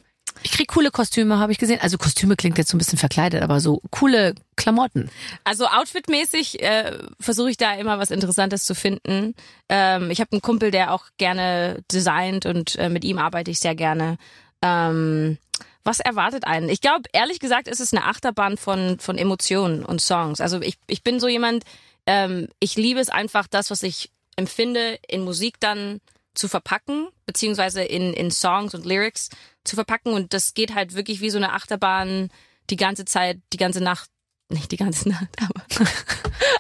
Ich 0.44 0.52
krieg 0.52 0.68
coole 0.68 0.92
Kostüme, 0.92 1.40
habe 1.40 1.52
ich 1.52 1.58
gesehen. 1.58 1.80
Also 1.82 1.98
Kostüme 1.98 2.36
klingt 2.36 2.58
jetzt 2.58 2.70
so 2.70 2.78
ein 2.78 2.80
bisschen 2.80 2.98
verkleidet, 2.98 3.42
aber 3.42 3.60
so 3.60 3.82
coole 3.92 4.36
Klamotten. 4.56 5.10
Also 5.44 5.68
outfitmäßig 5.68 6.62
äh, 6.62 6.98
versuche 7.20 7.52
ich 7.52 7.58
da 7.58 7.74
immer 7.74 8.00
was 8.00 8.12
Interessantes 8.12 8.66
zu 8.66 8.76
finden. 8.76 9.36
Ähm, 9.68 10.12
ich 10.12 10.22
habe 10.22 10.32
einen 10.32 10.42
Kumpel, 10.42 10.72
der 10.72 10.94
auch 10.94 11.06
gerne 11.18 11.84
designt 11.92 12.46
und 12.46 12.76
äh, 12.78 12.90
mit 12.90 13.04
ihm 13.04 13.18
arbeite 13.18 13.52
ich 13.52 13.60
sehr 13.60 13.76
gerne. 13.76 14.18
Ähm, 14.62 15.38
was 15.84 16.00
erwartet 16.00 16.46
einen? 16.46 16.70
Ich 16.70 16.82
glaube, 16.82 17.04
ehrlich 17.14 17.40
gesagt, 17.40 17.68
ist 17.68 17.80
es 17.80 17.94
eine 17.94 18.06
Achterbahn 18.06 18.58
von, 18.58 19.00
von 19.00 19.18
Emotionen 19.18 19.84
und 19.84 20.02
Songs. 20.02 20.42
Also 20.42 20.62
ich, 20.62 20.78
ich 20.88 21.04
bin 21.04 21.20
so 21.20 21.28
jemand, 21.28 21.64
ähm, 22.06 22.48
ich 22.60 22.76
liebe 22.76 23.00
es 23.00 23.10
einfach, 23.10 23.48
das, 23.48 23.72
was 23.72 23.84
ich 23.84 24.12
empfinde, 24.36 25.00
in 25.08 25.24
Musik 25.24 25.60
dann 25.60 26.00
zu 26.40 26.48
verpacken, 26.48 27.10
beziehungsweise 27.26 27.84
in, 27.84 28.14
in 28.14 28.32
Songs 28.32 28.74
und 28.74 28.86
Lyrics 28.86 29.30
zu 29.64 29.76
verpacken. 29.76 30.14
Und 30.14 30.34
das 30.34 30.54
geht 30.54 30.74
halt 30.74 30.96
wirklich 30.96 31.22
wie 31.22 31.30
so 31.30 31.38
eine 31.38 31.54
Achterbahn 31.54 32.30
die 32.70 32.76
ganze 32.78 33.06
Zeit, 33.06 33.40
die 33.54 33.58
ganze 33.58 33.82
Nacht 33.82 34.10
nicht 34.52 34.72
die 34.72 34.78
ganze 34.78 35.08
Nacht, 35.10 35.28
aber 35.40 35.86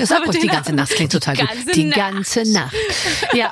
Sag 0.05 0.21
Aber 0.21 0.31
den 0.31 0.41
die 0.43 0.47
ganze 0.47 0.73
Nacht 0.73 0.91
klingt 0.91 1.11
total 1.19 1.35
gut. 1.35 1.47
ganze 1.49 1.71
Die 1.71 1.85
Nacht. 1.85 1.97
ganze 1.97 2.43
Nacht. 2.51 2.75
Ja, 3.33 3.49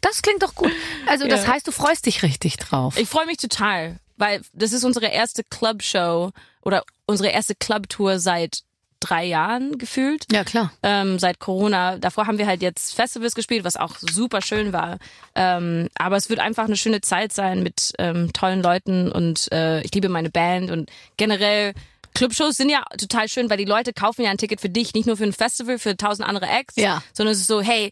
das 0.00 0.22
klingt 0.22 0.42
doch 0.42 0.56
gut. 0.56 0.72
Also 1.06 1.28
das 1.28 1.46
Ja. 1.46 1.52
heißt, 1.52 1.68
du 1.68 1.70
freust 1.70 2.04
dich 2.06 2.24
richtig 2.24 2.56
drauf. 2.56 2.96
ich 2.98 3.08
freue 3.08 3.26
mich 3.26 3.36
total, 3.36 4.00
weil 4.16 4.42
das 4.52 4.72
ist 4.72 4.82
unsere 4.82 5.06
erste 5.06 5.44
Clubshow 5.44 6.32
oder 6.62 6.82
unsere 7.06 7.28
erste 7.28 7.54
Clubtour 7.54 8.18
seit 8.18 8.62
drei 9.00 9.24
Jahren 9.24 9.78
gefühlt. 9.78 10.24
Ja, 10.32 10.44
klar. 10.44 10.72
ähm, 10.82 11.18
seit 11.18 11.38
Corona. 11.38 11.98
Davor 11.98 12.26
haben 12.26 12.38
wir 12.38 12.46
halt 12.46 12.62
jetzt 12.62 12.94
Festivals 12.94 13.34
gespielt, 13.34 13.64
was 13.64 13.76
auch 13.76 13.96
super 13.98 14.42
schön 14.42 14.72
war. 14.72 14.98
Ähm, 15.34 15.88
aber 15.98 16.16
es 16.16 16.28
wird 16.30 16.40
einfach 16.40 16.64
eine 16.64 16.76
schöne 16.76 17.00
Zeit 17.00 17.32
sein 17.32 17.62
mit 17.62 17.92
ähm, 17.98 18.32
tollen 18.32 18.62
Leuten 18.62 19.10
und 19.12 19.50
äh, 19.52 19.80
ich 19.82 19.94
liebe 19.94 20.08
meine 20.08 20.30
Band 20.30 20.70
und 20.70 20.90
generell 21.16 21.72
Clubshows 22.14 22.56
sind 22.56 22.70
ja 22.70 22.82
total 22.98 23.28
schön, 23.28 23.50
weil 23.50 23.58
die 23.58 23.66
Leute 23.66 23.92
kaufen 23.92 24.22
ja 24.22 24.30
ein 24.30 24.38
Ticket 24.38 24.60
für 24.62 24.70
dich, 24.70 24.94
nicht 24.94 25.06
nur 25.06 25.18
für 25.18 25.24
ein 25.24 25.34
Festival, 25.34 25.78
für 25.78 25.96
tausend 25.98 26.26
andere 26.26 26.46
Acts, 26.46 26.76
Ja. 26.76 27.02
sondern 27.12 27.34
es 27.34 27.40
ist 27.40 27.46
so, 27.46 27.60
hey, 27.60 27.90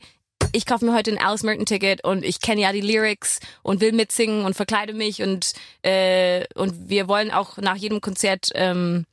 ich 0.53 0.65
kaufe 0.67 0.85
mir 0.87 0.95
heute 0.95 1.11
ein 1.11 1.19
Alice 1.19 1.43
Merton 1.43 1.67
Ticket 1.67 2.03
und 2.05 2.25
ich 2.25 2.41
kenne 2.41 2.63
ja 2.63 2.73
die 2.73 2.81
Lyrics 2.81 3.41
und 3.63 3.81
will 3.83 3.93
mitsingen 3.93 4.45
und 4.47 4.55
verkleide 4.55 4.95
mich 4.95 5.23
und 5.23 5.53
äh, 5.83 6.45
und 6.55 6.89
wir 6.89 7.07
wollen 7.09 7.31
auch 7.33 7.59
nach 7.59 7.77
jedem 7.77 8.01
Konzert 8.01 8.49
ähm, 8.55 9.05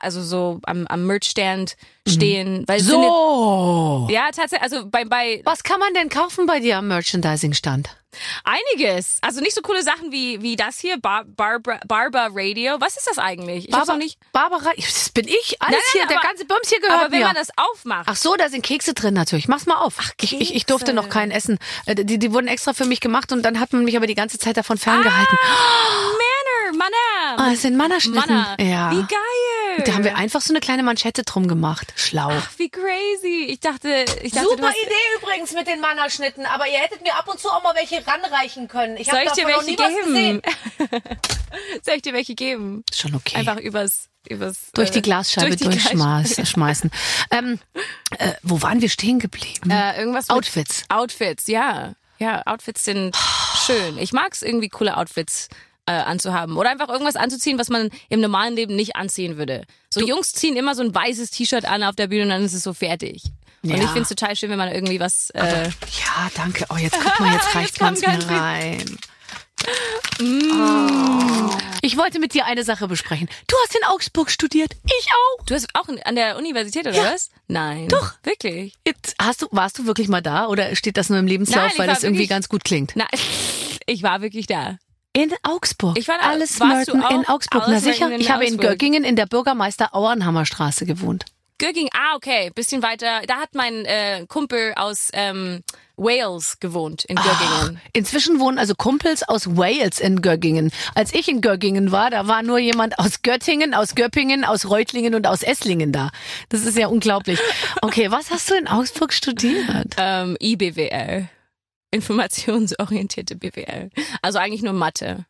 also 0.00 0.22
so 0.22 0.60
am, 0.64 0.86
am 0.88 1.06
Merchstand 1.06 1.76
stehen, 2.06 2.64
weil 2.66 2.80
es 2.80 2.86
sind 2.86 3.02
So. 3.02 4.08
ja, 4.10 4.30
tatsächlich. 4.30 4.62
Also 4.62 4.86
bei, 4.88 5.04
bei 5.04 5.40
Was 5.44 5.62
kann 5.62 5.78
man 5.80 5.94
denn 5.94 6.08
kaufen 6.08 6.46
bei 6.46 6.60
dir 6.60 6.78
am 6.78 6.88
Merchandising-Stand? 6.88 7.88
einiges. 8.44 9.18
Also 9.20 9.40
nicht 9.40 9.54
so 9.54 9.60
coole 9.60 9.82
Sachen 9.82 10.10
wie, 10.10 10.42
wie 10.42 10.56
das 10.56 10.78
hier, 10.80 10.98
Bar, 10.98 11.24
Barbara, 11.24 11.78
Barber 11.86 12.28
Radio. 12.32 12.76
Was 12.80 12.96
ist 12.96 13.06
das 13.06 13.18
eigentlich? 13.18 13.68
Ich 13.68 13.74
hab's 13.74 13.86
Barba- 13.86 13.92
noch 13.92 13.98
nicht. 14.04 14.18
Barbara, 14.32 14.70
das 14.76 15.10
bin 15.10 15.28
ich. 15.28 15.56
Alles 15.60 15.60
Nein, 15.60 15.70
nein, 15.70 15.82
hier, 15.92 16.00
nein, 16.00 16.08
der 16.08 16.18
aber- 16.18 16.26
ganze 16.28 16.44
Bums 16.46 16.68
hier 16.68 16.80
gehört 16.80 17.00
Aber 17.00 17.12
wenn 17.12 17.18
mir. 17.20 17.26
man 17.26 17.34
das 17.34 17.48
aufmacht. 17.56 18.08
Ach 18.10 18.16
so, 18.16 18.34
da 18.36 18.48
sind 18.48 18.62
Kekse 18.64 18.94
drin 18.94 19.14
natürlich. 19.14 19.46
Mach's 19.46 19.66
mal 19.66 19.76
auf. 19.76 19.94
Ach, 20.00 20.10
ich, 20.20 20.40
ich, 20.40 20.54
ich 20.54 20.66
durfte 20.66 20.86
Kekse. 20.92 20.96
noch 20.96 21.10
keinen 21.10 21.30
essen. 21.30 21.58
Äh, 21.86 21.94
Die, 21.96 22.18
die 22.18 22.32
wurden 22.32 22.48
extra 22.48 22.72
für 22.72 22.86
mich 22.86 23.00
gemacht 23.00 23.30
und 23.30 23.42
dann 23.42 23.60
hat 23.60 23.72
man 23.72 23.84
mich 23.84 23.96
aber 23.96 24.06
die 24.06 24.14
ganze 24.16 24.38
Zeit 24.38 24.56
davon 24.56 24.78
ferngehalten. 24.78 25.38
Manner, 25.42 26.16
Manner. 26.78 27.36
Ah, 27.36 27.52
es 27.52 27.62
sind 27.62 27.76
Mannerschnitten. 27.76 28.20
Manner. 28.20 28.56
Ja. 28.60 28.90
Wie 28.92 29.02
geil. 29.02 29.84
Da 29.84 29.94
haben 29.94 30.04
wir 30.04 30.16
einfach 30.16 30.40
so 30.40 30.52
eine 30.52 30.60
kleine 30.60 30.82
Manschette 30.82 31.24
drum 31.24 31.46
gemacht. 31.48 31.92
Schlau. 31.96 32.30
Ach, 32.30 32.50
wie 32.56 32.68
crazy. 32.70 33.46
Ich 33.48 33.60
dachte, 33.60 34.04
ich 34.22 34.32
dachte, 34.32 34.48
hast, 34.62 34.76
Idee 34.76 34.94
übrigens 35.20 35.52
mit 35.52 35.66
den 35.66 35.80
Mannerschnitten, 35.80 36.46
aber 36.46 36.66
ihr 36.68 36.78
hättet 36.78 37.02
mir 37.02 37.14
ab 37.14 37.28
und 37.28 37.38
zu 37.38 37.48
auch 37.48 37.62
mal 37.62 37.74
welche 37.74 38.04
ranreichen 38.06 38.68
können. 38.68 38.96
Ich 38.96 39.06
soll 39.10 39.20
ich 39.24 39.32
dir 39.32 39.46
welche 39.46 39.76
geben? 39.76 40.42
soll 41.82 41.94
ich 41.96 42.02
dir 42.02 42.12
welche 42.12 42.34
geben? 42.34 42.84
Schon 42.92 43.14
okay. 43.14 43.36
Einfach 43.36 43.58
übers, 43.58 44.08
übers 44.28 44.70
durch 44.74 44.90
die 44.90 44.98
äh, 44.98 45.02
Glasscheibe 45.02 45.48
durch 45.48 45.58
die 45.58 45.64
durchschmeißen. 45.64 46.46
schmeißen. 46.46 46.90
Ähm, 47.30 47.58
äh, 48.18 48.32
wo 48.42 48.62
waren 48.62 48.80
wir 48.80 48.88
stehen 48.88 49.18
geblieben? 49.18 49.70
Äh, 49.70 49.98
irgendwas 49.98 50.28
mit 50.28 50.36
Outfits. 50.36 50.84
Outfits, 50.88 51.46
ja. 51.46 51.94
Ja, 52.18 52.42
Outfits 52.46 52.84
sind 52.84 53.16
schön. 53.66 53.96
Ich 53.98 54.12
mag's 54.12 54.42
irgendwie 54.42 54.68
coole 54.68 54.96
Outfits 54.96 55.48
äh, 55.88 55.92
anzuhaben 56.02 56.56
oder 56.56 56.70
einfach 56.70 56.88
irgendwas 56.88 57.16
anzuziehen, 57.16 57.58
was 57.58 57.68
man 57.70 57.90
im 58.08 58.20
normalen 58.20 58.54
Leben 58.54 58.76
nicht 58.76 58.94
anziehen 58.96 59.38
würde. 59.38 59.64
So 59.90 60.00
Jungs 60.00 60.32
ziehen 60.32 60.56
immer 60.56 60.74
so 60.74 60.82
ein 60.82 60.94
weißes 60.94 61.30
T-Shirt 61.30 61.64
an 61.64 61.82
auf 61.82 61.96
der 61.96 62.06
Bühne 62.08 62.24
und 62.24 62.28
dann 62.28 62.44
ist 62.44 62.52
es 62.54 62.62
so 62.62 62.72
fertig. 62.74 63.22
Und 63.62 63.70
Ja. 63.70 63.82
ich 63.82 63.90
find's 63.90 64.08
total 64.10 64.36
schön, 64.36 64.50
wenn 64.50 64.58
man 64.58 64.70
irgendwie 64.72 65.00
was 65.00 65.30
äh, 65.30 65.64
Ja, 65.64 66.30
danke. 66.36 66.64
Oh, 66.70 66.76
jetzt 66.76 66.96
guck 67.02 67.18
mal, 67.20 67.32
jetzt 67.32 67.52
reicht 67.54 67.80
mir 67.80 67.86
ganz 67.86 68.00
viel. 68.04 68.36
rein. 68.36 68.98
Oh. 70.20 71.50
Ich 71.82 71.96
wollte 71.96 72.18
mit 72.18 72.34
dir 72.34 72.44
eine 72.46 72.64
Sache 72.64 72.86
besprechen. 72.88 73.28
Du 73.46 73.56
hast 73.64 73.74
in 73.74 73.84
Augsburg 73.86 74.30
studiert. 74.30 74.72
Ich 74.84 75.06
auch. 75.10 75.44
Du 75.46 75.54
hast 75.54 75.68
auch 75.74 75.86
an 76.04 76.14
der 76.16 76.36
Universität 76.36 76.86
oder 76.86 76.96
Ja. 76.96 77.12
was? 77.12 77.30
Nein. 77.46 77.88
Doch. 77.88 78.12
Wirklich? 78.22 78.74
Jetzt 78.86 79.14
hast 79.20 79.42
du, 79.42 79.48
warst 79.50 79.78
du 79.78 79.86
wirklich 79.86 80.08
mal 80.08 80.20
da 80.22 80.46
oder 80.46 80.74
steht 80.76 80.96
das 80.96 81.08
nur 81.08 81.18
im 81.18 81.26
Lebenslauf, 81.26 81.68
Nein, 81.70 81.78
weil 81.78 81.86
das 81.88 82.02
irgendwie 82.04 82.26
ganz 82.26 82.48
gut 82.48 82.64
klingt? 82.64 82.92
Na, 82.94 83.06
ich 83.86 84.02
war 84.02 84.20
wirklich 84.22 84.46
da. 84.46 84.78
In 85.12 85.32
Augsburg. 85.42 85.98
Ich 85.98 86.06
war 86.08 86.16
da. 86.18 86.34
Du 86.34 86.66
Merton 86.66 87.02
in? 87.10 87.28
Augsburg. 87.28 87.62
Alles 87.64 87.84
Na 87.84 87.92
sicher. 87.92 88.10
Ich 88.10 88.30
habe 88.30 88.44
in. 88.44 88.58
Göggingen 88.58 89.04
in 89.04 89.16
der 89.16 89.26
Bürgermeister 89.26 89.94
Auernhammer 89.94 90.46
Straße 90.46 90.86
gewohnt. 90.86 91.24
Gögging, 91.60 91.88
ah, 91.92 92.14
okay, 92.14 92.52
bisschen 92.54 92.82
weiter. 92.82 93.22
Da 93.26 93.38
hat 93.38 93.56
mein 93.56 93.84
äh, 93.84 94.24
Kumpel 94.28 94.74
aus 94.76 95.08
ähm, 95.12 95.64
Wales 95.96 96.60
gewohnt, 96.60 97.04
in 97.04 97.16
Göggingen. 97.16 97.80
Inzwischen 97.92 98.38
wohnen 98.38 98.58
also 98.58 98.74
Kumpels 98.76 99.24
aus 99.24 99.56
Wales 99.56 99.98
in 99.98 100.22
Göggingen. 100.22 100.70
Als 100.94 101.12
ich 101.12 101.28
in 101.28 101.40
Göggingen 101.40 101.90
war, 101.90 102.10
da 102.10 102.28
war 102.28 102.44
nur 102.44 102.60
jemand 102.60 103.00
aus 103.00 103.22
Göttingen, 103.22 103.74
aus 103.74 103.96
Göppingen, 103.96 104.44
aus 104.44 104.70
Reutlingen 104.70 105.16
und 105.16 105.26
aus 105.26 105.42
Esslingen 105.42 105.90
da. 105.90 106.10
Das 106.48 106.64
ist 106.64 106.78
ja 106.78 106.86
unglaublich. 106.86 107.40
Okay, 107.82 108.12
was 108.12 108.30
hast 108.30 108.50
du 108.50 108.54
in 108.54 108.68
Augsburg 108.68 109.12
studiert? 109.12 109.96
Ähm, 109.96 110.36
IBWL. 110.40 111.28
Informationsorientierte 111.90 113.36
BWL. 113.36 113.90
Also 114.22 114.38
eigentlich 114.38 114.62
nur 114.62 114.72
Mathe. 114.72 115.26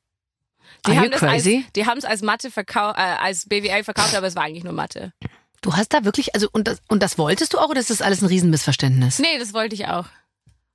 Die 0.87 0.91
Are 0.93 1.01
haben 1.01 1.11
das 1.11 1.23
als, 1.23 1.43
crazy? 1.45 1.65
die 1.77 1.87
haben 1.87 1.99
es 1.99 2.05
als 2.05 2.23
Mathe 2.23 2.51
verkauft, 2.51 2.99
äh, 2.99 3.03
als 3.03 3.47
BWL 3.47 3.85
verkauft, 3.85 4.15
aber 4.15 4.27
es 4.27 4.37
war 4.37 4.45
eigentlich 4.45 4.65
nur 4.65 4.73
Mathe. 4.73 5.13
Du 5.61 5.75
hast 5.77 5.93
da 5.93 6.05
wirklich, 6.05 6.35
also 6.35 6.49
und 6.53 6.69
das, 6.69 6.81
und 6.89 7.03
das 7.03 7.19
wolltest 7.19 7.53
du 7.55 7.59
auch 7.59 7.69
oder 7.69 7.81
ist 7.81 7.91
das 7.91 8.03
alles 8.03 8.23
ein 8.23 8.27
Riesenmissverständnis? 8.27 9.19
Nee, 9.19 9.39
das 9.39 9.55
wollte 9.55 9.75
ich 9.75 9.87
auch. 9.89 10.07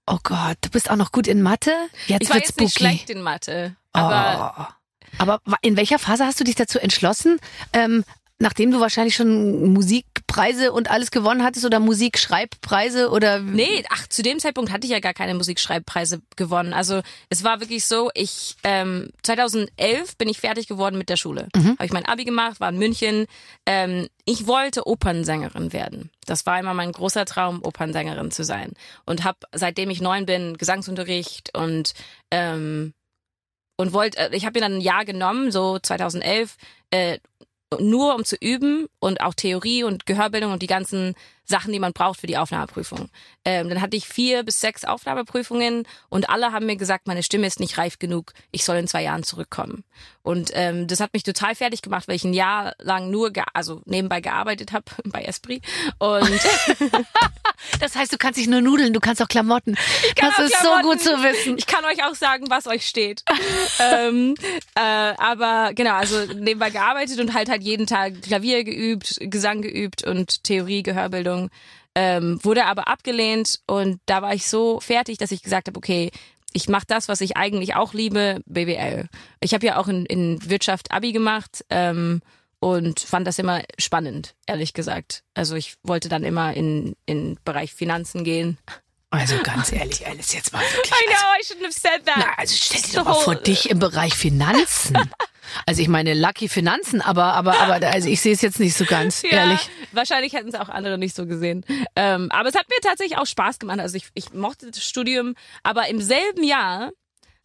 Oh 0.08 0.18
Gott, 0.24 0.58
du 0.62 0.70
bist 0.70 0.90
auch 0.90 0.98
noch 0.98 1.12
gut 1.14 1.28
in 1.28 1.42
Mathe? 1.42 1.72
Jetzt 2.08 2.24
Ich 2.24 2.30
war 2.30 2.36
wird's 2.36 2.50
jetzt 2.50 2.60
nicht 2.60 2.74
spooky. 2.76 2.90
schlecht 2.90 3.10
in 3.10 3.22
Mathe, 3.22 3.76
aber 3.94 4.56
oh. 4.58 4.74
Aber 5.20 5.40
in 5.62 5.78
welcher 5.78 6.00
Phase 6.00 6.26
hast 6.26 6.40
du 6.40 6.44
dich 6.44 6.56
dazu 6.56 6.80
entschlossen, 6.80 7.40
ähm, 7.72 8.04
nachdem 8.44 8.72
du 8.72 8.82
wahrscheinlich 8.82 9.16
schon 9.16 9.72
Musikpreise 9.74 10.74
und 10.74 10.92
alles 10.92 11.12
gewonnen 11.12 11.44
hattest 11.44 11.66
oder 11.66 11.80
Musikschreibpreise 11.80 13.10
oder 13.10 13.40
Nee, 13.40 13.86
ach, 13.90 14.06
zu 14.08 14.22
dem 14.22 14.38
Zeitpunkt 14.38 14.70
hatte 14.70 14.86
ich 14.86 14.92
ja 14.92 15.00
gar 15.00 15.14
keine 15.14 15.34
Musikschreibpreise 15.34 16.22
gewonnen. 16.36 16.74
Also 16.74 17.02
es 17.30 17.46
war 17.46 17.62
wirklich 17.62 17.86
so, 17.86 18.12
ich 18.14 18.56
ähm, 18.66 19.10
2011 19.24 20.18
bin 20.18 20.28
ich 20.28 20.42
fertig 20.42 20.68
geworden 20.68 20.98
mit 20.98 21.08
der 21.08 21.16
Schule. 21.16 21.48
Habe 21.56 21.86
ich 21.86 21.94
mein 21.94 22.06
Abi 22.06 22.26
gemacht, 22.26 22.60
war 22.60 22.70
in 22.70 22.78
München. 22.78 23.28
Ähm, 23.66 24.10
ich 24.26 24.46
wollte 24.46 24.86
Opernsängerin 24.86 25.72
werden. 25.72 26.12
Das 26.26 26.46
war 26.46 26.60
immer 26.60 26.74
mein 26.74 26.92
großer 26.92 27.24
Traum, 27.24 27.64
Opernsängerin 27.64 28.30
zu 28.32 28.44
sein. 28.44 28.74
Und 29.06 29.24
habe 29.24 29.40
seitdem 29.54 29.90
ich 29.90 30.02
neun 30.02 30.26
bin 30.26 30.58
Gesangsunterricht 30.58 31.58
und 31.58 31.94
ähm, 32.30 32.94
und 33.78 33.94
wollte, 33.94 34.20
äh, 34.20 34.36
ich 34.36 34.46
habe 34.46 34.60
mir 34.60 34.66
dann 34.66 34.76
ein 34.76 34.82
Jahr 34.82 35.06
genommen, 35.06 35.52
so 35.52 35.80
2011, 35.80 36.58
äh, 36.92 37.20
nur 37.80 38.16
um 38.16 38.26
zu 38.26 38.36
üben 38.36 38.88
und 39.00 39.22
auch 39.22 39.34
Theorie 39.34 39.84
und 39.84 40.06
Gehörbildung 40.06 40.52
und 40.52 40.62
die 40.62 40.68
ganzen 40.68 41.16
Sachen, 41.46 41.74
die 41.74 41.80
man 41.80 41.94
braucht 41.94 42.22
für 42.22 42.28
die 42.28 42.38
Aufnahmeprüfung. 42.38 43.10
Ähm, 43.44 43.68
dann 43.70 43.82
hatte 43.82 43.98
ich 43.98 44.08
vier 44.08 44.44
bis 44.44 44.60
sechs 44.62 44.86
Aufnahmeprüfungen 44.86 45.86
und 46.10 46.30
alle 46.30 46.54
haben 46.54 46.66
mir 46.66 46.78
gesagt, 46.78 47.06
meine 47.06 47.24
Stimme 47.24 47.48
ist 47.48 47.60
nicht 47.60 47.78
reif 47.78 48.00
genug, 48.00 48.34
ich 48.52 48.64
soll 48.64 48.78
in 48.78 48.88
zwei 48.88 49.04
Jahren 49.04 49.24
zurückkommen. 49.24 49.84
Und 50.22 50.52
ähm, 50.54 50.88
das 50.88 51.02
hat 51.02 51.14
mich 51.14 51.24
total 51.24 51.54
fertig 51.54 51.82
gemacht, 51.82 52.08
weil 52.08 52.16
ich 52.16 52.24
ein 52.24 52.34
Jahr 52.34 52.74
lang 52.80 53.12
nur, 53.12 53.32
also 53.54 53.82
nebenbei 53.86 54.22
gearbeitet 54.22 54.72
habe 54.72 54.86
bei 55.06 55.24
Esprit 55.24 55.64
und 56.00 56.30
das 57.94 58.02
heißt, 58.02 58.14
du 58.14 58.18
kannst 58.18 58.40
nicht 58.40 58.50
nur 58.50 58.62
Nudeln, 58.62 58.92
du 58.92 59.00
kannst 59.00 59.22
auch 59.22 59.28
Klamotten. 59.28 59.76
kann 60.16 60.30
das 60.30 60.40
auch 60.40 60.44
ist 60.46 60.60
Klamotten. 60.60 60.84
so 60.84 60.90
gut 60.90 61.02
zu 61.02 61.24
wissen. 61.24 61.58
Ich 61.60 61.68
kann 61.68 61.86
euch 61.86 62.04
auch 62.04 62.16
sagen, 62.16 62.46
was 62.50 62.66
euch 62.66 62.88
steht. 62.88 63.24
ähm, 63.80 64.34
äh, 64.74 64.80
aber 64.80 65.74
genau, 65.76 65.94
also 65.94 66.26
nebenbei 66.34 66.72
gearbeitet 66.72 67.20
und 67.20 67.34
halt 67.36 67.50
halt 67.50 67.62
jeden 67.62 67.86
Tag 67.86 68.20
Klavier 68.24 68.64
geübt, 68.64 69.18
Gesang 69.22 69.62
geübt 69.62 70.04
und 70.04 70.44
Theorie, 70.44 70.82
Gehörbildung. 70.82 71.50
Ähm, 71.96 72.40
wurde 72.42 72.66
aber 72.66 72.88
abgelehnt 72.88 73.60
und 73.68 74.00
da 74.08 74.24
war 74.24 74.34
ich 74.34 74.48
so 74.48 74.80
fertig, 74.80 75.20
dass 75.20 75.32
ich 75.32 75.44
gesagt 75.44 75.68
habe, 75.68 75.78
okay, 75.78 76.10
ich 76.52 76.68
mache 76.68 76.86
das, 76.88 77.08
was 77.08 77.22
ich 77.22 77.38
eigentlich 77.38 77.76
auch 77.76 77.94
liebe, 77.94 78.42
BWL. 78.48 79.08
Ich 79.42 79.54
habe 79.54 79.66
ja 79.68 79.78
auch 79.78 79.88
in, 79.88 80.08
in 80.08 80.50
Wirtschaft 80.50 80.92
Abi 80.92 81.12
gemacht 81.12 81.64
ähm, 81.70 82.22
und 82.64 83.00
fand 83.00 83.28
das 83.28 83.40
immer 83.40 83.62
spannend, 83.78 84.36
ehrlich 84.48 84.74
gesagt. 84.74 85.24
Also 85.34 85.56
ich 85.56 85.76
wollte 85.84 86.10
dann 86.10 86.24
immer 86.24 86.54
in 86.54 86.96
in 87.06 87.38
Bereich 87.46 87.74
Finanzen 87.74 88.24
gehen. 88.24 88.58
Also 89.10 89.36
ganz 89.44 89.72
ehrlich, 89.72 90.08
Alice, 90.08 90.34
jetzt 90.34 90.54
mal 90.54 90.62
wirklich. 90.74 90.92
I 90.92 91.06
know, 91.06 91.16
Also, 91.16 91.54
I 91.54 91.54
shouldn't 91.54 91.66
have 91.66 91.80
said 91.80 92.06
that. 92.06 92.16
na, 92.18 92.34
also 92.38 92.56
stell 92.60 92.82
dir 92.82 92.88
So- 92.88 92.98
doch 93.00 93.06
mal 93.06 93.14
vor, 93.16 93.36
dich 93.36 93.70
im 93.70 93.80
Bereich 93.80 94.14
Finanzen. 94.16 94.98
Also 95.68 95.82
ich 95.84 95.88
meine 95.90 96.14
Lucky 96.16 96.48
Finanzen, 96.50 97.02
aber 97.02 97.34
aber 97.34 97.60
aber 97.60 97.86
also 97.86 98.08
ich 98.08 98.22
sehe 98.22 98.34
es 98.34 98.42
jetzt 98.42 98.60
nicht 98.62 98.76
so 98.76 98.86
ganz 98.86 99.24
ehrlich. 99.24 99.60
Wahrscheinlich 99.92 100.34
hätten 100.34 100.48
es 100.48 100.56
auch 100.56 100.70
andere 100.70 100.98
nicht 100.98 101.16
so 101.16 101.28
gesehen. 101.28 101.64
Ähm, 101.98 102.32
aber 102.32 102.48
es 102.50 102.56
hat 102.56 102.66
mir 102.70 102.80
tatsächlich 102.82 103.20
auch 103.20 103.26
Spaß 103.28 103.60
gemacht. 103.60 103.80
Also 103.80 103.98
ich, 103.98 104.08
ich 104.16 104.34
mochte 104.34 104.72
das 104.72 104.84
Studium, 104.84 105.36
aber 105.62 105.88
im 105.90 106.02
selben 106.02 106.44
Jahr 106.44 106.92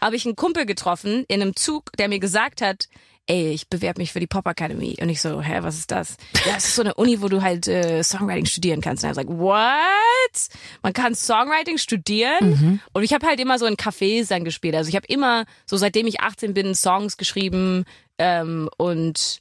habe 0.00 0.14
ich 0.16 0.24
einen 0.24 0.36
Kumpel 0.36 0.64
getroffen 0.64 1.24
in 1.28 1.42
einem 1.42 1.56
Zug, 1.56 1.90
der 1.98 2.08
mir 2.08 2.20
gesagt 2.20 2.62
hat, 2.62 2.86
ey, 3.28 3.50
ich 3.50 3.68
bewerbe 3.68 4.00
mich 4.00 4.12
für 4.12 4.20
die 4.20 4.26
Pop 4.26 4.46
Academy. 4.46 4.96
Und 5.00 5.10
ich 5.10 5.20
so, 5.20 5.40
hä, 5.40 5.58
was 5.60 5.78
ist 5.78 5.90
das? 5.90 6.16
Ja, 6.46 6.54
es 6.56 6.66
ist 6.66 6.74
so 6.74 6.82
eine 6.82 6.94
Uni, 6.94 7.20
wo 7.20 7.28
du 7.28 7.42
halt 7.42 7.68
äh, 7.68 8.02
Songwriting 8.02 8.46
studieren 8.46 8.80
kannst. 8.80 9.04
Und 9.04 9.10
er 9.10 9.14
sagt, 9.14 9.28
what? 9.28 10.48
Man 10.82 10.94
kann 10.94 11.14
Songwriting 11.14 11.78
studieren? 11.78 12.80
Und 12.92 13.02
ich 13.02 13.12
habe 13.12 13.26
halt 13.26 13.38
immer 13.38 13.58
so 13.58 13.66
in 13.66 13.76
Cafés 13.76 14.28
dann 14.28 14.44
gespielt. 14.44 14.74
Also 14.74 14.88
ich 14.88 14.96
habe 14.96 15.06
immer, 15.06 15.44
so 15.66 15.76
seitdem 15.76 16.06
ich 16.06 16.20
18 16.20 16.54
bin, 16.54 16.74
Songs 16.74 17.18
geschrieben 17.18 17.84
ähm, 18.18 18.70
und 18.78 19.40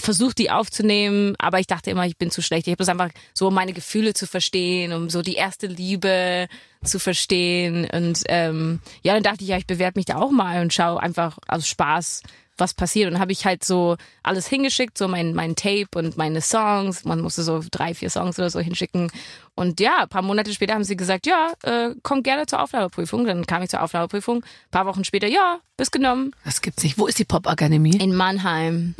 versucht, 0.00 0.38
die 0.38 0.50
aufzunehmen, 0.50 1.34
aber 1.38 1.60
ich 1.60 1.66
dachte 1.66 1.90
immer, 1.90 2.06
ich 2.06 2.16
bin 2.16 2.30
zu 2.30 2.42
schlecht. 2.42 2.66
Ich 2.66 2.72
habe 2.72 2.78
das 2.78 2.88
einfach 2.88 3.10
so, 3.34 3.48
um 3.48 3.54
meine 3.54 3.72
Gefühle 3.72 4.14
zu 4.14 4.26
verstehen, 4.26 4.92
um 4.92 5.10
so 5.10 5.22
die 5.22 5.34
erste 5.34 5.66
Liebe 5.66 6.48
zu 6.82 6.98
verstehen. 6.98 7.86
Und 7.92 8.22
ähm, 8.28 8.80
ja, 9.02 9.14
dann 9.14 9.22
dachte 9.22 9.42
ich, 9.42 9.48
ja, 9.48 9.58
ich 9.58 9.66
bewerbe 9.66 9.98
mich 9.98 10.06
da 10.06 10.16
auch 10.16 10.30
mal 10.30 10.62
und 10.62 10.72
schaue 10.72 11.02
einfach 11.02 11.38
aus 11.46 11.68
Spaß, 11.68 12.22
was 12.60 12.74
passiert. 12.74 13.08
Und 13.08 13.14
dann 13.14 13.20
habe 13.20 13.32
ich 13.32 13.44
halt 13.44 13.64
so 13.64 13.96
alles 14.22 14.46
hingeschickt, 14.46 14.96
so 14.96 15.08
mein, 15.08 15.34
mein 15.34 15.56
Tape 15.56 15.88
und 15.96 16.16
meine 16.16 16.40
Songs. 16.40 17.04
Man 17.04 17.20
musste 17.20 17.42
so 17.42 17.62
drei, 17.70 17.94
vier 17.94 18.10
Songs 18.10 18.38
oder 18.38 18.50
so 18.50 18.60
hinschicken. 18.60 19.10
Und 19.54 19.80
ja, 19.80 20.02
ein 20.02 20.08
paar 20.08 20.22
Monate 20.22 20.52
später 20.52 20.74
haben 20.74 20.84
sie 20.84 20.96
gesagt, 20.96 21.26
ja, 21.26 21.52
äh, 21.62 21.94
komm 22.02 22.22
gerne 22.22 22.46
zur 22.46 22.62
Aufnahmeprüfung. 22.62 23.24
Dann 23.26 23.46
kam 23.46 23.62
ich 23.62 23.70
zur 23.70 23.82
Aufnahmeprüfung. 23.82 24.38
Ein 24.38 24.70
paar 24.70 24.86
Wochen 24.86 25.04
später, 25.04 25.26
ja, 25.26 25.58
bist 25.76 25.92
genommen. 25.92 26.32
Das 26.44 26.60
gibt's 26.60 26.82
nicht. 26.82 26.98
Wo 26.98 27.06
ist 27.06 27.18
die 27.18 27.24
Popakademie? 27.24 27.96
In 27.96 28.14
Mannheim. 28.14 28.94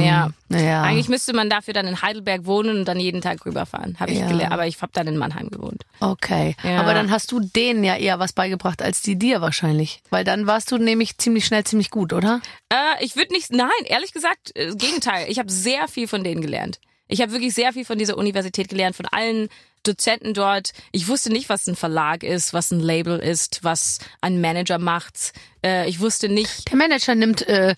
Mm, 0.00 0.04
ja. 0.04 0.30
Ja. 0.50 0.82
Eigentlich 0.82 1.08
müsste 1.08 1.32
man 1.32 1.48
dafür 1.48 1.74
dann 1.74 1.86
in 1.86 2.02
Heidelberg 2.02 2.44
wohnen 2.44 2.78
und 2.78 2.84
dann 2.86 2.98
jeden 2.98 3.20
Tag 3.20 3.44
rüberfahren. 3.46 3.96
Habe 4.00 4.12
ich 4.12 4.18
Ja. 4.18 4.26
gelernt. 4.26 4.52
Aber 4.52 4.66
ich 4.66 4.80
habe 4.82 4.92
dann 4.92 5.06
in 5.06 5.16
Mannheim 5.16 5.50
gewohnt. 5.50 5.84
Okay. 6.00 6.56
Ja. 6.64 6.80
Aber 6.80 6.94
dann 6.94 7.10
hast 7.10 7.30
du 7.32 7.40
denen 7.40 7.84
ja 7.84 7.96
eher 7.96 8.18
was 8.18 8.32
beigebracht 8.32 8.82
als 8.82 9.02
die 9.02 9.16
dir 9.16 9.40
wahrscheinlich. 9.40 10.02
Weil 10.10 10.24
dann 10.24 10.46
warst 10.46 10.72
du 10.72 10.78
nämlich 10.78 11.18
ziemlich 11.18 11.44
schnell 11.44 11.64
ziemlich 11.64 11.90
gut, 11.90 12.12
oder? 12.12 12.40
Äh, 12.72 13.04
ich 13.04 13.16
würde 13.16 13.32
nicht, 13.32 13.52
nein, 13.52 13.68
ehrlich 13.84 14.12
gesagt, 14.12 14.56
äh, 14.56 14.74
Gegenteil. 14.74 15.26
Ich 15.28 15.38
habe 15.38 15.50
sehr 15.50 15.86
viel 15.88 16.08
von 16.08 16.24
denen 16.24 16.40
gelernt. 16.40 16.80
Ich 17.08 17.20
habe 17.20 17.32
wirklich 17.32 17.54
sehr 17.54 17.72
viel 17.72 17.84
von 17.84 17.98
dieser 17.98 18.16
Universität 18.16 18.68
gelernt, 18.68 18.94
von 18.96 19.06
allen 19.06 19.48
Dozenten 19.82 20.34
dort. 20.34 20.72
Ich 20.92 21.08
wusste 21.08 21.32
nicht, 21.32 21.48
was 21.48 21.66
ein 21.66 21.74
Verlag 21.74 22.22
ist, 22.22 22.52
was 22.52 22.70
ein 22.70 22.80
Label 22.80 23.18
ist, 23.18 23.64
was 23.64 23.98
ein 24.20 24.40
Manager 24.40 24.78
macht. 24.78 25.32
Äh, 25.64 25.88
ich 25.88 26.00
wusste 26.00 26.28
nicht. 26.28 26.70
Der 26.70 26.76
Manager 26.76 27.14
nimmt 27.14 27.42
äh, 27.48 27.74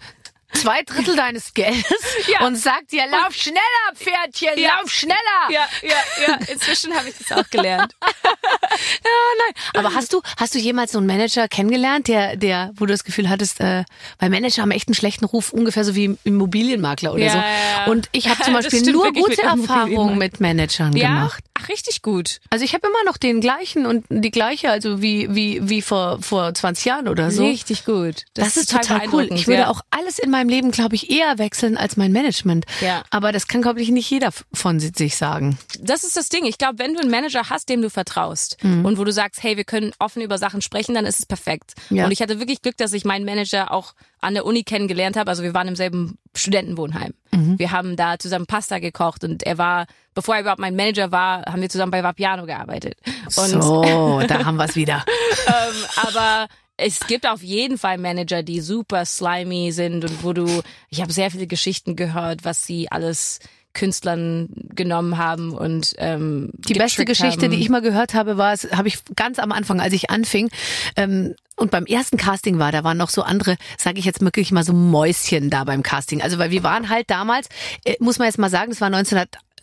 zwei 0.55 0.83
Drittel 0.83 1.17
deines 1.17 1.55
Geldes 1.55 1.85
Ja. 2.29 2.47
und 2.47 2.57
sagt 2.57 2.93
dir, 2.93 3.05
lauf 3.11 3.35
schneller, 3.35 3.59
Pferdchen, 3.95 4.59
Ja. 4.59 4.79
lauf 4.81 4.91
schneller. 4.91 5.17
Ja, 5.51 5.67
ja, 5.83 6.27
ja. 6.27 6.35
Inzwischen 6.53 6.95
habe 6.95 7.09
ich 7.09 7.15
das 7.19 7.37
auch 7.39 7.49
gelernt. 7.51 7.95
Aber 9.75 9.95
hast 9.95 10.13
du, 10.13 10.21
hast 10.37 10.55
du 10.55 10.59
jemals 10.59 10.93
so 10.93 10.99
einen 10.99 11.07
Manager 11.07 11.49
kennengelernt, 11.49 12.09
der, 12.09 12.37
der, 12.37 12.71
wo 12.77 12.87
du 12.87 12.93
das 12.93 13.05
Gefühl 13.05 13.29
hattest, 13.29 13.61
äh, 13.61 13.85
weil 14.19 14.31
Manager 14.31 14.63
haben 14.63 14.71
echt 14.71 14.89
einen 14.89 14.95
schlechten 14.95 15.25
Ruf, 15.25 15.53
ungefähr 15.53 15.85
so 15.85 15.95
wie 15.95 16.17
Immobilienmakler 16.25 17.13
oder 17.15 17.25
Ja, 17.25 17.31
so. 17.33 17.39
ja, 17.39 17.45
ja. 17.45 17.85
Und 17.91 18.09
ich 18.13 18.29
habe 18.29 18.43
zum 18.45 18.55
Das 18.55 18.65
Beispiel 18.69 18.93
nur 18.93 19.13
gute 19.13 19.31
mit 19.31 19.39
Erfahrungen 19.39 20.19
mit 20.19 20.41
Managern 20.41 20.95
Ja. 20.97 21.09
gemacht. 21.09 21.45
Ach, 21.55 21.69
richtig 21.69 22.03
gut. 22.03 22.41
Also 22.51 22.65
ich 22.65 22.75
habe 22.75 22.87
immer 22.87 23.05
noch 23.05 23.17
den 23.17 23.41
gleichen 23.41 23.87
und 23.87 24.05
die 24.09 24.31
gleiche, 24.31 24.71
also 24.71 25.01
wie, 25.03 25.35
wie, 25.35 25.61
wie 25.69 25.83
vor, 25.83 26.21
vor 26.23 26.53
20 26.53 26.85
Jahren 26.85 27.09
oder 27.09 27.31
so. 27.31 27.45
Richtig 27.47 27.85
gut. 27.85 28.25
Das, 28.35 28.57
ist 28.57 28.71
total 28.71 29.09
cool. 29.13 29.29
Ich 29.33 29.47
würde 29.47 29.63
ja. 29.63 29.69
auch 29.69 29.81
alles 29.91 30.19
in 30.19 30.31
meinem 30.31 30.42
Leben, 30.49 30.71
glaube 30.71 30.95
ich, 30.95 31.11
eher 31.11 31.39
wechseln 31.39 31.77
als 31.77 31.97
mein 31.97 32.13
Management. 32.13 32.67
Ja. 32.81 33.03
Aber 33.11 33.33
das 33.33 33.47
kann, 33.49 33.63
glaube 33.63 33.81
ich, 33.83 33.89
nicht 33.91 34.11
jeder 34.11 34.31
von 34.53 34.81
si- 34.81 34.93
sich 34.95 35.17
sagen. 35.17 35.59
das 35.81 36.05
ist 36.05 36.17
das 36.17 36.29
Ding. 36.29 36.45
Ich 36.45 36.59
glaube, 36.59 36.79
wenn 36.79 36.95
du 36.95 37.01
einen 37.01 37.11
Manager 37.11 37.51
hast, 37.51 37.69
dem 37.69 37.83
du 37.83 37.91
vertraust 37.91 38.57
Mhm. 38.63 38.85
und 38.85 38.99
wo 38.99 39.05
du 39.05 39.13
sagst, 39.13 39.43
hey, 39.43 39.57
wir 39.57 39.65
können 39.65 39.93
offen 39.99 40.23
über 40.23 40.39
Sachen 40.39 40.63
sprechen, 40.63 40.95
dann 40.95 41.07
ist 41.07 41.19
es 41.21 41.27
perfekt. 41.27 41.75
Ja. 41.91 42.05
Und 42.05 42.11
ich 42.13 42.21
hatte 42.23 42.39
wirklich 42.41 42.63
Glück, 42.63 42.77
dass 42.77 42.93
ich 42.93 43.05
meinen 43.05 43.25
Manager 43.25 43.73
auch 43.73 43.95
an 44.21 44.35
der 44.35 44.45
Uni 44.47 44.63
kennengelernt 44.63 45.17
habe. 45.17 45.31
Also 45.31 45.43
wir 45.43 45.53
waren 45.55 45.67
im 45.69 45.77
selben 45.77 46.17
Studentenwohnheim. 46.37 47.13
Mhm. 47.33 47.59
Wir 47.59 47.73
haben 47.73 47.97
da 47.97 48.19
zusammen 48.19 48.47
Pasta 48.47 48.79
gekocht 48.79 49.25
und 49.25 49.43
er 49.43 49.59
war, 49.59 49.87
bevor 50.15 50.35
er 50.37 50.43
überhaupt 50.43 50.61
mein 50.61 50.77
Manager 50.77 51.11
war, 51.11 51.43
haben 51.47 51.61
wir 51.63 51.69
zusammen 51.69 51.91
bei 51.91 52.03
Vapiano 52.03 52.47
gearbeitet. 52.47 52.95
Und 53.37 53.63
so, 53.63 54.21
da 54.27 54.45
haben 54.45 54.57
wir 54.57 54.65
es 54.67 54.77
wieder. 54.77 55.05
ähm, 55.47 55.75
aber 56.07 56.47
es 56.83 57.01
gibt 57.01 57.27
auf 57.27 57.43
jeden 57.43 57.79
Fall 57.79 57.99
Manager, 57.99 58.43
die 58.43 58.61
super 58.61 59.05
slimy 59.05 59.73
sind 59.73 60.05
und 60.05 60.25
wo 60.25 60.33
du, 60.33 60.63
ich 60.89 61.01
habe 61.01 61.13
sehr 61.13 61.31
viele 61.31 61.47
Geschichten 61.47 61.97
gehört, 61.97 62.45
was 62.45 62.65
sie 62.65 62.91
alles 62.91 63.41
Künstlern 63.75 64.49
genommen 64.75 65.17
haben 65.17 65.53
und 65.53 65.95
ähm, 65.97 66.51
Die 66.59 66.75
beste 66.75 67.07
Geschichte, 67.07 67.49
die 67.49 67.57
ich 67.57 67.71
mal 67.71 67.81
gehört 67.81 68.13
habe, 68.13 68.37
war, 68.37 68.53
es 68.53 68.71
habe 68.73 68.89
ich 68.89 68.99
ganz 69.17 69.39
am 69.39 69.51
Anfang, 69.51 69.81
als 69.81 69.95
ich 69.95 70.11
anfing, 70.11 70.51
ähm, 70.97 71.35
und 71.57 71.71
beim 71.71 71.87
ersten 71.87 72.17
Casting 72.17 72.59
war, 72.59 72.73
da 72.73 72.83
waren 72.83 72.97
noch 72.97 73.11
so 73.11 73.23
andere, 73.23 73.57
sage 73.79 73.99
ich 73.99 74.05
jetzt 74.05 74.21
wirklich 74.21 74.53
mal 74.53 74.65
so 74.65 74.73
Mäuschen 74.73 75.49
da 75.51 75.65
beim 75.65 75.83
Casting. 75.83 76.23
Also 76.23 76.39
weil 76.39 76.51
wir 76.51 76.63
waren 76.63 76.89
halt 76.89 77.09
damals, 77.11 77.49
äh, 77.85 77.95
muss 78.01 78.19
man 78.19 78.27
jetzt 78.27 78.39
mal 78.39 78.51
sagen, 78.51 78.71
das 78.71 78.81
war 78.81 78.91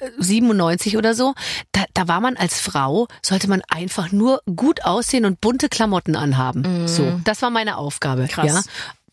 1997 0.02 0.98
oder 0.98 1.14
so, 1.14 1.34
da, 1.72 1.84
da 1.94 2.08
war 2.08 2.22
man 2.22 2.38
als 2.38 2.60
Frau, 2.60 3.08
sollte 3.22 3.50
man 3.50 3.62
einfach 3.70 4.12
nur 4.12 4.42
gut 4.56 4.86
aussehen 4.86 5.26
und 5.26 5.42
bunte 5.42 5.70
Klamotten 5.70 6.16
anhaben. 6.16 6.88
So, 6.88 7.20
das 7.24 7.42
war 7.42 7.50
meine 7.50 7.78
Aufgabe. 7.78 8.28
Krass. 8.28 8.48
Ja. 8.48 8.62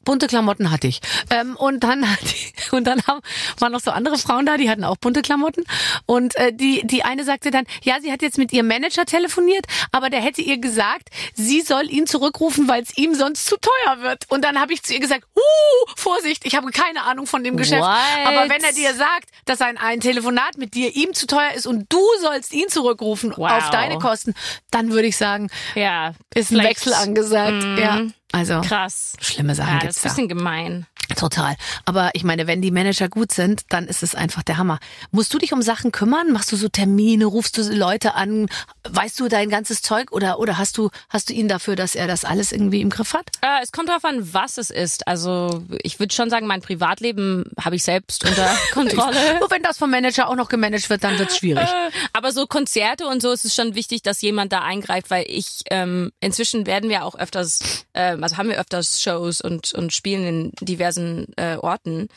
Bunte 0.06 0.26
Klamotten 0.28 0.70
hatte 0.70 0.86
ich. 0.86 1.00
Ähm, 1.28 1.54
und 1.56 1.80
dann 1.80 2.10
hatte 2.10 2.24
ich, 2.24 2.72
und 2.72 2.84
dann 2.84 3.02
haben, 3.06 3.20
waren 3.58 3.72
noch 3.72 3.80
so 3.80 3.90
andere 3.90 4.16
Frauen 4.16 4.46
da, 4.46 4.56
die 4.56 4.70
hatten 4.70 4.84
auch 4.84 4.96
bunte 4.96 5.20
Klamotten. 5.20 5.64
Und 6.06 6.34
äh, 6.36 6.52
die, 6.54 6.86
die 6.86 7.04
eine 7.04 7.24
sagte 7.24 7.50
dann, 7.50 7.66
ja, 7.82 7.96
sie 8.00 8.10
hat 8.10 8.22
jetzt 8.22 8.38
mit 8.38 8.52
ihrem 8.54 8.68
Manager 8.68 9.04
telefoniert, 9.04 9.66
aber 9.92 10.08
der 10.08 10.22
hätte 10.22 10.40
ihr 10.40 10.56
gesagt, 10.58 11.10
sie 11.34 11.60
soll 11.60 11.90
ihn 11.90 12.06
zurückrufen, 12.06 12.68
weil 12.68 12.82
es 12.82 12.96
ihm 12.96 13.14
sonst 13.14 13.46
zu 13.46 13.56
teuer 13.58 14.00
wird. 14.00 14.24
Und 14.30 14.42
dann 14.44 14.58
habe 14.60 14.72
ich 14.72 14.82
zu 14.82 14.94
ihr 14.94 15.00
gesagt, 15.00 15.24
uh, 15.36 15.90
Vorsicht, 15.96 16.46
ich 16.46 16.54
habe 16.54 16.70
keine 16.70 17.02
Ahnung 17.02 17.26
von 17.26 17.44
dem 17.44 17.56
Geschäft. 17.56 17.82
What? 17.82 18.26
Aber 18.26 18.48
wenn 18.48 18.62
er 18.62 18.72
dir 18.72 18.94
sagt, 18.94 19.28
dass 19.44 19.60
ein, 19.60 19.76
ein 19.76 20.00
Telefonat 20.00 20.56
mit 20.56 20.74
dir 20.74 20.94
ihm 20.94 21.12
zu 21.12 21.26
teuer 21.26 21.50
ist 21.54 21.66
und 21.66 21.92
du 21.92 22.00
sollst 22.20 22.52
ihn 22.52 22.68
zurückrufen 22.68 23.34
Wow. 23.36 23.50
auf 23.50 23.70
deine 23.70 23.98
Kosten, 23.98 24.34
dann 24.70 24.92
würde 24.92 25.08
ich 25.08 25.16
sagen, 25.16 25.50
Ja, 25.74 26.12
ist 26.34 26.52
ein 26.52 26.62
Wechsel 26.62 26.94
angesagt. 26.94 27.62
Ja. 27.78 28.02
Also 28.32 28.60
Krass. 28.60 29.12
schlimme 29.20 29.54
Sachen 29.54 29.68
Ja, 29.74 29.74
das 29.80 29.82
gibt's 29.82 29.96
ist 29.98 30.04
ein 30.04 30.08
da. 30.08 30.14
bisschen 30.14 30.28
gemein. 30.28 30.86
Total. 31.16 31.54
Aber 31.84 32.10
ich 32.14 32.24
meine, 32.24 32.48
wenn 32.48 32.60
die 32.60 32.72
Manager 32.72 33.08
gut 33.08 33.30
sind, 33.30 33.62
dann 33.68 33.86
ist 33.86 34.02
es 34.02 34.16
einfach 34.16 34.42
der 34.42 34.56
Hammer. 34.58 34.80
Musst 35.12 35.32
du 35.32 35.38
dich 35.38 35.52
um 35.52 35.62
Sachen 35.62 35.92
kümmern? 35.92 36.32
Machst 36.32 36.50
du 36.50 36.56
so 36.56 36.68
Termine? 36.68 37.26
Rufst 37.26 37.56
du 37.56 37.62
Leute 37.72 38.14
an? 38.14 38.48
Weißt 38.88 39.20
du 39.20 39.28
dein 39.28 39.48
ganzes 39.48 39.82
Zeug? 39.82 40.10
Oder, 40.10 40.40
oder 40.40 40.58
hast 40.58 40.76
du, 40.78 40.90
hast 41.08 41.30
du 41.30 41.32
ihn 41.34 41.46
dafür, 41.46 41.76
dass 41.76 41.94
er 41.94 42.08
das 42.08 42.24
alles 42.24 42.50
irgendwie 42.50 42.80
im 42.80 42.90
Griff 42.90 43.14
hat? 43.14 43.26
Äh, 43.40 43.62
es 43.62 43.70
kommt 43.70 43.88
darauf 43.88 44.04
an, 44.04 44.34
was 44.34 44.58
es 44.58 44.70
ist. 44.70 45.06
Also 45.06 45.62
ich 45.84 46.00
würde 46.00 46.12
schon 46.12 46.28
sagen, 46.28 46.48
mein 46.48 46.60
Privatleben 46.60 47.44
habe 47.62 47.76
ich 47.76 47.84
selbst 47.84 48.24
unter 48.28 48.48
Kontrolle. 48.72 49.38
Nur 49.38 49.50
wenn 49.52 49.62
das 49.62 49.78
vom 49.78 49.90
Manager 49.92 50.28
auch 50.28 50.34
noch 50.36 50.48
gemanagt 50.48 50.90
wird, 50.90 51.04
dann 51.04 51.20
wird's 51.20 51.36
schwierig. 51.36 51.68
Äh, 51.68 51.90
Aber 52.14 52.32
so 52.32 52.48
Konzerte 52.48 53.06
und 53.06 53.22
so 53.22 53.30
ist 53.30 53.44
es 53.44 53.54
schon 53.54 53.76
wichtig, 53.76 54.02
dass 54.02 54.20
jemand 54.22 54.52
da 54.52 54.62
eingreift, 54.62 55.10
weil 55.10 55.24
ich 55.28 55.60
ähm, 55.70 56.10
inzwischen 56.18 56.66
werden 56.66 56.90
wir 56.90 57.04
auch 57.04 57.14
öfters, 57.14 57.86
ähm, 58.16 58.22
also 58.22 58.36
haben 58.36 58.48
wir 58.48 58.58
öfters 58.60 59.00
Shows 59.02 59.40
und 59.40 59.72
und 59.74 59.92
spielen 59.92 60.24
in 60.24 60.52
diversen 60.60 61.26
äh, 61.36 61.56
Orten 61.56 62.08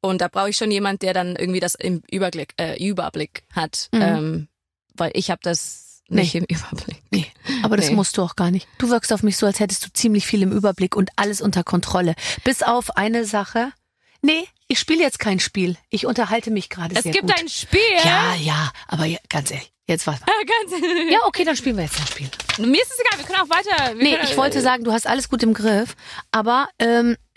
und 0.00 0.20
da 0.20 0.28
brauche 0.28 0.50
ich 0.50 0.56
schon 0.56 0.70
jemand, 0.70 1.02
der 1.02 1.14
dann 1.14 1.36
irgendwie 1.36 1.60
das 1.60 1.74
im 1.74 2.02
Überblick 2.10 2.52
äh, 2.60 2.76
Überblick 2.86 3.42
hat, 3.52 3.88
ähm, 3.92 4.48
weil 4.94 5.10
ich 5.14 5.30
habe 5.30 5.40
das 5.42 6.02
nicht 6.08 6.34
im 6.34 6.44
Überblick. 6.44 7.02
Nee, 7.10 7.26
aber 7.62 7.76
das 7.78 7.88
Nee. 7.88 7.94
musst 7.94 8.18
du 8.18 8.22
auch 8.22 8.36
gar 8.36 8.50
nicht. 8.50 8.68
Du 8.78 8.90
wirkst 8.90 9.12
auf 9.12 9.22
mich 9.22 9.36
so, 9.38 9.46
als 9.46 9.60
hättest 9.60 9.86
du 9.86 9.92
ziemlich 9.92 10.26
viel 10.26 10.42
im 10.42 10.52
Überblick 10.52 10.96
und 10.96 11.10
alles 11.16 11.40
unter 11.40 11.64
Kontrolle. 11.64 12.14
Bis 12.44 12.62
auf 12.62 12.96
eine 12.98 13.24
Sache. 13.24 13.72
Nee, 14.20 14.46
ich 14.68 14.78
spiele 14.78 15.02
jetzt 15.02 15.18
kein 15.18 15.40
Spiel. 15.40 15.76
Ich 15.90 16.04
unterhalte 16.06 16.50
mich 16.50 16.68
gerade 16.70 16.94
Es 16.94 17.02
sehr 17.04 17.12
gibt 17.12 17.28
gut. 17.28 17.38
ein 17.40 17.48
Spiel. 17.48 17.80
ja, 18.04 18.34
ja, 18.36 18.70
aber 18.88 19.06
ganz 19.30 19.50
ehrlich, 19.50 19.72
jetzt 19.86 20.06
was. 20.06 20.20
Ja, 21.10 21.18
okay, 21.26 21.44
dann 21.44 21.56
spielen 21.56 21.76
wir 21.76 21.84
jetzt 21.84 21.98
ein 22.00 22.06
Spiel. 22.06 22.30
Mir 22.58 22.82
ist 22.82 22.90
es 22.90 22.98
egal, 22.98 23.18
wir 23.18 23.26
können 23.26 23.40
auch 23.40 23.54
weiter. 23.56 23.94
Nee, 23.94 24.18
ich 24.22 24.36
wollte 24.36 24.60
sagen, 24.60 24.84
du 24.84 24.92
hast 24.92 25.06
alles 25.06 25.28
gut 25.28 25.42
im 25.42 25.54
Griff, 25.54 25.94
aber 26.32 26.68
ähm, 26.78 27.16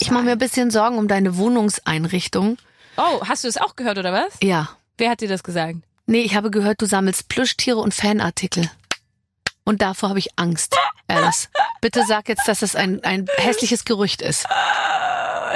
ich 0.00 0.10
mache 0.10 0.24
mir 0.24 0.32
ein 0.32 0.38
bisschen 0.38 0.70
Sorgen 0.70 0.98
um 0.98 1.08
deine 1.08 1.36
Wohnungseinrichtung. 1.36 2.58
Oh, 2.96 3.20
hast 3.26 3.44
du 3.44 3.48
es 3.48 3.56
auch 3.56 3.76
gehört 3.76 3.98
oder 3.98 4.12
was? 4.12 4.34
Ja. 4.42 4.70
Wer 4.98 5.10
hat 5.10 5.20
dir 5.20 5.28
das 5.28 5.42
gesagt? 5.42 5.76
Nee, 6.06 6.22
ich 6.22 6.34
habe 6.36 6.50
gehört, 6.50 6.80
du 6.80 6.86
sammelst 6.86 7.28
Plüschtiere 7.28 7.78
und 7.78 7.94
Fanartikel. 7.94 8.70
Und 9.64 9.82
davor 9.82 10.10
habe 10.10 10.18
ich 10.18 10.28
Angst, 10.36 10.76
Alice. 11.08 11.48
Bitte 11.80 12.04
sag 12.06 12.28
jetzt, 12.28 12.46
dass 12.46 12.60
das 12.60 12.76
ein, 12.76 13.02
ein 13.04 13.26
hässliches 13.36 13.84
Gerücht 13.84 14.22
ist. 14.22 14.46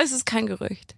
Es 0.03 0.13
ist 0.13 0.27
kein 0.27 0.47
Gerücht. 0.47 0.95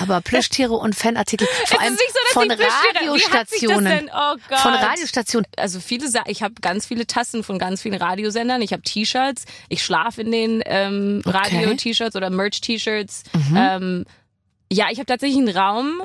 Aber 0.00 0.20
Plüschtiere 0.24 0.74
und 0.74 0.96
Fanartikel, 0.96 1.46
vor 1.66 1.80
allem 1.80 1.94
so, 1.94 2.00
dass 2.00 2.32
von 2.32 2.50
Radiostationen. 2.50 4.10
Oh. 4.12 4.56
Von 4.56 4.74
Radiostationen. 4.74 5.46
Also 5.56 5.78
viele 5.80 6.08
Sa 6.08 6.24
ich 6.26 6.42
habe 6.42 6.54
ganz 6.60 6.86
viele 6.86 7.06
Tassen 7.06 7.44
von 7.44 7.58
ganz 7.58 7.82
vielen 7.82 7.94
Radiosendern. 7.94 8.62
Ich 8.62 8.72
habe 8.72 8.82
T-Shirts. 8.82 9.44
Ich 9.68 9.84
schlafe 9.84 10.22
in 10.22 10.32
den 10.32 10.62
ähm, 10.66 11.22
Okay. 11.24 11.36
Radio-T-Shirts 11.36 12.16
oder 12.16 12.30
Merch-T-Shirts. 12.30 13.24
Mhm. 13.32 13.56
Ähm, 13.56 14.04
ja, 14.72 14.86
ich 14.90 14.98
habe 14.98 15.06
tatsächlich 15.06 15.38
einen 15.38 15.56
Raum, 15.56 16.02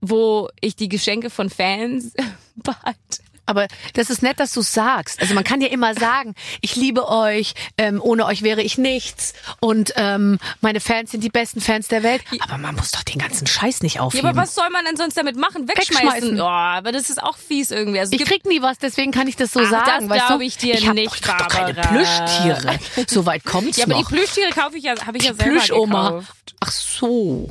wo 0.00 0.48
ich 0.60 0.76
die 0.76 0.88
Geschenke 0.88 1.30
von 1.30 1.50
Fans 1.50 2.12
behalte. 2.54 3.23
Aber 3.46 3.66
das 3.94 4.10
ist 4.10 4.22
nett, 4.22 4.40
dass 4.40 4.52
du 4.52 4.62
sagst. 4.62 5.20
Also 5.20 5.34
man 5.34 5.44
kann 5.44 5.60
ja 5.60 5.68
immer 5.68 5.94
sagen, 5.94 6.34
ich 6.60 6.76
liebe 6.76 7.08
euch, 7.08 7.54
ähm, 7.78 8.00
ohne 8.02 8.24
euch 8.26 8.42
wäre 8.42 8.62
ich 8.62 8.78
nichts 8.78 9.34
und 9.60 9.92
ähm, 9.96 10.38
meine 10.60 10.80
Fans 10.80 11.10
sind 11.10 11.22
die 11.22 11.28
besten 11.28 11.60
Fans 11.60 11.88
der 11.88 12.02
Welt. 12.02 12.22
Aber 12.40 12.58
man 12.58 12.74
muss 12.74 12.90
doch 12.92 13.02
den 13.02 13.18
ganzen 13.18 13.46
Scheiß 13.46 13.82
nicht 13.82 13.96
Ja, 13.96 14.00
aufheben. 14.02 14.26
aber 14.28 14.38
was 14.42 14.54
soll 14.54 14.68
man 14.70 14.84
denn 14.84 14.96
sonst 14.96 15.16
damit 15.16 15.36
machen? 15.36 15.68
Wegschmeißen? 15.68 16.06
Wegschmeißen. 16.06 16.40
Oh, 16.40 16.44
aber 16.46 16.92
das 16.92 17.10
ist 17.10 17.22
auch 17.22 17.36
fies 17.36 17.70
irgendwie. 17.70 18.00
Also 18.00 18.12
ich 18.14 18.24
krieg 18.24 18.44
nie 18.46 18.62
was, 18.62 18.78
deswegen 18.78 19.12
kann 19.12 19.28
ich 19.28 19.36
das 19.36 19.52
so 19.52 19.60
Ach, 19.60 19.70
sagen. 19.70 20.08
das 20.08 20.08
weißt 20.10 20.26
glaub 20.26 20.38
du? 20.40 20.44
ich 20.46 20.56
dir 20.56 20.74
ich 20.74 20.86
hab 20.86 20.94
nicht, 20.94 21.26
doch, 21.28 21.36
doch 21.36 21.48
keine. 21.48 21.74
Plüschtiere. 21.74 22.78
So 23.08 23.26
weit 23.26 23.44
kommt's 23.44 23.76
ja, 23.76 23.84
aber 23.84 23.94
noch. 23.94 24.08
die 24.08 24.14
Plüschtiere 24.16 24.50
kaufe 24.50 24.76
ich 24.78 24.84
ja, 24.84 24.94
habe 25.06 25.18
ich 25.18 25.24
ja 25.24 25.34
selber 25.34 25.50
Plüschoma. 25.52 26.08
gekauft. 26.10 26.54
Ach 26.60 26.70
so. 26.72 27.50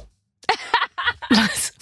Was? 1.29 1.73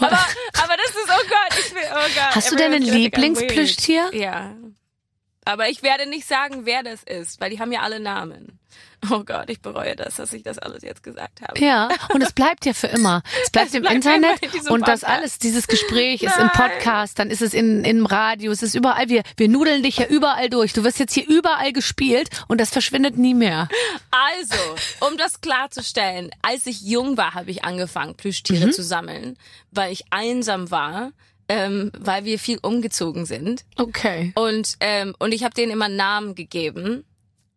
aber, 0.00 0.18
aber 0.62 0.76
das 0.76 0.90
ist, 0.90 1.08
oh 1.08 1.26
Gott, 1.28 1.58
ich 1.58 1.74
will, 1.74 1.82
oh 1.90 2.08
Gott. 2.14 2.36
Hast 2.36 2.52
du 2.52 2.56
denn 2.56 2.72
ein 2.72 2.82
Lieblingsplüschtier? 2.82 4.10
Ja. 4.14 4.54
Aber 5.44 5.68
ich 5.68 5.82
werde 5.82 6.08
nicht 6.08 6.26
sagen, 6.26 6.66
wer 6.66 6.82
das 6.82 7.02
ist, 7.02 7.40
weil 7.40 7.50
die 7.50 7.60
haben 7.60 7.72
ja 7.72 7.80
alle 7.80 8.00
Namen. 8.00 8.55
Oh 9.10 9.22
Gott, 9.24 9.48
ich 9.48 9.60
bereue 9.60 9.94
das, 9.94 10.16
dass 10.16 10.32
ich 10.32 10.42
das 10.42 10.58
alles 10.58 10.82
jetzt 10.82 11.02
gesagt 11.02 11.40
habe. 11.42 11.58
Ja, 11.60 11.88
und 12.12 12.22
es 12.22 12.32
bleibt 12.32 12.64
ja 12.66 12.72
für 12.72 12.88
immer. 12.88 13.22
Es 13.44 13.50
bleibt 13.50 13.68
Es 13.68 13.74
im 13.74 13.82
bleibt 13.82 13.96
Internet 13.96 14.42
in 14.42 14.68
und 14.68 14.88
das 14.88 15.04
alles, 15.04 15.38
dieses 15.38 15.66
Gespräch 15.66 16.22
ist 16.22 16.36
im 16.36 16.46
Nein. 16.46 16.70
Podcast, 16.70 17.18
dann 17.18 17.30
ist 17.30 17.42
es 17.42 17.54
in, 17.54 17.84
im 17.84 18.06
Radio, 18.06 18.50
es 18.50 18.62
ist 18.62 18.74
überall. 18.74 19.08
Wir, 19.08 19.22
wir 19.36 19.48
nudeln 19.48 19.82
dich 19.82 19.98
ja 19.98 20.06
überall 20.06 20.48
durch. 20.48 20.72
Du 20.72 20.82
wirst 20.84 20.98
jetzt 20.98 21.12
hier 21.12 21.28
überall 21.28 21.72
gespielt 21.72 22.30
und 22.48 22.60
das 22.60 22.70
verschwindet 22.70 23.16
nie 23.16 23.34
mehr. 23.34 23.68
Also, 24.10 25.06
um 25.06 25.16
das 25.16 25.40
klarzustellen, 25.40 26.30
als 26.42 26.66
ich 26.66 26.80
jung 26.80 27.16
war, 27.16 27.34
habe 27.34 27.50
ich 27.50 27.64
angefangen, 27.64 28.16
Plüschtiere 28.16 28.70
zu 28.70 28.82
sammeln, 28.82 29.36
weil 29.70 29.92
ich 29.92 30.04
einsam 30.10 30.70
war, 30.70 31.12
ähm, 31.48 31.92
weil 31.98 32.24
wir 32.24 32.38
viel 32.38 32.58
umgezogen 32.62 33.26
sind. 33.26 33.64
Okay. 33.76 34.32
Und, 34.34 34.76
ähm, 34.80 35.14
und 35.18 35.32
ich 35.32 35.44
habe 35.44 35.54
denen 35.54 35.72
immer 35.72 35.88
Namen 35.88 36.34
gegeben, 36.34 37.04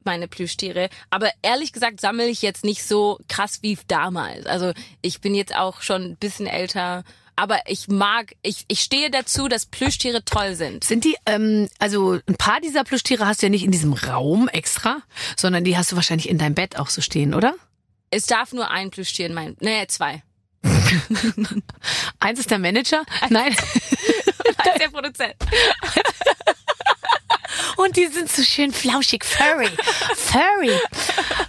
meine 0.09 0.27
Plüschtiere. 0.27 0.89
Aber 1.11 1.29
ehrlich 1.43 1.71
gesagt 1.71 2.01
sammle 2.01 2.27
ich 2.27 2.41
jetzt 2.41 2.63
nicht 2.63 2.83
so 2.83 3.19
krass 3.27 3.59
wie 3.61 3.77
damals. 3.87 4.47
Also 4.47 4.73
ich 5.03 5.21
bin 5.21 5.35
jetzt 5.35 5.55
auch 5.55 5.83
schon 5.83 6.01
ein 6.01 6.15
bisschen 6.17 6.47
älter. 6.47 7.03
Aber 7.35 7.59
ich 7.67 7.87
mag, 7.87 8.33
ich, 8.41 8.65
ich 8.67 8.79
stehe 8.81 9.11
dazu, 9.11 9.47
dass 9.47 9.67
Plüschtiere 9.67 10.25
toll 10.25 10.55
sind. 10.55 10.83
Sind 10.83 11.05
die, 11.05 11.15
ähm, 11.27 11.69
also 11.77 12.19
ein 12.27 12.35
paar 12.35 12.59
dieser 12.59 12.83
Plüschtiere 12.83 13.27
hast 13.27 13.41
du 13.41 13.45
ja 13.45 13.49
nicht 13.51 13.63
in 13.63 13.71
diesem 13.71 13.93
Raum 13.93 14.47
extra, 14.47 14.97
sondern 15.37 15.63
die 15.63 15.77
hast 15.77 15.91
du 15.91 15.95
wahrscheinlich 15.95 16.27
in 16.27 16.39
deinem 16.39 16.55
Bett 16.55 16.79
auch 16.79 16.89
so 16.89 17.01
stehen, 17.01 17.35
oder? 17.35 17.53
Es 18.09 18.25
darf 18.25 18.51
nur 18.51 18.71
ein 18.71 18.89
Plüschtier 18.89 19.27
in 19.27 19.35
meinem, 19.35 19.55
nee, 19.59 19.85
zwei. 19.87 20.23
Eins 22.19 22.39
ist 22.39 22.49
der 22.49 22.59
Manager. 22.59 23.03
Nein. 23.29 23.55
Als 24.57 24.79
der 24.79 24.89
Produzent. 24.89 25.35
Und 27.83 27.95
die 27.95 28.07
sind 28.07 28.29
so 28.29 28.43
schön 28.43 28.71
flauschig, 28.73 29.23
furry, 29.23 29.69
furry, 30.15 30.71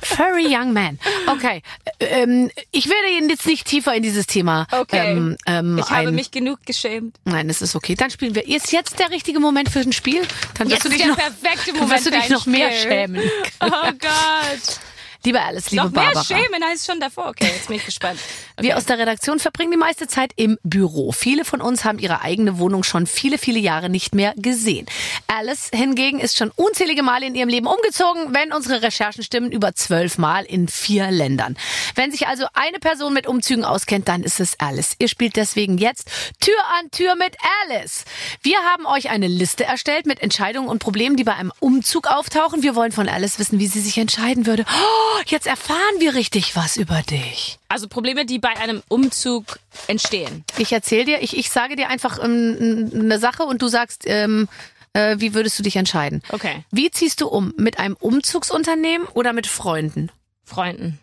furry 0.00 0.46
young 0.46 0.72
man. 0.72 0.98
Okay, 1.26 1.62
ähm, 1.98 2.50
ich 2.70 2.88
werde 2.88 3.28
jetzt 3.28 3.46
nicht 3.46 3.66
tiefer 3.66 3.94
in 3.94 4.02
dieses 4.02 4.26
Thema 4.26 4.66
Okay. 4.70 5.10
ähm, 5.12 5.36
ähm, 5.46 5.78
Ich 5.78 5.90
habe 5.90 6.08
ein- 6.08 6.14
mich 6.14 6.30
genug 6.30 6.64
geschämt. 6.64 7.16
Nein, 7.24 7.50
es 7.50 7.62
ist 7.62 7.74
okay. 7.74 7.94
Dann 7.96 8.10
spielen 8.10 8.34
wir. 8.34 8.46
Ist 8.46 8.70
jetzt 8.72 8.98
der 9.00 9.10
richtige 9.10 9.40
Moment 9.40 9.70
für 9.70 9.80
ein 9.80 9.92
Spiel? 9.92 10.22
Dann 10.56 10.70
wirst 10.70 10.84
Jetzt 10.84 10.84
du 10.84 10.88
dich 10.96 11.06
noch, 11.06 11.16
Moment 11.16 11.90
wirst 11.90 12.06
du 12.06 12.10
dich 12.10 12.28
noch 12.28 12.46
mehr 12.46 12.70
schämen. 12.72 13.22
Oh 13.62 13.66
Gott. 13.68 14.80
Liebe 15.22 15.40
Alice, 15.42 15.70
liebe 15.70 15.84
Noch 15.84 15.90
mehr 15.92 16.04
Barbara. 16.12 16.24
schämen 16.24 16.62
als 16.62 16.86
schon 16.86 16.98
davor. 16.98 17.28
Okay, 17.28 17.46
jetzt 17.54 17.68
bin 17.68 17.76
ich 17.76 17.84
gespannt. 17.84 18.18
Okay. 18.56 18.68
Wir 18.68 18.76
aus 18.78 18.86
der 18.86 18.98
Redaktion 18.98 19.38
verbringen 19.38 19.70
die 19.70 19.76
meiste 19.76 20.06
Zeit 20.08 20.32
im 20.36 20.58
Büro. 20.62 21.12
Viele 21.12 21.44
von 21.44 21.60
uns 21.60 21.84
haben 21.84 21.98
ihre 21.98 22.22
eigene 22.22 22.58
Wohnung 22.58 22.84
schon 22.84 23.06
viele, 23.06 23.36
viele 23.36 23.58
Jahre 23.58 23.90
nicht 23.90 24.14
mehr 24.14 24.32
gesehen. 24.36 24.86
Alice 25.26 25.68
hingegen 25.74 26.20
ist 26.20 26.38
schon 26.38 26.50
unzählige 26.56 27.02
Male 27.02 27.26
in 27.26 27.34
ihrem 27.34 27.50
Leben 27.50 27.66
umgezogen, 27.66 28.32
wenn 28.32 28.52
unsere 28.52 28.80
Recherchen 28.82 29.22
stimmen, 29.22 29.52
über 29.52 29.74
zwölf 29.74 30.16
Mal 30.16 30.44
in 30.44 30.68
vier 30.68 31.10
Ländern. 31.10 31.56
Wenn 31.94 32.10
sich 32.12 32.26
also 32.26 32.46
eine 32.54 32.78
Person 32.78 33.12
mit 33.12 33.26
Umzügen 33.26 33.64
auskennt, 33.64 34.08
dann 34.08 34.22
ist 34.22 34.40
es 34.40 34.58
Alice. 34.58 34.94
Ihr 34.98 35.08
spielt 35.08 35.36
deswegen 35.36 35.76
jetzt 35.76 36.10
Tür 36.40 36.56
an 36.78 36.90
Tür 36.92 37.14
mit 37.16 37.36
Alice. 37.68 38.04
Wir 38.42 38.56
haben 38.60 38.86
euch 38.86 39.10
eine 39.10 39.26
Liste 39.26 39.64
erstellt 39.64 40.06
mit 40.06 40.20
Entscheidungen 40.22 40.68
und 40.68 40.78
Problemen, 40.78 41.16
die 41.16 41.24
bei 41.24 41.34
einem 41.34 41.52
Umzug 41.60 42.06
auftauchen. 42.06 42.62
Wir 42.62 42.74
wollen 42.74 42.92
von 42.92 43.06
Alice 43.08 43.38
wissen, 43.38 43.58
wie 43.58 43.66
sie 43.66 43.80
sich 43.80 43.98
entscheiden 43.98 44.46
würde. 44.46 44.64
Oh, 44.66 45.09
jetzt 45.26 45.46
erfahren 45.46 45.78
wir 45.98 46.14
richtig 46.14 46.56
was 46.56 46.76
über 46.76 47.02
dich. 47.02 47.58
Also 47.68 47.88
Probleme, 47.88 48.26
die 48.26 48.38
bei 48.38 48.56
einem 48.56 48.82
Umzug 48.88 49.58
entstehen. 49.86 50.44
Ich 50.58 50.72
erzähle 50.72 51.04
dir, 51.04 51.22
ich, 51.22 51.36
ich 51.36 51.50
sage 51.50 51.76
dir 51.76 51.88
einfach 51.88 52.22
ähm, 52.22 52.90
eine 52.94 53.18
Sache 53.18 53.44
und 53.44 53.62
du 53.62 53.68
sagst, 53.68 54.04
ähm, 54.06 54.48
äh, 54.92 55.16
wie 55.18 55.34
würdest 55.34 55.58
du 55.58 55.62
dich 55.62 55.76
entscheiden? 55.76 56.22
Okay. 56.30 56.64
Wie 56.70 56.90
ziehst 56.90 57.20
du 57.20 57.28
um? 57.28 57.54
Mit 57.56 57.78
einem 57.78 57.96
Umzugsunternehmen 57.98 59.06
oder 59.08 59.32
mit 59.32 59.46
Freunden? 59.46 60.10
Freunden. 60.44 60.98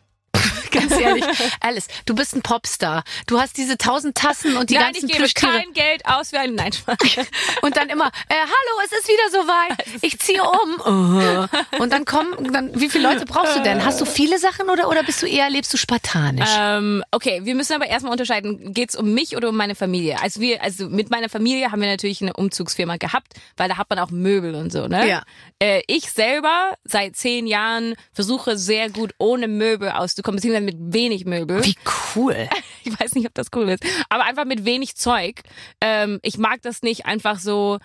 Ganz 0.72 0.92
ehrlich, 1.00 1.26
Alice, 1.62 1.88
du 2.06 2.16
bist 2.16 2.36
ein 2.36 2.42
Popstar. 2.42 3.04
Du 3.26 3.40
hast 3.40 3.58
diese 3.58 3.78
tausend 3.78 4.16
Tassen 4.16 4.58
und 4.58 4.70
die 4.70 4.76
Nein, 4.76 4.92
ich 4.92 5.02
ganzen 5.02 5.08
gebe 5.08 5.20
Plüschtiere. 5.20 5.52
kein 5.52 5.74
Geld 5.74 6.06
aus 6.06 6.30
für 6.30 6.40
einen 6.40 6.56
Nein. 6.56 6.72
Und 7.62 7.78
dann 7.78 7.90
immer, 7.90 8.08
äh, 8.08 8.34
hallo, 8.36 8.86
es 8.86 8.92
ist 8.92 9.08
wieder 9.08 9.32
soweit. 9.32 9.88
Ich 10.02 10.20
ziehe 10.20 10.42
um. 10.44 10.80
Oh. 10.80 11.82
Und 11.82 11.92
dann 11.92 12.06
kommen, 12.06 12.52
dann, 12.54 12.80
wie 12.80 12.90
viele 12.90 13.10
Leute 13.10 13.26
brauchst 13.26 13.56
du 13.56 13.64
denn? 13.64 13.84
Hast 13.84 14.00
du 14.00 14.06
viele 14.06 14.38
Sachen 14.38 14.70
oder, 14.70 14.88
oder 14.90 15.04
bist 15.04 15.22
du 15.22 15.26
eher, 15.26 15.50
lebst 15.50 15.74
du 15.74 15.78
spartanisch? 15.78 16.50
ähm, 16.58 17.04
okay, 17.12 17.42
wir 17.44 17.56
müssen 17.56 17.74
aber 17.74 17.88
erstmal 17.88 18.12
unterscheiden, 18.12 18.74
geht's 18.74 18.96
um 18.96 19.14
mich 19.14 19.36
oder 19.36 19.50
um 19.50 19.58
meine 19.58 19.76
Familie? 19.76 20.22
Also 20.22 20.40
wir, 20.40 20.62
also 20.64 20.88
mit 20.88 21.10
meiner 21.10 21.30
Familie 21.30 21.72
haben 21.72 21.82
wir 21.82 21.88
natürlich 21.88 22.22
eine 22.22 22.34
Umzugsfirma 22.34 22.98
gehabt, 22.98 23.34
weil 23.58 23.70
da 23.70 23.78
hat 23.78 23.90
man 23.90 24.00
auch 24.00 24.12
Möbel 24.12 24.56
und 24.56 24.72
so, 24.72 24.88
ne? 24.88 25.08
Ja. 25.08 25.24
Äh, 25.60 25.82
ich 25.88 26.12
selber 26.12 26.74
seit 26.84 27.16
zehn 27.16 27.48
Jahren 27.48 27.96
versuche 28.14 28.58
sehr 28.58 28.90
gut 28.90 29.14
ohne 29.18 29.48
Möbel 29.48 29.90
auszukommen, 29.90 30.38
beziehungsweise 30.38 30.57
mit 30.66 30.76
wenig 30.80 31.26
Möbel. 31.26 31.64
Wie 31.64 31.76
cool. 32.16 32.50
Ich 32.84 32.98
weiß 32.98 33.16
nicht, 33.16 33.28
ob 33.28 33.34
das 33.34 33.48
cool 33.54 33.68
ist. 33.68 33.84
Aber 34.08 34.24
einfach 34.24 34.46
mit 34.46 34.64
wenig 34.64 34.96
Zeug. 34.96 35.42
Ähm, 35.82 36.20
ich 36.22 36.38
mag 36.38 36.62
das 36.62 36.84
nicht 36.84 37.06
einfach 37.06 37.38
so. 37.38 37.80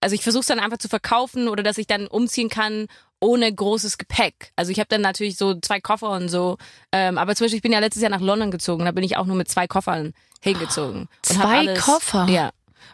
Also 0.00 0.14
ich 0.14 0.22
versuche 0.22 0.42
es 0.42 0.46
dann 0.46 0.60
einfach 0.60 0.78
zu 0.78 0.86
verkaufen 0.86 1.48
oder 1.48 1.64
dass 1.64 1.76
ich 1.76 1.88
dann 1.88 2.06
umziehen 2.06 2.48
kann 2.48 2.86
ohne 3.18 3.52
großes 3.52 3.98
Gepäck. 3.98 4.52
Also 4.54 4.70
ich 4.70 4.78
habe 4.78 4.88
dann 4.88 5.00
natürlich 5.00 5.36
so 5.36 5.58
zwei 5.58 5.80
Koffer 5.80 6.10
und 6.10 6.28
so. 6.28 6.56
Ähm, 6.92 7.18
aber 7.18 7.34
zum 7.34 7.46
Beispiel, 7.46 7.56
ich 7.56 7.62
bin 7.62 7.72
ja 7.72 7.78
letztes 7.80 8.02
Jahr 8.02 8.10
nach 8.10 8.20
London 8.20 8.52
gezogen. 8.52 8.84
Da 8.84 8.92
bin 8.92 9.02
ich 9.02 9.16
auch 9.16 9.26
nur 9.26 9.34
mit 9.34 9.48
zwei 9.48 9.66
Koffern 9.66 10.12
hingezogen. 10.40 11.08
Hab 11.10 11.22
Zwei 11.22 11.74
Koffer? 11.74 12.26
Ja. 12.28 12.50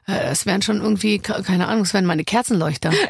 Äh, 0.07 0.29
Das 0.31 0.47
wären 0.47 0.63
schon 0.63 0.81
irgendwie, 0.81 1.19
keine 1.19 1.69
Ahnung, 1.69 1.85
das 1.85 1.95
wären 1.95 2.07
meine 2.07 2.25
Kerzenleuchter. 2.25 2.93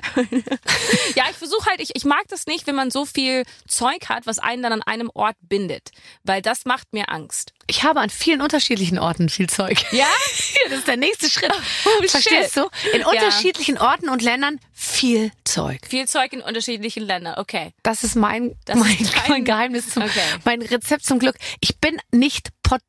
Ja, 1.17 1.25
ich 1.31 1.37
versuche 1.37 1.67
halt, 1.69 1.81
ich, 1.81 1.91
ich 1.95 2.05
mag 2.05 2.23
das 2.29 2.47
nicht, 2.47 2.67
wenn 2.67 2.75
man 2.77 2.91
so 2.91 3.05
viel 3.05 3.45
Zeug 3.67 4.09
hat, 4.09 4.27
was 4.27 4.39
einen 4.39 4.63
dann 4.63 4.73
an 4.73 4.83
einem 4.83 5.11
Ort 5.15 5.37
bindet. 5.41 5.91
Weil 6.23 6.41
das 6.41 6.65
macht 6.65 6.93
mir 6.93 7.09
Angst. 7.09 7.53
Ich 7.67 7.83
habe 7.83 8.01
an 8.01 8.11
vielen 8.11 8.41
unterschiedlichen 8.41 8.99
Orten 8.99 9.29
viel 9.29 9.49
Zeug. 9.49 9.85
Ja? 9.93 10.07
das 10.69 10.79
ist 10.79 10.89
der 10.89 10.97
nächste 10.97 11.29
Schritt. 11.29 11.53
Oh, 11.85 12.07
Verstehst 12.07 12.55
shit. 12.55 12.57
du? 12.57 12.69
In 12.97 13.05
unterschiedlichen 13.05 13.79
Orten 13.79 14.09
und 14.09 14.23
Ländern 14.23 14.61
viel 14.73 15.33
Zeug. 15.45 15.81
Viel 15.89 16.07
Zeug 16.07 16.33
in 16.33 16.41
unterschiedlichen 16.43 17.03
Ländern. 17.05 17.35
Okay. 17.39 17.73
Das 17.83 18.05
ist 18.05 18.15
mein, 18.15 18.57
Das 18.65 18.79
mein, 18.79 18.97
ist 18.99 19.13
mein 19.29 19.45
Geheimnis 19.45 19.91
zum, 19.91 20.05
Okay. 20.05 20.21
mein 20.45 20.63
Rezept 20.63 21.05
zum 21.05 21.19
Glück. 21.19 21.37
Ich 21.61 21.79
bin 21.79 21.99
nicht 22.13 22.51
pot, 22.63 22.81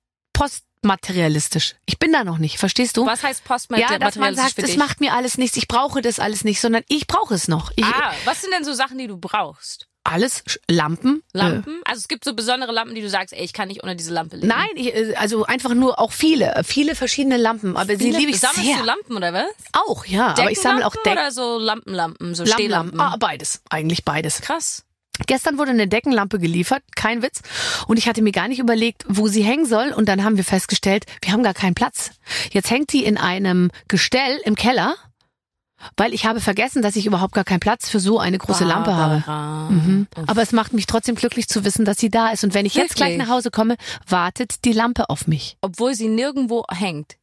postmaterialistisch. 0.81 1.75
Ich 1.85 1.99
bin 1.99 2.11
da 2.11 2.23
noch 2.23 2.37
nicht. 2.37 2.57
Verstehst 2.57 2.97
du? 2.97 3.05
Was 3.05 3.23
heißt 3.23 3.43
Postmaterial? 3.43 3.93
ja, 3.93 3.99
dass 3.99 4.15
man 4.15 4.35
sagt, 4.35 4.59
es 4.59 4.75
macht 4.77 4.99
mir 4.99 5.13
alles 5.13 5.37
nichts. 5.37 5.57
Ich 5.57 5.67
brauche 5.67 6.01
das 6.01 6.19
alles 6.19 6.43
nicht, 6.43 6.59
sondern 6.59 6.83
ich 6.87 7.07
brauche 7.07 7.33
es 7.33 7.47
noch. 7.47 7.71
Ich, 7.75 7.85
Ah, 7.85 8.11
was 8.25 8.41
sind 8.41 8.51
denn 8.53 8.63
so 8.63 8.73
Sachen, 8.73 8.97
die 8.97 9.07
du 9.07 9.17
brauchst? 9.17 9.87
Alles, 10.03 10.43
Lampen. 10.67 11.21
Äh, 11.33 11.37
Lampen? 11.37 11.79
Also 11.85 11.99
es 11.99 12.07
gibt 12.07 12.23
so 12.25 12.33
besondere 12.33 12.71
Lampen, 12.71 12.95
die 12.95 13.01
du 13.01 13.09
sagst, 13.09 13.33
ey, 13.35 13.43
ich 13.45 13.53
kann 13.53 13.67
nicht 13.67 13.83
ohne 13.83 13.95
diese 13.95 14.11
Lampe 14.11 14.35
leben. 14.37 14.47
nein, 14.47 14.69
ich, 14.73 14.95
äh, 14.95 15.13
also 15.15 15.45
einfach 15.45 15.75
nur 15.75 15.99
auch 15.99 16.11
viele, 16.11 16.59
viele 16.65 16.95
verschiedene 16.95 17.37
Lampen. 17.37 17.77
Aber 17.77 17.95
sie 17.95 18.05
Viele- 18.05 18.17
liebe 18.17 18.31
ich 18.31 18.39
Sammelst 18.39 18.63
sehr. 18.63 18.77
du 18.77 18.83
Lampen 18.83 19.15
oder 19.15 19.31
was? 19.31 19.45
Auch, 19.73 20.05
ja. 20.05 20.29
Aber 20.29 20.49
ich 20.49 20.59
sammle 20.59 20.87
auch 20.87 20.95
Decken. 20.95 21.11
oder 21.11 21.31
so 21.31 21.59
Lampenlampen, 21.59 22.33
so 22.33 22.43
Lampenlampen. 22.43 22.97
Stehlampen. 22.97 22.99
Ah, 22.99 23.17
beides. 23.19 23.61
Eigentlich 23.69 24.03
beides. 24.03 24.41
Krass. 24.41 24.83
Gestern 25.27 25.57
wurde 25.57 25.71
eine 25.71 25.87
Deckenlampe 25.87 26.39
geliefert, 26.39 26.83
kein 26.95 27.21
Witz. 27.21 27.41
Und 27.87 27.97
ich 27.97 28.07
hatte 28.07 28.21
mir 28.21 28.31
gar 28.31 28.47
nicht 28.47 28.59
überlegt, 28.59 29.05
wo 29.07 29.27
sie 29.27 29.43
hängen 29.43 29.65
soll. 29.65 29.91
Und 29.91 30.07
dann 30.07 30.23
haben 30.23 30.37
wir 30.37 30.43
festgestellt, 30.43 31.05
wir 31.21 31.33
haben 31.33 31.43
gar 31.43 31.53
keinen 31.53 31.75
Platz. 31.75 32.11
Jetzt 32.51 32.71
hängt 32.71 32.91
die 32.93 33.03
in 33.03 33.17
einem 33.17 33.71
Gestell 33.87 34.39
im 34.45 34.55
Keller, 34.55 34.95
weil 35.97 36.13
ich 36.13 36.25
habe 36.25 36.39
vergessen, 36.39 36.81
dass 36.81 36.95
ich 36.95 37.05
überhaupt 37.05 37.33
gar 37.33 37.43
keinen 37.43 37.59
Platz 37.59 37.89
für 37.89 37.99
so 37.99 38.19
eine 38.19 38.37
große 38.37 38.63
Lampe 38.63 38.95
habe. 38.95 39.23
Barbara. 39.25 39.69
Mhm. 39.69 40.07
Aber 40.27 40.41
es 40.41 40.51
macht 40.51 40.73
mich 40.73 40.85
trotzdem 40.85 41.15
glücklich 41.15 41.47
zu 41.47 41.65
wissen, 41.65 41.85
dass 41.85 41.97
sie 41.97 42.09
da 42.09 42.29
ist. 42.29 42.43
Und 42.43 42.53
wenn 42.53 42.65
ich 42.65 42.75
jetzt 42.75 42.95
gleich 42.95 43.11
Wirklich? 43.11 43.27
nach 43.27 43.33
Hause 43.35 43.51
komme, 43.51 43.75
wartet 44.07 44.65
die 44.65 44.73
Lampe 44.73 45.09
auf 45.09 45.27
mich. 45.27 45.57
Obwohl 45.61 45.93
sie 45.93 46.07
nirgendwo 46.07 46.63
hängt. 46.69 47.15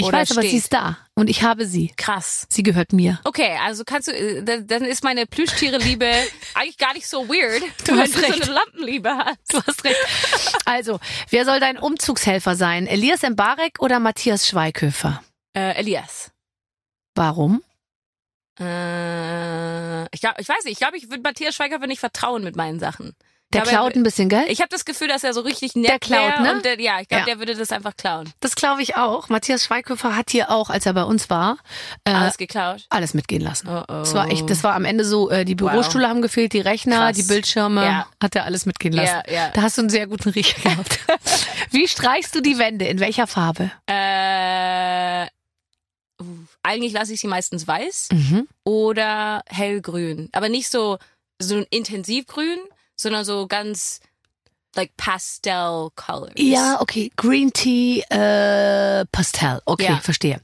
Ich 0.00 0.06
Oder 0.06 0.18
weiß, 0.18 0.32
aber 0.32 0.40
steht. 0.42 0.50
sie 0.50 0.56
ist 0.58 0.72
da. 0.72 0.98
Und 1.14 1.28
ich 1.30 1.42
habe 1.42 1.66
sie. 1.66 1.92
Krass. 1.96 2.46
Sie 2.50 2.62
gehört 2.62 2.92
mir. 2.92 3.20
Okay, 3.24 3.56
also 3.62 3.84
kannst 3.84 4.08
du, 4.08 4.12
äh, 4.12 4.42
dann 4.42 4.66
dann 4.66 4.84
ist 4.84 5.04
meine 5.04 5.26
Plüschtiere-Liebe 5.26 6.06
eigentlich 6.54 6.78
gar 6.78 6.94
nicht 6.94 7.06
so 7.06 7.28
weird, 7.28 7.62
Du 7.86 7.92
wenn 7.92 8.00
hast 8.00 8.14
du 8.16 8.20
recht. 8.20 8.34
so 8.36 8.42
eine 8.50 8.52
Lampenliebe 8.52 9.10
hast. 9.10 9.38
Du 9.52 9.62
hast 9.66 9.84
recht. 9.84 9.96
Also, 10.64 10.98
wer 11.30 11.44
soll 11.44 11.60
dein 11.60 11.78
Umzugshelfer 11.78 12.56
sein? 12.56 12.86
Elias 12.86 13.22
Mbarek 13.22 13.80
oder 13.80 14.00
Matthias 14.00 14.48
Schweighöfer? 14.48 15.22
Äh, 15.54 15.74
Elias. 15.76 16.30
Warum? 17.14 17.62
Äh, 18.58 20.04
ich, 20.14 20.20
glaub, 20.20 20.38
ich 20.38 20.48
weiß 20.48 20.64
nicht, 20.64 20.72
ich 20.72 20.78
glaube, 20.78 20.96
ich 20.96 21.08
würde 21.10 21.22
Matthias 21.22 21.54
Schweighöfer 21.54 21.86
nicht 21.86 22.00
vertrauen 22.00 22.44
mit 22.44 22.56
meinen 22.56 22.78
Sachen. 22.78 23.14
Der 23.52 23.62
glaub, 23.62 23.72
klaut 23.74 23.96
ein 23.96 24.04
bisschen 24.04 24.28
Geld? 24.28 24.48
Ich 24.48 24.60
habe 24.60 24.68
das 24.68 24.84
Gefühl, 24.84 25.08
dass 25.08 25.24
er 25.24 25.34
so 25.34 25.40
richtig 25.40 25.74
nett 25.74 25.90
Der 25.90 25.98
klaut, 25.98 26.40
ne? 26.40 26.52
Und 26.54 26.64
der, 26.64 26.80
ja, 26.80 27.00
ich 27.00 27.08
glaube, 27.08 27.22
Ja. 27.22 27.26
der 27.26 27.38
würde 27.40 27.56
das 27.56 27.72
einfach 27.72 27.96
klauen. 27.96 28.32
Das 28.38 28.54
glaube 28.54 28.80
ich 28.82 28.96
auch. 28.96 29.28
Matthias 29.28 29.64
Schweighöfer 29.64 30.14
hat 30.16 30.30
hier 30.30 30.50
auch, 30.52 30.70
als 30.70 30.86
er 30.86 30.92
bei 30.94 31.02
uns 31.02 31.28
war, 31.30 31.56
äh, 32.04 32.10
Alles 32.10 32.20
alles, 32.22 32.36
geklaut. 32.38 32.86
mitgehen 33.14 33.42
lassen. 33.42 33.68
Oh, 33.68 33.80
oh. 33.82 33.84
Das 33.88 34.14
war 34.14 34.30
echt, 34.30 34.48
das 34.48 34.62
war 34.62 34.74
am 34.74 34.84
Ende 34.84 35.04
so, 35.04 35.30
äh, 35.30 35.44
die 35.44 35.56
Bürostühle 35.56 36.08
haben 36.08 36.22
gefehlt, 36.22 36.52
die 36.52 36.60
Rechner, 36.60 36.98
Krass. 37.08 37.16
die 37.16 37.24
Bildschirme, 37.24 37.84
Ja. 37.84 38.06
hat 38.22 38.36
er 38.36 38.44
alles 38.44 38.66
mitgehen 38.66 38.94
lassen. 38.94 39.20
Ja, 39.26 39.32
ja. 39.32 39.48
Da 39.52 39.62
hast 39.62 39.76
du 39.78 39.82
einen 39.82 39.90
sehr 39.90 40.06
guten 40.06 40.28
Riecher 40.28 40.60
gehabt. 40.62 41.00
Wie 41.72 41.88
streichst 41.88 42.32
du 42.36 42.40
die 42.40 42.56
Wände? 42.58 42.84
In 42.86 43.00
welcher 43.00 43.26
Farbe? 43.26 43.72
Äh, 43.86 45.24
uh, 46.22 46.24
eigentlich 46.62 46.92
lasse 46.92 47.12
ich 47.14 47.20
sie 47.20 47.26
meistens 47.26 47.66
weiß 47.66 48.08
Mhm. 48.12 48.46
oder 48.64 49.42
hellgrün. 49.48 50.28
Aber 50.32 50.48
nicht 50.48 50.70
so, 50.70 50.98
so 51.40 51.56
ein 51.56 51.66
intensivgrün, 51.70 52.58
sondern 53.02 53.24
so 53.24 53.46
ganz 53.46 54.00
like 54.76 54.96
pastel 54.96 55.88
colors. 55.96 56.32
Ja, 56.36 56.80
okay. 56.80 57.10
Green 57.16 57.52
Tea, 57.52 58.02
äh, 58.08 59.04
Pastel. 59.10 59.60
Okay, 59.64 59.84
Ja. 59.86 59.98
verstehe. 59.98 60.40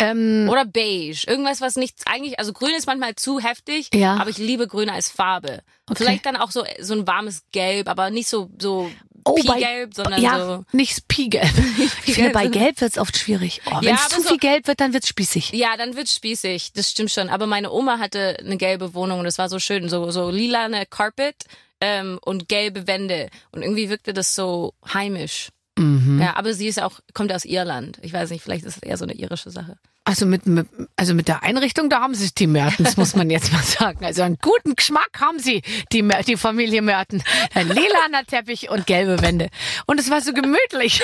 Ähm, 0.00 0.46
Oder 0.48 0.64
beige. 0.64 1.24
Irgendwas, 1.26 1.60
was 1.60 1.74
nicht 1.74 1.96
eigentlich, 2.06 2.38
also 2.38 2.52
grün 2.52 2.72
ist 2.76 2.86
manchmal 2.86 3.16
zu 3.16 3.40
heftig, 3.40 3.90
Ja. 3.92 4.14
aber 4.16 4.30
ich 4.30 4.38
liebe 4.38 4.68
grün 4.68 4.90
als 4.90 5.10
Farbe. 5.10 5.62
Okay. 5.90 6.04
Vielleicht 6.04 6.24
dann 6.26 6.36
auch 6.36 6.52
so, 6.52 6.64
so 6.80 6.94
ein 6.94 7.04
warmes 7.08 7.42
Gelb, 7.50 7.88
aber 7.88 8.10
nicht 8.10 8.28
so, 8.28 8.48
so 8.60 8.88
oh, 9.24 9.34
Pie-Gelb, 9.34 9.94
sondern 9.94 10.22
ja, 10.22 10.38
so. 10.38 10.64
nicht 10.70 11.08
Pie-Gelb. 11.08 11.50
Ich 12.06 12.14
finde, 12.14 12.30
bei 12.30 12.46
Gelb 12.46 12.80
wird's 12.80 12.96
oft 12.96 13.18
schwierig. 13.18 13.60
Oh, 13.66 13.78
Wenn 13.80 13.88
Ja, 13.88 13.94
es 13.96 14.02
aber 14.02 14.14
zu 14.14 14.22
so- 14.22 14.28
viel 14.28 14.38
Gelb 14.38 14.68
wird, 14.68 14.78
dann 14.78 14.92
wird's 14.92 15.08
spießig. 15.08 15.50
Ja, 15.52 15.76
dann 15.76 15.96
wird's 15.96 16.14
spießig, 16.14 16.74
das 16.74 16.90
stimmt 16.92 17.10
schon. 17.10 17.28
Aber 17.28 17.48
meine 17.48 17.72
Oma 17.72 17.98
hatte 17.98 18.36
eine 18.38 18.56
gelbe 18.56 18.94
Wohnung 18.94 19.18
und 19.18 19.24
das 19.24 19.38
war 19.38 19.48
so 19.48 19.58
schön, 19.58 19.88
so, 19.88 20.12
so 20.12 20.30
lilane 20.30 20.86
Carpet 20.86 21.34
ähm, 21.80 22.18
und 22.24 22.48
gelbe 22.48 22.86
Wände. 22.86 23.28
Und 23.52 23.62
irgendwie 23.62 23.90
wirkte 23.90 24.12
das 24.12 24.34
so 24.34 24.74
heimisch. 24.92 25.50
Mhm. 25.78 26.20
Ja, 26.20 26.36
aber 26.36 26.54
sie 26.54 26.66
ist 26.66 26.82
auch, 26.82 26.98
kommt 27.14 27.32
aus 27.32 27.44
Irland. 27.44 27.98
Ich 28.02 28.12
weiß 28.12 28.30
nicht, 28.30 28.42
vielleicht 28.42 28.64
ist 28.64 28.78
es 28.78 28.82
eher 28.82 28.96
so 28.96 29.04
eine 29.04 29.14
irische 29.14 29.50
Sache. 29.50 29.76
Also 30.04 30.24
mit, 30.26 30.46
mit, 30.46 30.66
also 30.96 31.14
mit 31.14 31.28
der 31.28 31.42
Einrichtung, 31.42 31.90
da 31.90 32.00
haben 32.00 32.14
sie 32.14 32.30
die 32.34 32.46
Mertens, 32.46 32.96
muss 32.96 33.14
man 33.14 33.30
jetzt 33.30 33.52
mal 33.52 33.62
sagen. 33.62 34.04
Also 34.04 34.22
einen 34.22 34.38
guten 34.40 34.74
Geschmack 34.74 35.20
haben 35.20 35.38
sie, 35.38 35.62
die, 35.92 36.08
die 36.26 36.36
Familie 36.36 36.82
Merten. 36.82 37.22
Ein 37.54 37.68
lilaner 37.68 38.24
Teppich 38.26 38.70
und 38.70 38.86
gelbe 38.86 39.22
Wände. 39.22 39.50
Und 39.86 40.00
es 40.00 40.10
war 40.10 40.20
so 40.20 40.32
gemütlich. 40.32 41.02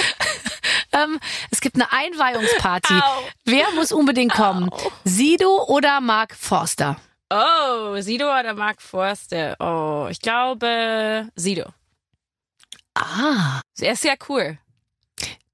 ähm, 0.92 1.20
es 1.50 1.60
gibt 1.60 1.76
eine 1.76 1.92
Einweihungsparty. 1.92 2.94
Au. 2.94 3.22
Wer 3.44 3.66
muss 3.76 3.92
unbedingt 3.92 4.32
kommen? 4.32 4.70
Sido 5.04 5.64
oder 5.68 6.00
Mark 6.00 6.34
Forster? 6.34 6.96
Oh, 7.30 8.00
Sido 8.00 8.26
oder 8.26 8.54
Mark 8.54 8.80
Forster? 8.80 9.56
Oh, 9.58 10.06
ich 10.10 10.20
glaube 10.20 11.28
Sido. 11.34 11.64
Ah, 12.94 13.60
Er 13.80 13.92
ist 13.92 14.02
sehr 14.02 14.16
cool. 14.28 14.58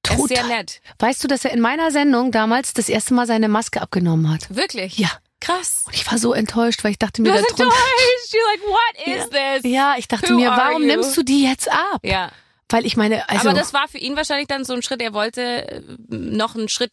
Er 0.09 0.18
ist 0.18 0.29
sehr 0.29 0.43
total. 0.43 0.49
nett. 0.49 0.81
Weißt 0.99 1.25
du, 1.25 1.29
dass 1.29 1.45
er 1.45 1.53
in 1.53 1.61
meiner 1.61 1.91
Sendung 1.91 2.31
damals 2.31 2.75
das 2.75 2.89
erste 2.89 3.14
Mal 3.14 3.27
seine 3.27 3.49
Maske 3.49 3.81
abgenommen 3.81 4.31
hat? 4.33 4.55
Wirklich? 4.55 4.99
Ja. 4.99 5.11
Krass. 5.41 5.83
Und 5.87 5.95
ich 5.95 6.09
war 6.09 6.18
so 6.18 6.33
enttäuscht, 6.35 6.85
weil 6.85 6.93
ich 6.93 6.99
dachte 7.01 7.20
Du 7.20 7.29
mir, 7.29 7.35
warst 7.35 7.51
da 7.51 7.64
drunter- 7.64 7.75
enttäuscht. 7.75 8.33
You're 8.33 8.47
like, 8.53 8.62
what 8.62 9.07
is 9.25 9.62
this? 9.62 9.73
ja, 9.73 9.95
ich 9.99 10.07
dachte 10.07 10.29
Who 10.35 10.37
mir, 10.39 10.51
warum 10.51 10.87
nimmst 10.87 11.16
du 11.16 11.25
die 11.25 11.43
jetzt 11.45 11.68
ab? 11.68 11.99
Ja. 12.05 12.31
Weil 12.68 12.87
ich 12.87 12.97
meine, 12.97 13.29
also 13.29 13.49
Aber 13.49 13.59
das 13.59 13.73
war 13.75 13.89
für 13.89 13.99
ihn 13.99 14.14
wahrscheinlich 14.14 14.47
dann 14.47 14.64
so 14.64 14.73
ein 14.73 14.83
Schritt, 14.83 15.03
er 15.03 15.12
wollte 15.14 15.43
äh, 15.68 15.83
noch 16.11 16.55
einen 16.55 16.68
Schritt 16.68 16.93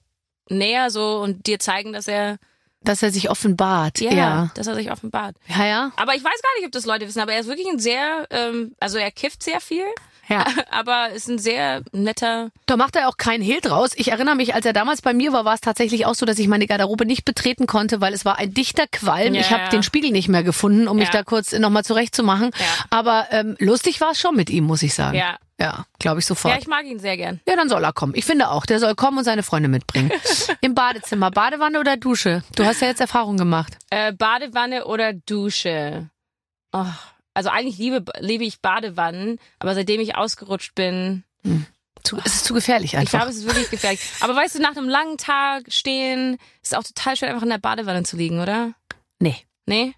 näher 0.49 0.89
so 0.89 1.19
und 1.19 1.45
dir 1.45 1.59
zeigen, 1.59 1.93
dass 1.93 2.07
er, 2.07 2.37
dass 2.81 3.03
er 3.03 3.11
sich 3.11 3.29
offenbart. 3.29 3.99
ja, 3.99 4.11
Ja. 4.11 4.51
dass 4.55 4.67
er 4.67 4.75
sich 4.75 4.91
offenbart. 4.91 5.35
Ja, 5.47 5.65
ja. 5.65 5.91
Aber 5.97 6.15
ich 6.15 6.23
weiß 6.23 6.41
gar 6.41 6.55
nicht, 6.57 6.65
ob 6.65 6.71
das 6.71 6.85
Leute 6.85 7.07
wissen, 7.07 7.19
aber 7.19 7.33
er 7.33 7.41
ist 7.41 7.47
wirklich 7.47 7.67
ein 7.67 7.79
sehr, 7.79 8.25
ähm, 8.31 8.73
also 8.79 8.97
er 8.97 9.11
kifft 9.11 9.43
sehr 9.43 9.59
viel, 9.61 9.83
Ja. 10.29 10.45
aber 10.71 11.09
ist 11.09 11.27
ein 11.27 11.39
sehr 11.39 11.81
netter, 11.91 12.51
Da 12.65 12.77
macht 12.77 12.95
er 12.95 13.09
auch 13.09 13.17
keinen 13.17 13.41
Hehl 13.43 13.59
draus. 13.61 13.91
Ich 13.95 14.11
erinnere 14.11 14.35
mich, 14.35 14.53
als 14.55 14.65
er 14.65 14.73
damals 14.73 15.01
bei 15.01 15.13
mir 15.13 15.33
war, 15.33 15.43
war 15.45 15.55
es 15.55 15.61
tatsächlich 15.61 16.05
auch 16.05 16.15
so, 16.15 16.25
dass 16.25 16.39
ich 16.39 16.47
meine 16.47 16.67
Garderobe 16.67 17.05
nicht 17.05 17.25
betreten 17.25 17.67
konnte, 17.67 17.99
weil 18.01 18.13
es 18.13 18.25
war 18.25 18.37
ein 18.37 18.53
dichter 18.53 18.85
Qualm. 18.87 19.33
Ja, 19.33 19.41
ich 19.41 19.51
habe 19.51 19.63
ja. 19.63 19.69
den 19.69 19.83
Spiegel 19.83 20.11
nicht 20.11 20.29
mehr 20.29 20.43
gefunden, 20.43 20.87
um 20.87 20.97
mich 20.97 21.07
Ja. 21.07 21.13
da 21.13 21.23
kurz 21.23 21.51
nochmal 21.53 21.83
zurechtzumachen. 21.83 22.51
Ja. 22.57 22.65
Aber 22.89 23.27
ähm, 23.31 23.55
lustig 23.59 23.99
war 24.01 24.11
es 24.11 24.19
schon 24.19 24.35
mit 24.35 24.49
ihm, 24.49 24.65
muss 24.65 24.83
ich 24.83 24.93
sagen. 24.93 25.17
ja. 25.17 25.37
Ja, 25.61 25.85
glaube 25.99 26.19
ich 26.21 26.25
sofort. 26.25 26.53
Ja, 26.53 26.57
ich 26.61 26.67
mag 26.67 26.85
ihn 26.85 26.99
sehr 26.99 27.17
gern. 27.17 27.41
Ja, 27.45 27.57
dann 27.57 27.67
soll 27.67 27.83
er 27.83 27.91
kommen. 27.91 28.13
Ich 28.15 28.23
finde 28.23 28.49
auch, 28.49 28.65
der 28.65 28.79
soll 28.79 28.95
kommen 28.95 29.17
und 29.17 29.23
seine 29.25 29.43
Freunde 29.43 29.67
mitbringen. 29.67 30.09
Im 30.61 30.73
Badezimmer, 30.73 31.31
Badewanne 31.31 31.81
oder 31.81 31.97
Dusche? 31.97 32.43
Du 32.55 32.63
hast 32.63 32.79
ja 32.79 32.87
jetzt 32.87 33.01
Erfahrung 33.01 33.35
gemacht. 33.35 33.77
Äh, 33.89 34.13
Badewanne 34.13 34.85
oder 34.85 35.11
Dusche? 35.11 36.09
Oh, 36.71 36.85
also 37.39 37.49
eigentlich 37.49 37.77
liebe, 37.77 38.03
liebe 38.19 38.43
ich 38.43 38.59
Badewannen, 38.59 39.39
aber 39.59 39.73
seitdem 39.75 40.01
ich 40.01 40.15
ausgerutscht 40.17 40.75
bin, 40.75 41.23
Zu, 42.03 42.17
es 42.25 42.35
ist 42.35 42.45
zu 42.45 42.53
gefährlich 42.53 42.93
ich 42.93 42.97
einfach. 42.99 43.19
glaube, 43.19 43.31
es 43.31 43.37
ist 43.37 43.45
wirklich 43.45 43.69
gefährlich. 43.69 44.01
Aber 44.19 44.35
weißt 44.35 44.55
du, 44.55 44.59
nach 44.61 44.75
einem 44.75 44.89
langen 44.89 45.17
Tag 45.17 45.63
stehen, 45.71 46.37
ist 46.61 46.75
auch 46.75 46.83
total 46.83 47.15
schön, 47.15 47.29
einfach 47.29 47.43
in 47.43 47.49
der 47.49 47.57
Badewanne 47.57 48.03
zu 48.03 48.17
liegen, 48.17 48.39
oder? 48.41 48.73
nee. 49.19 49.37
Nee? 49.65 49.93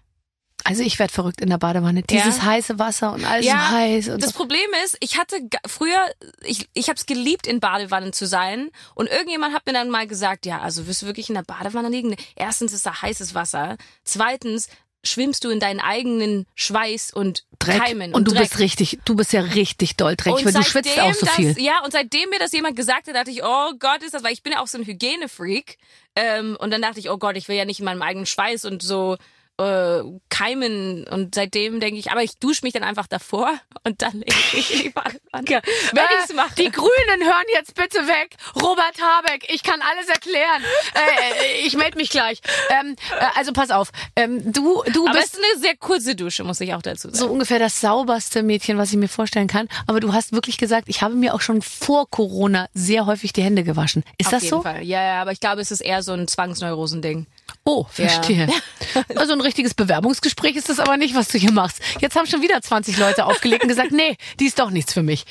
Also 0.64 0.84
ich 0.84 1.00
werde 1.00 1.12
verrückt 1.12 1.40
in 1.40 1.50
der 1.50 1.58
Badewanne. 1.58 2.02
Dieses 2.04 2.36
Ja? 2.36 2.44
heiße 2.44 2.78
Wasser 2.78 3.12
und 3.14 3.24
alles 3.24 3.44
Ja, 3.46 3.54
so 3.68 3.74
heiß. 3.76 4.08
Und 4.10 4.22
Das 4.22 4.30
so. 4.30 4.36
Problem 4.36 4.68
ist, 4.84 4.96
ich 5.00 5.18
hatte 5.18 5.36
früher, 5.66 5.98
ich, 6.44 6.68
ich 6.72 6.88
habe 6.88 6.96
es 6.98 7.06
geliebt, 7.06 7.48
in 7.48 7.58
Badewannen 7.58 8.12
zu 8.12 8.28
sein. 8.28 8.70
Und 8.94 9.08
irgendjemand 9.08 9.54
hat 9.54 9.66
mir 9.66 9.72
dann 9.72 9.90
mal 9.90 10.06
gesagt, 10.06 10.46
ja, 10.46 10.60
also 10.60 10.86
wirst 10.86 11.02
du 11.02 11.06
wirklich 11.06 11.28
in 11.30 11.34
der 11.34 11.42
Badewanne 11.42 11.88
liegen? 11.88 12.14
Erstens 12.36 12.72
ist 12.72 12.86
da 12.86 13.02
heißes 13.02 13.34
Wasser. 13.34 13.76
Zweitens 14.04 14.68
schwimmst 15.04 15.44
du 15.44 15.50
in 15.50 15.60
deinen 15.60 15.80
eigenen 15.80 16.46
Schweiß 16.54 17.12
und 17.12 17.44
Dreck. 17.58 17.80
Keimen 17.80 18.14
und 18.14 18.26
du 18.26 18.32
Dreck. 18.32 18.42
bist 18.42 18.58
richtig, 18.58 18.98
du 19.04 19.14
bist 19.14 19.32
ja 19.32 19.40
richtig 19.40 19.96
doll 19.96 20.16
dreckig, 20.16 20.44
weil 20.44 20.52
du 20.52 20.62
schwitzt 20.62 20.98
auch 20.98 21.14
so 21.14 21.26
das, 21.26 21.34
viel. 21.36 21.54
Ja, 21.60 21.82
und 21.84 21.92
seitdem 21.92 22.30
mir 22.30 22.38
das 22.38 22.52
jemand 22.52 22.76
gesagt 22.76 23.08
hat, 23.08 23.14
dachte 23.14 23.30
ich, 23.30 23.42
oh 23.44 23.72
Gott, 23.78 24.02
ist 24.02 24.14
das, 24.14 24.24
weil 24.24 24.32
ich 24.32 24.42
bin 24.42 24.52
ja 24.52 24.60
auch 24.60 24.66
so 24.66 24.78
ein 24.78 24.84
Hygienefreak. 24.84 25.78
Ähm, 26.14 26.56
und 26.60 26.70
dann 26.70 26.82
dachte 26.82 26.98
ich, 26.98 27.08
oh 27.10 27.18
Gott, 27.18 27.36
ich 27.36 27.48
will 27.48 27.56
ja 27.56 27.64
nicht 27.64 27.78
in 27.78 27.84
meinem 27.84 28.02
eigenen 28.02 28.26
Schweiß 28.26 28.64
und 28.64 28.82
so 28.82 29.16
äh, 29.58 30.00
keimen. 30.28 31.06
Und 31.08 31.34
seitdem 31.34 31.80
denke 31.80 31.98
ich, 31.98 32.10
aber 32.10 32.22
ich 32.22 32.38
dusche 32.38 32.60
mich 32.64 32.72
dann 32.72 32.82
einfach 32.84 33.06
davor 33.06 33.52
und 33.84 34.02
dann 34.02 34.12
lege 34.20 34.34
ich 34.54 34.82
die 34.82 34.88
Badewanne. 34.94 35.62
Wenn 35.92 35.98
Äh, 35.98 36.06
ich's 36.24 36.32
mache. 36.34 36.54
Die 36.56 36.70
Grünen 36.70 37.20
hören 37.22 37.44
jetzt 37.54 37.74
bitte 37.74 37.98
weg. 38.06 38.36
Robert 38.56 38.96
Habeck, 39.00 39.46
ich 39.52 39.62
kann 39.62 39.80
alles 39.82 40.08
erklären. 40.08 40.62
äh, 40.94 41.66
ich 41.66 41.76
melde 41.76 41.96
mich 41.98 42.10
gleich. 42.10 42.40
Ähm, 42.70 42.96
äh, 43.18 43.24
also 43.36 43.52
pass 43.52 43.70
auf, 43.70 43.90
ähm, 44.16 44.52
du, 44.52 44.82
du 44.92 45.06
aber 45.06 45.18
es 45.18 45.30
bist 45.30 45.38
ist 45.38 45.44
eine 45.52 45.60
sehr 45.62 45.76
kurze 45.76 46.14
Dusche, 46.14 46.44
muss 46.44 46.60
ich 46.60 46.74
auch 46.74 46.82
dazu 46.82 47.08
sagen. 47.08 47.16
so 47.16 47.28
ungefähr 47.28 47.58
das 47.58 47.80
sauberste 47.80 48.42
Mädchen, 48.42 48.78
was 48.78 48.90
ich 48.90 48.96
mir 48.96 49.08
vorstellen 49.08 49.48
kann. 49.48 49.68
Aber 49.86 50.00
du 50.00 50.12
hast 50.12 50.32
wirklich 50.32 50.56
gesagt, 50.58 50.88
ich 50.88 51.02
habe 51.02 51.14
mir 51.14 51.34
auch 51.34 51.40
schon 51.40 51.62
vor 51.62 52.08
Corona 52.10 52.68
sehr 52.74 53.06
häufig 53.06 53.32
die 53.32 53.42
Hände 53.42 53.64
gewaschen. 53.64 54.02
Ist 54.18 54.26
Auf 54.26 54.32
das 54.32 54.42
jeden 54.44 54.56
so? 54.56 54.62
Fall. 54.62 54.82
Ja, 54.82 55.02
ja, 55.02 55.20
aber 55.22 55.32
ich 55.32 55.40
glaube, 55.40 55.60
es 55.60 55.70
ist 55.70 55.80
eher 55.80 56.02
so 56.02 56.12
ein 56.12 56.26
Zwangsneurosending. 56.28 57.26
Oh, 57.64 57.84
verstehe. 57.90 58.48
Also 59.16 59.32
ein 59.32 59.40
richtiges 59.40 59.72
Bewerbungsgespräch 59.72 60.54
ist 60.56 60.68
das 60.68 60.78
aber 60.78 60.98
nicht, 60.98 61.14
was 61.14 61.28
du 61.28 61.38
hier 61.38 61.52
machst. 61.52 61.80
Jetzt 62.00 62.14
haben 62.14 62.26
schon 62.26 62.42
wieder 62.42 62.60
20 62.60 62.98
Leute 62.98 63.24
aufgelegt 63.24 63.62
und 63.62 63.68
gesagt, 63.68 63.90
nee, 63.92 64.16
die 64.38 64.46
ist 64.46 64.58
doch 64.58 64.68
nichts 64.68 64.92
für 64.92 65.02
mich. 65.02 65.24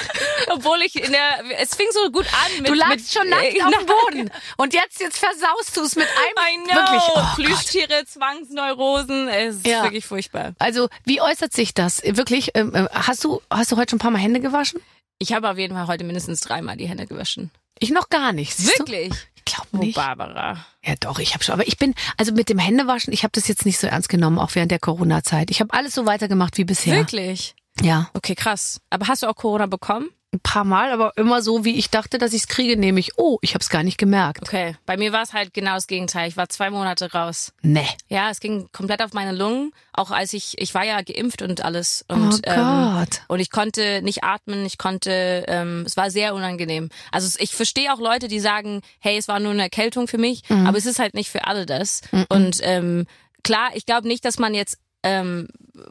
Obwohl 0.48 0.82
ich 0.82 0.96
in 0.96 1.12
der, 1.12 1.44
es 1.58 1.74
fing 1.74 1.86
so 1.92 2.10
gut 2.10 2.26
an 2.26 2.58
mit, 2.62 2.68
Du 2.68 2.74
lagst 2.74 2.98
mit, 3.06 3.10
schon 3.12 3.28
nackt 3.30 3.54
äh, 3.56 3.62
auf 3.62 3.72
dem 3.72 3.86
Boden. 4.26 4.30
Und 4.58 4.74
jetzt, 4.74 5.00
jetzt 5.00 5.16
versaust 5.18 5.76
du 5.76 5.82
es 5.82 5.96
mit 5.96 6.04
I 6.06 6.40
einem 6.40 6.64
know. 6.64 6.74
wirklich. 6.74 7.02
Oh 7.08 7.14
Gott. 7.14 7.34
Plüschtiere, 7.36 8.04
Zwangsneurosen, 8.04 9.28
es 9.28 9.56
ist 9.56 9.66
Ja. 9.66 9.84
wirklich 9.84 10.04
furchtbar. 10.04 10.54
Also, 10.58 10.88
wie 11.04 11.20
äußert 11.22 11.52
sich 11.54 11.72
das? 11.72 12.02
Wirklich, 12.04 12.50
ähm, 12.54 12.74
äh, 12.74 12.86
hast 12.92 13.24
du, 13.24 13.40
hast 13.50 13.72
du 13.72 13.76
heute 13.76 13.90
schon 13.90 13.96
ein 13.96 14.00
paar 14.00 14.10
Mal 14.10 14.18
Hände 14.18 14.40
gewaschen? 14.40 14.80
Ich 15.18 15.32
habe 15.32 15.48
auf 15.50 15.56
jeden 15.56 15.74
Fall 15.74 15.86
heute 15.86 16.04
mindestens 16.04 16.40
dreimal 16.40 16.76
die 16.76 16.86
Hände 16.88 17.06
gewaschen. 17.06 17.50
Ich 17.78 17.90
noch 17.90 18.10
gar 18.10 18.32
nicht. 18.32 18.58
Wirklich? 18.78 19.10
Du? 19.10 19.16
Ich 19.46 19.54
glaube 19.54 19.68
Oh, 19.72 19.76
nicht. 19.78 19.94
Barbara. 19.94 20.64
Ja, 20.84 20.94
doch, 21.00 21.18
ich 21.18 21.34
habe 21.34 21.44
schon. 21.44 21.52
Aber 21.54 21.66
ich 21.66 21.76
bin, 21.78 21.94
also 22.16 22.32
mit 22.32 22.48
dem 22.48 22.58
Händewaschen, 22.58 23.12
ich 23.12 23.22
habe 23.22 23.32
das 23.32 23.46
jetzt 23.48 23.64
nicht 23.66 23.78
so 23.78 23.86
ernst 23.86 24.08
genommen, 24.08 24.38
auch 24.38 24.54
während 24.54 24.70
der 24.70 24.78
Corona-Zeit. 24.78 25.50
Ich 25.50 25.60
habe 25.60 25.72
alles 25.72 25.94
so 25.94 26.06
weitergemacht 26.06 26.58
wie 26.58 26.64
bisher. 26.64 26.96
Wirklich? 26.96 27.54
Ja, 27.80 28.08
Okay, 28.14 28.34
krass. 28.34 28.80
Aber 28.90 29.06
hast 29.08 29.22
du 29.22 29.26
auch 29.28 29.36
Corona 29.36 29.66
bekommen? 29.66 30.08
Ein 30.36 30.40
paar 30.40 30.64
Mal, 30.64 30.92
aber 30.92 31.12
immer 31.16 31.42
so, 31.42 31.64
wie 31.64 31.76
ich 31.76 31.90
dachte, 31.90 32.18
dass 32.18 32.32
ich 32.32 32.42
es 32.42 32.48
kriege, 32.48 32.76
nämlich, 32.76 33.18
oh, 33.18 33.38
ich 33.42 33.54
habe 33.54 33.62
es 33.62 33.68
gar 33.68 33.82
nicht 33.82 33.98
gemerkt. 33.98 34.42
Okay. 34.42 34.76
Bei 34.86 34.96
mir 34.96 35.12
war 35.12 35.22
es 35.22 35.32
halt 35.32 35.52
genau 35.54 35.74
das 35.74 35.86
Gegenteil. 35.86 36.28
Ich 36.28 36.36
war 36.36 36.48
zwei 36.48 36.70
Monate 36.70 37.10
raus. 37.12 37.52
Nee. 37.62 37.88
Ja, 38.08 38.30
es 38.30 38.40
ging 38.40 38.68
komplett 38.72 39.02
auf 39.02 39.12
meine 39.12 39.32
Lungen. 39.32 39.72
Auch 39.92 40.10
als 40.10 40.32
ich, 40.32 40.54
ich 40.58 40.74
war 40.74 40.84
ja 40.84 41.00
geimpft 41.02 41.42
und 41.42 41.64
alles. 41.64 42.04
Und, 42.08 42.34
oh 42.46 42.50
ähm, 42.50 42.92
Gott. 42.94 43.22
und 43.28 43.40
ich 43.40 43.50
konnte 43.50 44.00
nicht 44.02 44.22
atmen, 44.24 44.64
ich 44.66 44.78
konnte, 44.78 45.44
ähm, 45.48 45.84
es 45.86 45.96
war 45.96 46.10
sehr 46.10 46.34
unangenehm. 46.34 46.90
Also 47.10 47.36
ich 47.40 47.54
verstehe 47.54 47.92
auch 47.92 47.98
Leute, 48.00 48.28
die 48.28 48.40
sagen, 48.40 48.82
hey, 49.00 49.16
es 49.16 49.28
war 49.28 49.40
nur 49.40 49.52
eine 49.52 49.62
Erkältung 49.62 50.06
für 50.08 50.18
mich, 50.18 50.42
Mhm. 50.48 50.66
aber 50.66 50.78
es 50.78 50.86
ist 50.86 50.98
halt 50.98 51.14
nicht 51.14 51.30
für 51.30 51.46
alle 51.46 51.66
das. 51.66 52.02
Und 52.28 52.58
ähm, 52.62 53.06
klar, 53.42 53.70
ich 53.74 53.86
glaube 53.86 54.06
nicht, 54.06 54.24
dass 54.24 54.38
man 54.38 54.54
jetzt, 54.54 54.78
ähm, 55.02 55.48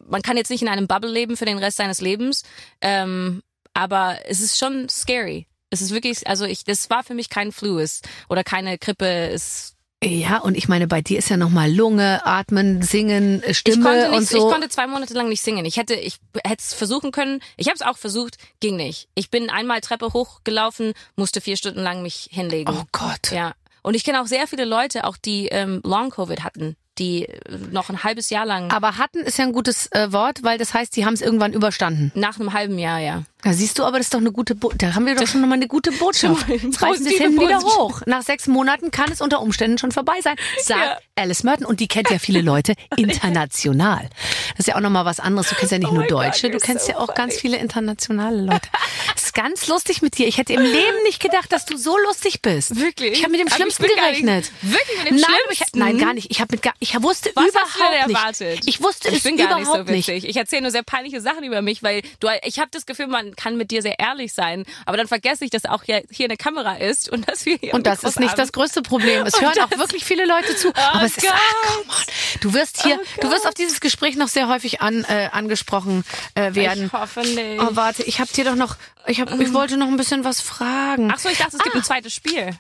man 0.08 0.22
kann 0.22 0.38
jetzt 0.38 0.50
nicht 0.50 0.62
in 0.62 0.68
einem 0.68 0.88
Bubble 0.88 1.12
leben 1.12 1.38
für 1.38 1.46
den 1.46 1.58
Rest 1.58 1.78
seines 1.78 2.02
Lebens, 2.02 2.44
ähm, 2.82 3.42
aber 3.76 4.18
es 4.26 4.40
ist 4.40 4.58
schon 4.58 4.90
scary. 4.90 5.48
Es 5.70 5.82
ist 5.82 5.92
wirklich, 5.92 6.28
also 6.28 6.46
ich, 6.46 6.64
das 6.64 6.90
war 6.90 7.04
für 7.04 7.14
mich 7.14 7.30
kein 7.30 7.52
Flu 7.52 7.78
es, 7.78 8.02
oder 8.30 8.44
keine 8.44 8.78
Grippe. 8.78 9.06
Es, 9.06 9.76
Ja, 10.04 10.38
und 10.38 10.56
ich 10.56 10.68
meine, 10.68 10.88
bei 10.88 11.02
dir 11.02 11.20
ist 11.20 11.30
ja 11.30 11.38
nochmal 11.38 11.72
Lunge, 11.72 12.26
Atmen, 12.26 12.82
Singen, 12.82 13.44
äh, 13.44 13.52
ich 13.52 13.58
Stimme 13.60 13.84
konnte 13.84 14.12
und 14.12 14.20
nicht, 14.20 14.30
so. 14.30 14.38
ich 14.38 14.54
konnte 14.54 14.70
zwei 14.70 14.88
Monate 14.88 15.14
lang 15.14 15.30
nicht 15.30 15.42
singen. 15.42 15.66
Ich 15.66 15.78
hätte, 15.78 15.96
ich 15.96 16.20
hätte 16.46 16.64
es 16.64 16.74
versuchen 16.74 17.12
können. 17.12 17.42
Ich 17.58 17.68
habe 17.68 17.76
es 17.76 17.82
auch 17.82 17.98
versucht, 17.98 18.38
ging 18.60 18.78
nicht. 18.78 19.10
Ich 19.16 19.30
bin 19.30 19.50
einmal 19.50 19.82
Treppe 19.82 20.14
hochgelaufen, 20.14 20.94
musste 21.16 21.42
vier 21.42 21.58
Stunden 21.58 21.82
lang 21.82 22.02
mich 22.02 22.30
hinlegen. 22.32 22.74
oh 22.74 22.86
Gott. 22.92 23.32
Ja. 23.32 23.54
Und 23.82 23.96
ich 23.96 24.04
kenne 24.04 24.22
auch 24.22 24.28
sehr 24.28 24.48
viele 24.48 24.66
Leute, 24.66 25.04
auch 25.04 25.18
die 25.18 25.48
ähm, 25.48 25.82
Long 25.84 26.10
Covid 26.10 26.44
hatten. 26.44 26.76
Die 27.00 27.28
noch 27.72 27.90
ein 27.90 28.04
halbes 28.04 28.30
Jahr 28.30 28.46
lang, 28.46 28.72
Aber 28.72 28.98
hatten 28.98 29.20
ist 29.20 29.38
ja 29.38 29.46
ein 29.46 29.52
gutes 29.54 29.88
äh, 29.92 30.12
Wort, 30.12 30.44
weil 30.44 30.58
das 30.58 30.74
heißt, 30.74 30.96
die 30.96 31.06
haben 31.06 31.14
es 31.14 31.22
irgendwann 31.22 31.54
überstanden. 31.54 32.12
nach 32.16 32.40
einem 32.40 32.54
halben 32.54 32.78
Jahr, 32.80 33.00
ja. 33.00 33.24
Da 33.44 33.54
siehst 33.54 33.78
du, 33.78 33.84
aber 33.84 33.98
das 33.98 34.08
ist 34.08 34.14
doch 34.16 34.20
eine 34.20 34.32
gute 34.32 34.56
Bo 34.56 34.72
da 34.76 34.96
haben 34.96 35.06
wir 35.06 35.16
doch 35.16 35.28
schon 35.28 35.42
nochmal 35.42 35.58
eine 35.58 35.68
gute 35.68 35.92
Botschaft. 35.92 36.48
Jetzt 36.50 36.82
reißen 36.82 37.06
wir 37.06 37.12
es 37.28 37.34
wieder 37.34 37.60
hoch. 37.60 38.02
Nach 38.08 38.24
sechs 38.24 38.48
Monaten 38.48 38.90
kann 38.90 39.12
es 39.12 39.22
unter 39.22 39.40
Umständen 39.40 39.78
schon 39.78 39.92
vorbei 39.92 40.16
sein, 40.24 40.36
sagt 40.64 40.80
Ja. 40.82 40.98
Alice 41.16 41.44
Merton. 41.44 41.68
Und 41.68 41.80
die 41.80 41.88
kennt 41.88 42.10
ja 42.10 42.18
viele 42.18 42.42
Leute 42.42 42.74
international. 42.98 44.10
Das 44.52 44.60
ist 44.62 44.68
ja 44.68 44.76
auch 44.76 44.82
nochmal 44.82 45.06
was 45.06 45.20
anderes. 45.20 45.50
Du 45.50 45.56
kennst 45.56 45.72
ja 45.72 45.78
nicht 45.78 45.92
Oh 45.92 45.96
nur 45.96 46.06
Deutsche, 46.08 46.50
du 46.50 46.58
you're 46.58 46.66
kennst 46.66 46.86
so 46.86 46.94
ja 46.94 46.98
auch 46.98 47.14
ganz 47.14 47.34
funny. 47.34 47.42
viele 47.42 47.58
internationale 47.58 48.42
Leute. 48.42 48.68
Ist 49.36 49.44
ganz 49.44 49.68
lustig 49.68 50.02
mit 50.02 50.18
dir. 50.18 50.28
Ich 50.28 50.38
hätte 50.38 50.54
im 50.54 50.62
Leben 50.62 51.04
nicht 51.04 51.22
gedacht, 51.22 51.52
dass 51.52 51.66
du 51.66 51.76
so 51.78 51.98
lustig 51.98 52.42
bist. 52.42 52.80
Wirklich? 52.80 53.14
Ich 53.14 53.20
habe 53.24 53.32
mit 53.32 53.42
dem 53.42 53.48
Aber 53.48 53.56
Schlimmsten 53.58 53.84
gar 53.84 53.90
nicht- 53.90 54.00
gerechnet. 54.22 54.52
Wirklich 54.62 54.98
mit 55.00 55.10
dem 55.10 55.16
nein, 55.18 55.30
Schlimmsten? 55.52 55.80
Nein, 55.80 55.98
gar 55.98 56.14
nicht. 56.14 56.32
Ich 56.32 56.40
habe 56.40 56.54
mit 56.54 56.62
gar, 56.62 56.74
ich 56.80 57.02
wusste 57.02 57.32
Was 57.36 57.48
überhaupt 57.50 58.08
nicht. 58.08 58.16
erwartet? 58.18 58.60
Ich 58.66 58.82
wusste 58.82 59.10
ich 59.10 59.18
es 59.18 59.24
bin 59.24 59.36
gar 59.38 59.58
überhaupt 59.60 59.90
nicht 59.90 60.06
so 60.06 60.12
witzig. 60.14 60.30
Ich 60.30 60.38
erzähle 60.38 60.62
nur 60.64 60.72
sehr 60.72 60.84
peinliche 60.84 61.20
Sachen 61.22 61.44
über 61.44 61.62
mich, 61.62 61.84
weil 61.84 62.02
du, 62.22 62.28
ich 62.44 62.60
habe 62.60 62.70
das 62.72 62.86
Gefühl, 62.86 63.08
man 63.08 63.36
kann 63.36 63.58
mit 63.58 63.72
dir 63.72 63.82
sehr 63.82 64.00
ehrlich 64.00 64.34
sein, 64.34 64.64
aber 64.86 64.96
dann 64.98 65.08
vergesse 65.08 65.44
ich, 65.44 65.52
dass 65.52 65.66
auch 65.66 65.84
hier, 65.84 66.04
hier 66.10 66.26
eine 66.26 66.38
Kamera 66.38 66.76
ist 66.78 67.10
und 67.10 67.28
dass 67.28 67.46
wir 67.46 67.58
hier 67.58 67.74
Und 67.74 67.86
das 67.88 68.04
ist 68.04 68.20
nicht 68.20 68.30
haben. 68.32 68.38
das 68.38 68.52
größte 68.54 68.82
Problem. 68.84 69.26
Es 69.26 69.34
Und 69.36 69.42
hören 69.42 69.60
auch 69.60 69.78
wirklich 69.78 70.06
viele 70.06 70.26
Leute 70.26 70.56
zu. 70.56 70.74
aber 70.76 71.04
es 71.06 71.18
ist, 71.18 71.24
Gott. 71.24 71.34
ah, 71.34 71.68
come 71.68 71.86
on. 71.90 72.40
Du 72.42 72.54
wirst 72.54 72.84
hier, 72.84 73.00
Oh 73.02 73.22
du 73.22 73.32
wirst 73.32 73.46
auf 73.48 73.54
dieses 73.54 73.80
Gespräch 73.82 74.16
noch 74.16 74.30
sehr 74.30 74.48
häufig 74.48 74.82
an, 74.82 75.04
äh, 75.10 75.30
angesprochen 75.32 76.06
äh, 76.36 76.56
werden. 76.56 76.86
Ich 76.86 76.94
hoffe 76.94 77.20
nicht. 77.22 77.62
Oh, 77.62 77.70
warte, 77.72 78.04
ich 78.04 78.20
habe 78.22 78.32
dir 78.32 78.46
doch 78.46 78.56
noch, 78.56 78.78
ich 79.08 79.20
hab, 79.32 79.40
ich 79.40 79.54
wollte 79.54 79.78
noch 79.78 79.88
ein 79.88 79.98
bisschen 79.98 80.24
was 80.24 80.42
fragen. 80.42 81.12
Ach 81.14 81.20
so, 81.20 81.30
ich 81.30 81.38
dachte, 81.38 81.58
es 81.58 81.64
gibt 81.64 81.76
ein 81.76 81.84
zweites 81.84 82.14
Spiel. 82.14 82.52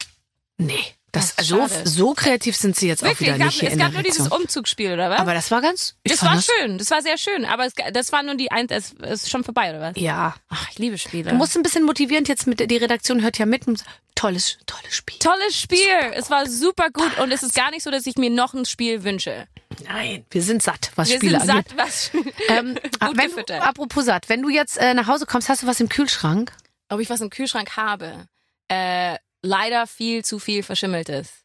nee, 0.57 0.83
das, 1.15 1.33
Ach, 1.37 1.43
so, 1.43 1.67
so 1.85 2.13
kreativ 2.13 2.57
sind 2.57 2.75
sie 2.75 2.87
jetzt 2.89 3.01
auch 3.01 3.07
Wirklich, 3.07 3.33
wieder 3.33 3.35
es 3.35 3.39
gab, 3.39 3.61
nicht 3.61 3.63
es 3.71 3.79
gab 3.79 3.93
nur 3.93 4.03
dieses 4.03 4.19
Redaktion. 4.19 4.41
Umzugsspiel, 4.41 4.91
oder 4.91 5.09
was? 5.09 5.19
Aber 5.19 5.33
das 5.33 5.49
war 5.49 5.61
ganz, 5.61 5.95
das 6.03 6.21
war 6.23 6.41
schön, 6.41 6.77
das 6.77 6.91
war 6.91 7.01
sehr 7.01 7.17
schön, 7.17 7.45
aber 7.45 7.65
es, 7.65 7.73
das 7.93 8.11
war 8.11 8.21
nur 8.21 8.35
die 8.35 8.51
ein, 8.51 8.67
es 8.69 8.91
ist 8.91 9.29
schon 9.29 9.45
vorbei, 9.45 9.69
oder 9.69 9.79
was? 9.79 9.93
Ja. 9.95 10.35
Ach, 10.49 10.69
ich 10.71 10.77
liebe 10.77 10.97
Spiele. 10.97 11.29
Du 11.29 11.37
musst 11.37 11.55
ein 11.55 11.63
bisschen 11.63 11.83
motivierend 11.83 12.27
jetzt 12.27 12.47
mit, 12.47 12.59
die 12.69 12.77
Redaktion 12.77 13.21
hört 13.21 13.37
ja 13.37 13.45
mit. 13.45 13.63
Tolles, 14.15 14.57
tolles 14.65 14.93
Spiel. 14.95 15.19
Tolles 15.19 15.57
Spiel, 15.57 16.11
es 16.13 16.29
war 16.29 16.47
super 16.47 16.89
gut 16.91 17.17
und 17.19 17.31
es 17.31 17.43
ist 17.43 17.53
gar 17.53 17.71
nicht 17.71 17.83
so, 17.83 17.91
dass 17.91 18.05
ich 18.05 18.17
mir 18.17 18.29
noch 18.29 18.53
ein 18.53 18.65
Spiel 18.65 19.03
wünsche. 19.03 19.47
Nein, 19.83 20.25
wir 20.29 20.41
sind 20.41 20.63
satt, 20.63 20.91
was 20.95 21.09
Wir 21.09 21.17
Spiele 21.17 21.39
sind 21.39 21.49
angeht. 21.49 21.69
satt, 21.69 21.77
was 21.77 22.11
Ähm, 22.49 22.75
gut 22.99 23.17
wenn, 23.17 23.61
apropos 23.61 24.05
satt, 24.05 24.29
wenn 24.29 24.41
du 24.41 24.49
jetzt 24.49 24.77
äh, 24.77 24.93
nach 24.93 25.07
Hause 25.07 25.25
kommst, 25.25 25.49
hast 25.49 25.63
du 25.63 25.67
was 25.67 25.79
im 25.79 25.89
Kühlschrank? 25.89 26.53
Ob 26.89 26.99
ich 26.99 27.09
was 27.09 27.21
im 27.21 27.29
Kühlschrank 27.29 27.75
habe? 27.77 28.27
Äh, 28.67 29.17
leider 29.41 29.87
viel 29.87 30.23
zu 30.23 30.39
viel 30.39 30.63
Verschimmeltes. 30.63 31.41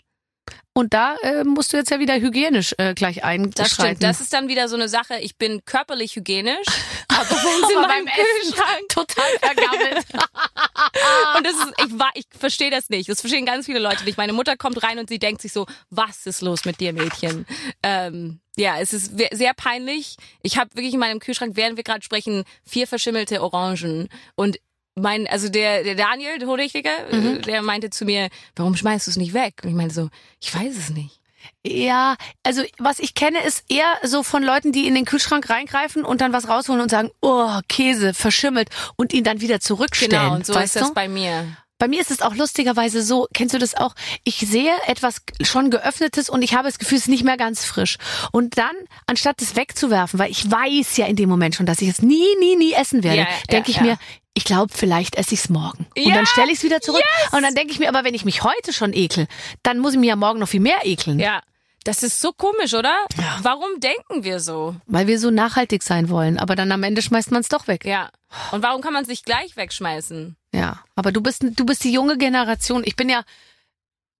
Und 0.72 0.94
da 0.94 1.16
äh, 1.22 1.44
musst 1.44 1.72
du 1.72 1.76
jetzt 1.76 1.90
ja 1.90 1.98
wieder 1.98 2.14
hygienisch 2.14 2.74
äh, 2.78 2.94
gleich 2.94 3.24
einschreiten. 3.24 3.52
Das 3.56 3.72
stimmt. 3.72 4.02
Das 4.02 4.20
ist 4.20 4.32
dann 4.32 4.48
wieder 4.48 4.68
so 4.68 4.76
eine 4.76 4.88
Sache. 4.88 5.18
Ich 5.20 5.36
bin 5.36 5.64
körperlich 5.64 6.14
hygienisch, 6.14 6.66
aber 7.08 7.28
wenn 7.28 7.68
sie 7.68 7.76
Aber 7.76 7.88
beim 7.88 8.06
Essen 8.06 8.88
total 8.88 9.38
vergammelt. 9.40 10.06
und 11.36 11.46
das 11.46 11.54
ist, 11.54 11.72
ich 11.86 11.98
war, 11.98 12.10
ich 12.14 12.24
verstehe 12.38 12.70
das 12.70 12.88
nicht. 12.88 13.08
Das 13.08 13.20
verstehen 13.20 13.46
ganz 13.46 13.66
viele 13.66 13.80
Leute 13.80 14.04
nicht. 14.04 14.16
Meine 14.16 14.32
Mutter 14.32 14.56
kommt 14.56 14.82
rein 14.82 14.98
und 14.98 15.08
sie 15.08 15.18
denkt 15.18 15.42
sich 15.42 15.52
so, 15.52 15.66
was 15.90 16.26
ist 16.26 16.40
los 16.40 16.64
mit 16.64 16.80
dir, 16.80 16.92
Mädchen? 16.92 17.46
Ähm, 17.82 18.40
ja, 18.56 18.78
es 18.78 18.92
ist 18.92 19.12
sehr 19.32 19.54
peinlich. 19.54 20.16
Ich 20.42 20.56
habe 20.56 20.70
wirklich 20.74 20.94
in 20.94 21.00
meinem 21.00 21.18
Kühlschrank, 21.18 21.56
während 21.56 21.76
wir 21.76 21.84
gerade 21.84 22.04
sprechen, 22.04 22.44
vier 22.64 22.86
verschimmelte 22.86 23.42
Orangen 23.42 24.08
und 24.34 24.58
mein, 24.94 25.26
also 25.26 25.48
der, 25.48 25.82
der 25.84 25.94
Daniel, 25.94 26.38
der 26.38 26.48
Honigdicker, 26.48 26.90
Mhm. 27.12 27.42
der 27.42 27.62
meinte 27.62 27.90
zu 27.90 28.04
mir, 28.04 28.28
warum 28.56 28.76
schmeißt 28.76 29.06
du 29.06 29.10
es 29.12 29.16
nicht 29.16 29.32
weg? 29.34 29.54
Und 29.62 29.70
ich 29.70 29.74
meinte 29.76 29.94
so, 29.94 30.08
ich 30.40 30.54
weiß 30.54 30.76
es 30.76 30.90
nicht. 30.90 31.20
ja, 31.64 32.16
also 32.42 32.62
was 32.78 32.98
ich 32.98 33.14
kenne, 33.14 33.42
ist 33.44 33.64
eher 33.70 33.92
so 34.02 34.22
von 34.22 34.42
Leuten, 34.42 34.72
die 34.72 34.86
in 34.86 34.94
den 34.94 35.04
Kühlschrank 35.06 35.48
reingreifen 35.48 36.04
und 36.04 36.20
dann 36.20 36.32
was 36.32 36.48
rausholen 36.48 36.82
und 36.82 36.90
sagen, 36.90 37.10
oh, 37.22 37.58
Käse, 37.68 38.12
verschimmelt 38.14 38.68
und 38.96 39.12
ihn 39.14 39.24
dann 39.24 39.40
wieder 39.40 39.60
zurückstellen. 39.60 40.22
Genau, 40.22 40.34
und 40.34 40.44
so 40.46 40.58
ist 40.58 40.76
das 40.76 40.88
du? 40.88 40.94
bei 40.94 41.08
mir. 41.08 41.46
Bei 41.78 41.88
mir 41.88 42.02
ist 42.02 42.10
es 42.10 42.20
auch 42.20 42.34
lustigerweise 42.34 43.02
so, 43.02 43.26
kennst 43.32 43.54
du 43.54 43.58
das 43.58 43.74
auch? 43.74 43.94
Ich 44.22 44.36
sehe 44.36 44.70
etwas 44.86 45.22
schon 45.40 45.70
geöffnetes 45.70 46.28
und 46.28 46.42
ich 46.42 46.52
habe 46.54 46.68
das 46.68 46.78
Gefühl, 46.78 46.98
es 46.98 47.04
ist 47.04 47.08
nicht 47.08 47.24
mehr 47.24 47.38
ganz 47.38 47.64
frisch. 47.64 47.96
Und 48.32 48.58
dann, 48.58 48.74
anstatt 49.06 49.40
es 49.40 49.56
wegzuwerfen, 49.56 50.18
weil 50.18 50.30
ich 50.30 50.50
weiß 50.50 50.98
ja 50.98 51.06
in 51.06 51.16
dem 51.16 51.30
Moment 51.30 51.54
schon, 51.54 51.64
dass 51.64 51.80
ich 51.80 51.88
es 51.88 52.02
nie, 52.02 52.26
nie, 52.38 52.56
nie 52.56 52.74
essen 52.74 53.02
werde, 53.02 53.22
Ja, 53.22 53.22
ja, 53.22 53.34
denke 53.50 53.70
ich 53.70 53.78
ja. 53.78 53.82
mir, 53.82 53.98
ich 54.34 54.44
glaube, 54.44 54.72
vielleicht 54.74 55.16
esse 55.16 55.34
ich 55.34 55.40
es 55.40 55.48
morgen. 55.48 55.86
Und 55.96 56.02
Ja, 56.02 56.14
dann 56.14 56.26
stelle 56.26 56.50
ich 56.52 56.58
es 56.58 56.64
wieder 56.64 56.80
zurück. 56.80 57.02
yes. 57.24 57.32
Und 57.32 57.42
dann 57.42 57.54
denke 57.54 57.72
ich 57.72 57.78
mir, 57.78 57.88
aber 57.88 58.04
wenn 58.04 58.14
ich 58.14 58.24
mich 58.24 58.42
heute 58.44 58.72
schon 58.72 58.92
ekel, 58.92 59.26
dann 59.62 59.78
muss 59.78 59.94
ich 59.94 59.98
mir 59.98 60.08
ja 60.08 60.16
morgen 60.16 60.38
noch 60.38 60.48
viel 60.48 60.60
mehr 60.60 60.78
ekeln. 60.84 61.18
Ja, 61.18 61.40
das 61.84 62.02
ist 62.02 62.20
so 62.20 62.32
komisch, 62.32 62.74
oder? 62.74 62.94
Warum 63.42 63.80
denken 63.80 64.22
wir 64.22 64.38
so? 64.40 64.76
Weil 64.86 65.06
wir 65.06 65.18
so 65.18 65.30
nachhaltig 65.30 65.82
sein 65.82 66.08
wollen. 66.10 66.38
Aber 66.38 66.54
dann 66.54 66.70
am 66.72 66.82
Ende 66.82 67.02
schmeißt 67.02 67.30
man 67.32 67.40
es 67.40 67.48
doch 67.48 67.66
weg. 67.68 67.84
Ja. 67.84 68.10
Und 68.52 68.62
warum 68.62 68.82
kann 68.82 68.92
man 68.92 69.02
es 69.02 69.08
nicht 69.08 69.24
gleich 69.24 69.56
wegschmeißen? 69.56 70.36
Ja, 70.54 70.80
aber 70.94 71.10
du 71.10 71.20
bist 71.20 71.42
du 71.42 71.64
bist 71.64 71.82
die 71.84 71.92
junge 71.92 72.18
Generation. 72.18 72.82
Ich 72.84 72.96
bin 72.96 73.08
ja 73.08 73.22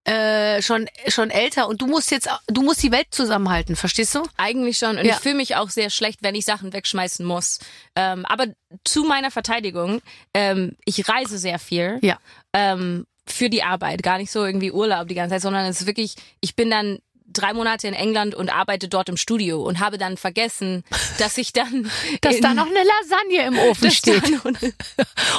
äh, 0.05 0.61
schon 0.61 0.87
schon 1.07 1.29
älter 1.29 1.67
und 1.67 1.81
du 1.81 1.87
musst 1.87 2.09
jetzt 2.11 2.27
du 2.47 2.61
musst 2.63 2.81
die 2.81 2.91
Welt 2.91 3.07
zusammenhalten, 3.11 3.75
verstehst 3.75 4.15
du? 4.15 4.23
Eigentlich 4.37 4.77
schon. 4.77 4.97
Und 4.97 5.05
Ja. 5.05 5.13
ich 5.15 5.19
fühle 5.19 5.35
mich 5.35 5.55
auch 5.55 5.69
sehr 5.69 5.89
schlecht, 5.89 6.23
wenn 6.23 6.33
ich 6.35 6.45
Sachen 6.45 6.73
wegschmeißen 6.73 7.25
muss. 7.25 7.59
Ähm, 7.95 8.25
aber 8.25 8.47
zu 8.83 9.03
meiner 9.03 9.29
Verteidigung, 9.31 10.01
ähm, 10.33 10.75
ich 10.85 11.07
reise 11.07 11.37
sehr 11.37 11.59
viel. 11.59 11.99
Ja. 12.01 12.17
Ähm, 12.53 13.05
für 13.27 13.49
die 13.49 13.61
Arbeit. 13.63 14.01
Gar 14.01 14.17
nicht 14.17 14.31
so 14.31 14.43
irgendwie 14.43 14.71
Urlaub 14.71 15.07
die 15.07 15.13
ganze 15.15 15.35
Zeit, 15.35 15.43
sondern 15.43 15.65
es 15.67 15.81
ist 15.81 15.87
wirklich, 15.87 16.15
ich 16.41 16.55
bin 16.55 16.71
dann 16.71 16.97
drei 17.33 17.53
Monate 17.53 17.87
in 17.87 17.93
England 17.93 18.35
und 18.35 18.49
arbeite 18.49 18.87
dort 18.87 19.09
im 19.09 19.17
Studio 19.17 19.61
und 19.61 19.79
habe 19.79 19.97
dann 19.97 20.17
vergessen, 20.17 20.83
dass 21.17 21.37
ich 21.37 21.53
dann 21.53 21.89
Dass 22.21 22.35
in, 22.35 22.41
da 22.41 22.53
noch 22.53 22.67
eine 22.67 22.83
Lasagne 22.83 23.47
im 23.47 23.59
Ofen 23.69 23.91
steht. 23.91 24.23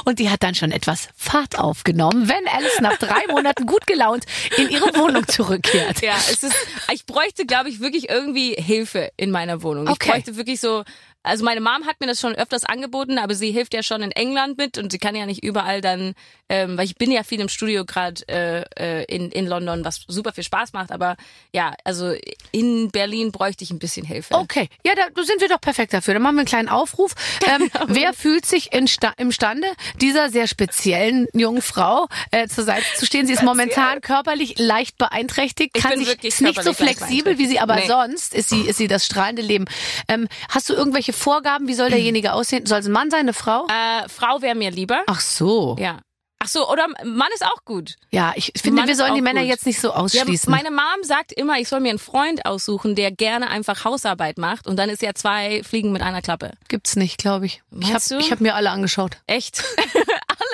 Und 0.05 0.19
die 0.19 0.29
hat 0.29 0.43
dann 0.43 0.55
schon 0.55 0.71
etwas 0.71 1.09
Fahrt 1.15 1.57
aufgenommen, 1.57 2.27
wenn 2.27 2.47
Alice 2.47 2.79
nach 2.81 2.97
drei 2.97 3.25
Monaten 3.29 3.65
gut 3.65 3.87
gelaunt 3.87 4.25
in 4.57 4.69
ihre 4.69 4.95
Wohnung 4.95 5.27
zurückkehrt. 5.27 6.01
Ja, 6.01 6.15
es 6.29 6.43
ist, 6.43 6.55
ich 6.91 7.05
bräuchte, 7.05 7.45
glaube 7.45 7.69
ich, 7.69 7.79
wirklich 7.79 8.09
irgendwie 8.09 8.53
Hilfe 8.53 9.11
in 9.17 9.31
meiner 9.31 9.61
Wohnung. 9.63 9.87
Okay. 9.87 10.07
Ich 10.07 10.11
bräuchte 10.11 10.35
wirklich 10.35 10.59
so, 10.59 10.83
also 11.23 11.43
meine 11.45 11.61
Mom 11.61 11.85
hat 11.87 11.99
mir 11.99 12.07
das 12.07 12.19
schon 12.19 12.35
öfters 12.35 12.63
angeboten, 12.65 13.17
aber 13.17 13.33
sie 13.35 13.51
hilft 13.51 13.73
ja 13.73 13.83
schon 13.83 14.01
in 14.01 14.11
England 14.11 14.57
mit 14.57 14.77
und 14.77 14.91
sie 14.91 14.99
kann 14.99 15.15
ja 15.15 15.25
nicht 15.25 15.43
überall 15.43 15.81
dann, 15.81 16.13
ähm, 16.49 16.77
weil 16.77 16.85
ich 16.85 16.95
bin 16.95 17.11
ja 17.11 17.23
viel 17.23 17.39
im 17.39 17.49
Studio 17.49 17.85
gerade 17.85 18.21
äh, 18.27 18.63
äh, 19.01 19.03
in, 19.05 19.31
in 19.31 19.47
London, 19.47 19.85
was 19.85 20.03
super 20.07 20.33
viel 20.33 20.43
Spaß 20.43 20.73
macht, 20.73 20.91
aber 20.91 21.15
ja, 21.53 21.73
also 21.83 22.13
in 22.51 22.91
Berlin 22.91 23.31
bräuchte 23.31 23.63
ich 23.63 23.71
ein 23.71 23.79
bisschen 23.79 24.05
Hilfe. 24.05 24.33
Okay, 24.33 24.69
ja, 24.85 24.93
da 24.95 25.23
sind 25.23 25.41
wir 25.41 25.49
doch 25.49 25.61
perfekt 25.61 25.93
dafür. 25.93 26.13
Dann 26.13 26.23
machen 26.23 26.35
wir 26.35 26.41
einen 26.41 26.47
kleinen 26.47 26.69
Aufruf. 26.69 27.13
Ähm, 27.45 27.69
wer 27.87 28.13
fühlt 28.13 28.45
sich 28.45 28.71
in 28.73 28.87
sta 28.87 29.13
imstande, 29.17 29.67
dieser 29.99 30.29
sehr 30.29 30.47
speziellen 30.47 31.27
jungen 31.33 31.61
Frau 31.61 32.07
äh, 32.31 32.47
zur 32.47 32.63
Seite 32.63 32.85
zu 32.95 33.05
stehen? 33.05 33.27
Sie 33.27 33.33
ist 33.33 33.43
momentan 33.43 34.01
körperlich 34.01 34.57
leicht 34.57 34.97
beeinträchtigt, 34.97 35.71
Ich 35.75 35.83
kann 35.83 35.95
bin 35.95 36.05
sich 36.05 36.23
ist 36.23 36.41
nicht 36.41 36.63
so 36.63 36.73
flexibel 36.73 37.37
wie 37.37 37.47
sie, 37.47 37.59
aber 37.59 37.75
Nee. 37.75 37.87
sonst 37.87 38.33
ist 38.33 38.49
sie 38.49 38.61
ist 38.61 38.77
sie 38.77 38.87
das 38.87 39.05
strahlende 39.05 39.41
Leben. 39.41 39.65
Ähm, 40.07 40.27
hast 40.49 40.69
du 40.69 40.73
irgendwelche 40.73 41.12
Vorgaben? 41.13 41.67
Wie 41.67 41.73
soll 41.73 41.89
derjenige 41.89 42.33
aussehen? 42.33 42.65
Soll 42.65 42.79
es 42.79 42.85
ein 42.87 42.91
Mann 42.91 43.09
sein, 43.11 43.21
eine 43.21 43.33
Frau? 43.33 43.65
Äh, 43.67 44.09
Frau 44.09 44.41
wäre 44.41 44.55
mir 44.55 44.71
lieber. 44.71 45.01
Ach 45.07 45.19
so. 45.21 45.75
Ja. 45.79 45.99
Ach 46.45 46.49
so, 46.49 46.69
oder 46.69 46.87
Mann 47.05 47.29
ist 47.33 47.45
auch 47.45 47.63
gut. 47.63 47.95
Ja, 48.11 48.33
ich 48.35 48.51
finde, 48.61 48.81
Mann 48.81 48.89
wir 48.89 48.97
sollen 48.97 49.15
die 49.15 49.21
Männer 49.21 49.39
gut. 49.41 49.49
jetzt 49.49 49.65
nicht 49.65 49.79
so 49.79 49.87
Ja, 49.87 49.93
ausschließen. 49.93 50.51
meine 50.51 50.71
Mom 50.71 51.03
sagt 51.03 51.31
immer, 51.31 51.57
ich 51.57 51.69
soll 51.69 51.79
mir 51.79 51.91
einen 51.91 51.99
Freund 51.99 52.45
aussuchen, 52.45 52.95
der 52.95 53.11
gerne 53.11 53.49
einfach 53.49 53.85
Hausarbeit 53.85 54.37
macht 54.37 54.67
und 54.67 54.75
dann 54.75 54.89
ist 54.89 55.01
ja 55.01 55.13
zwei 55.13 55.63
Fliegen 55.63 55.93
mit 55.93 56.01
einer 56.01 56.21
Klappe. 56.21 56.51
Gibt's 56.67 56.97
nicht, 56.97 57.17
glaube 57.17 57.45
ich. 57.45 57.61
Ich 57.79 57.83
habe 57.85 57.93
Meinst 57.93 58.11
ich 58.11 58.31
hab 58.33 58.41
mir 58.41 58.55
alle 58.55 58.71
angeschaut. 58.71 59.19
Echt? 59.25 59.63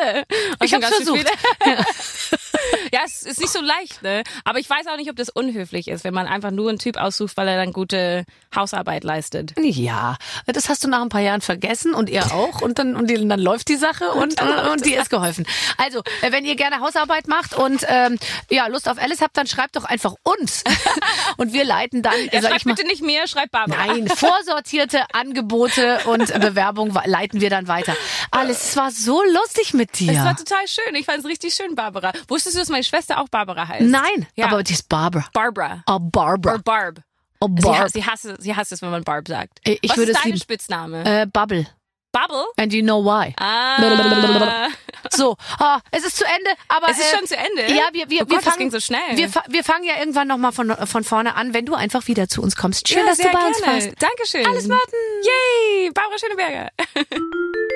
Alle. 0.01 0.23
Ich 0.63 0.73
hab's 0.73 0.83
ganz 0.83 0.95
schön 0.97 1.05
versucht. 1.07 1.27
viele. 1.63 1.75
ja, 2.93 3.01
es 3.05 3.23
ist 3.23 3.39
nicht 3.39 3.51
so 3.51 3.61
leicht, 3.61 4.01
ne? 4.01 4.23
Aber 4.45 4.59
ich 4.59 4.69
weiß 4.69 4.87
auch 4.87 4.97
nicht, 4.97 5.09
ob 5.09 5.15
das 5.15 5.29
unhöflich 5.29 5.87
ist, 5.87 6.03
wenn 6.03 6.13
man 6.13 6.27
einfach 6.27 6.51
nur 6.51 6.69
einen 6.69 6.79
Typ 6.79 6.97
aussucht, 6.97 7.37
weil 7.37 7.47
er 7.47 7.57
dann 7.57 7.73
gute 7.73 8.25
Hausarbeit 8.55 9.03
leistet. 9.03 9.53
Ja, 9.59 10.17
das 10.47 10.69
hast 10.69 10.83
du 10.83 10.87
nach 10.87 11.01
ein 11.01 11.09
paar 11.09 11.21
Jahren 11.21 11.41
vergessen 11.41 11.93
und 11.93 12.09
er 12.09 12.33
auch 12.33 12.61
und 12.61 12.79
dann 12.79 12.95
und 12.95 13.09
dann 13.11 13.39
läuft 13.39 13.67
die 13.69 13.75
Sache 13.75 14.09
und 14.13 14.41
und, 14.41 14.49
und 14.71 14.85
dir 14.85 15.01
ist 15.01 15.09
geholfen. 15.09 15.45
Also, 15.77 15.99
äh, 16.21 16.31
wenn 16.31 16.45
ihr 16.45 16.55
gerne 16.55 16.79
Hausarbeit 16.79 17.27
macht 17.27 17.55
und 17.55 17.85
ähm, 17.87 18.17
ja 18.49 18.67
Lust 18.67 18.89
auf 18.89 18.97
Alice 18.99 19.21
habt, 19.21 19.37
dann 19.37 19.47
schreibt 19.47 19.75
doch 19.75 19.85
einfach 19.85 20.15
uns 20.23 20.63
und 21.37 21.53
wir 21.53 21.63
leiten 21.65 22.01
dann, 22.01 22.13
Ja, 22.31 22.41
sag 22.41 22.55
ich 22.55 22.65
mal, 22.65 22.73
bitte 22.75 22.87
nicht 22.87 23.01
mir, 23.01 23.27
schreib 23.27 23.51
Barbara. 23.51 23.85
nein, 23.85 24.07
vorsortierte 24.07 25.03
Angebote 25.13 25.99
und 26.05 26.27
Bewerbung 26.39 26.93
wa- 26.95 27.03
leiten 27.05 27.41
wir 27.41 27.49
dann 27.49 27.67
weiter. 27.67 27.95
Alice, 28.31 28.69
es 28.69 28.77
war 28.77 28.91
so 28.91 29.21
lustig 29.23 29.73
mit 29.73 29.89
Es 29.99 30.07
war 30.07 30.33
dir. 30.33 30.43
total 30.43 30.67
schön. 30.67 30.95
Ich 30.95 31.05
fand 31.05 31.19
es 31.19 31.25
richtig 31.25 31.53
schön, 31.53 31.75
Barbara. 31.75 32.11
Wusstest 32.39 32.55
du, 32.55 32.59
dass 32.61 32.69
meine 32.69 32.83
Schwester 32.85 33.19
auch 33.19 33.27
Barbara 33.27 33.67
heißt? 33.67 33.81
Nein, 33.85 34.25
Ja. 34.35 34.45
aber 34.47 34.63
die 34.63 34.71
ist 34.73 34.87
Barbara. 34.87 35.25
Barbara. 35.33 35.83
Oh, 35.87 35.99
Barbara. 35.99 36.53
Or 36.55 36.59
Barb. 36.63 36.99
Oh, 37.41 37.47
Sie, 37.53 37.61
Barb. 37.63 37.77
hasst, 37.79 37.93
sie, 37.93 38.05
hasst, 38.05 38.23
es- 38.25 38.37
sie 38.43 38.55
hasst 38.55 38.71
es, 38.71 38.81
wenn 38.81 38.91
man 38.91 39.03
Barb 39.03 39.27
sagt. 39.27 39.59
Ich- 39.65 39.79
ich 39.81 39.89
Was 39.91 39.97
würde 39.97 40.11
ist 40.13 40.23
dein. 40.23 40.37
Spitzname? 40.37 41.03
Äh, 41.03 41.25
Bubble. 41.25 41.67
Bubble? 42.13 42.45
And 42.57 42.73
you 42.73 42.81
know 42.81 43.03
why. 43.03 43.35
Ah. 43.39 44.67
So, 45.11 45.35
ah, 45.59 45.79
es 45.91 46.03
ist 46.05 46.17
zu 46.17 46.23
Ende, 46.25 46.49
aber 46.67 46.89
Es 46.89 46.97
ist 46.97 47.13
äh, 47.13 47.17
schon 47.17 47.27
zu 47.27 47.37
Ende? 47.37 47.71
Ja, 47.73 47.89
wir 47.93 48.09
wir 48.09 48.23
Oh 48.23 48.25
wir 48.25 48.25
Gott, 48.25 48.37
das 48.37 48.43
fangen 48.45 48.57
ging 48.57 48.71
so 48.71 48.79
schnell. 48.79 48.99
Wir, 49.15 49.29
wir 49.47 49.63
fangen 49.63 49.83
ja 49.83 49.99
irgendwann 49.99 50.27
noch 50.27 50.37
mal 50.37 50.51
von 50.51 50.75
von 50.87 51.03
vorne 51.03 51.35
an, 51.35 51.53
wenn 51.53 51.65
du 51.67 51.75
einfach 51.75 52.07
wieder 52.07 52.27
zu 52.27 52.41
uns 52.41 52.55
kommst. 52.55 52.87
Schön, 52.87 52.99
ja, 52.99 53.05
dass 53.05 53.17
du 53.19 53.29
bei 53.29 53.45
uns 53.47 53.61
gerne. 53.61 53.73
warst. 53.85 53.89
Dankeschön. 54.01 54.45
Alles 54.47 54.67
Martin. 54.67 54.99
Yay, 55.23 55.91
Barbara 55.91 56.17
Schöneberger. 56.17 56.69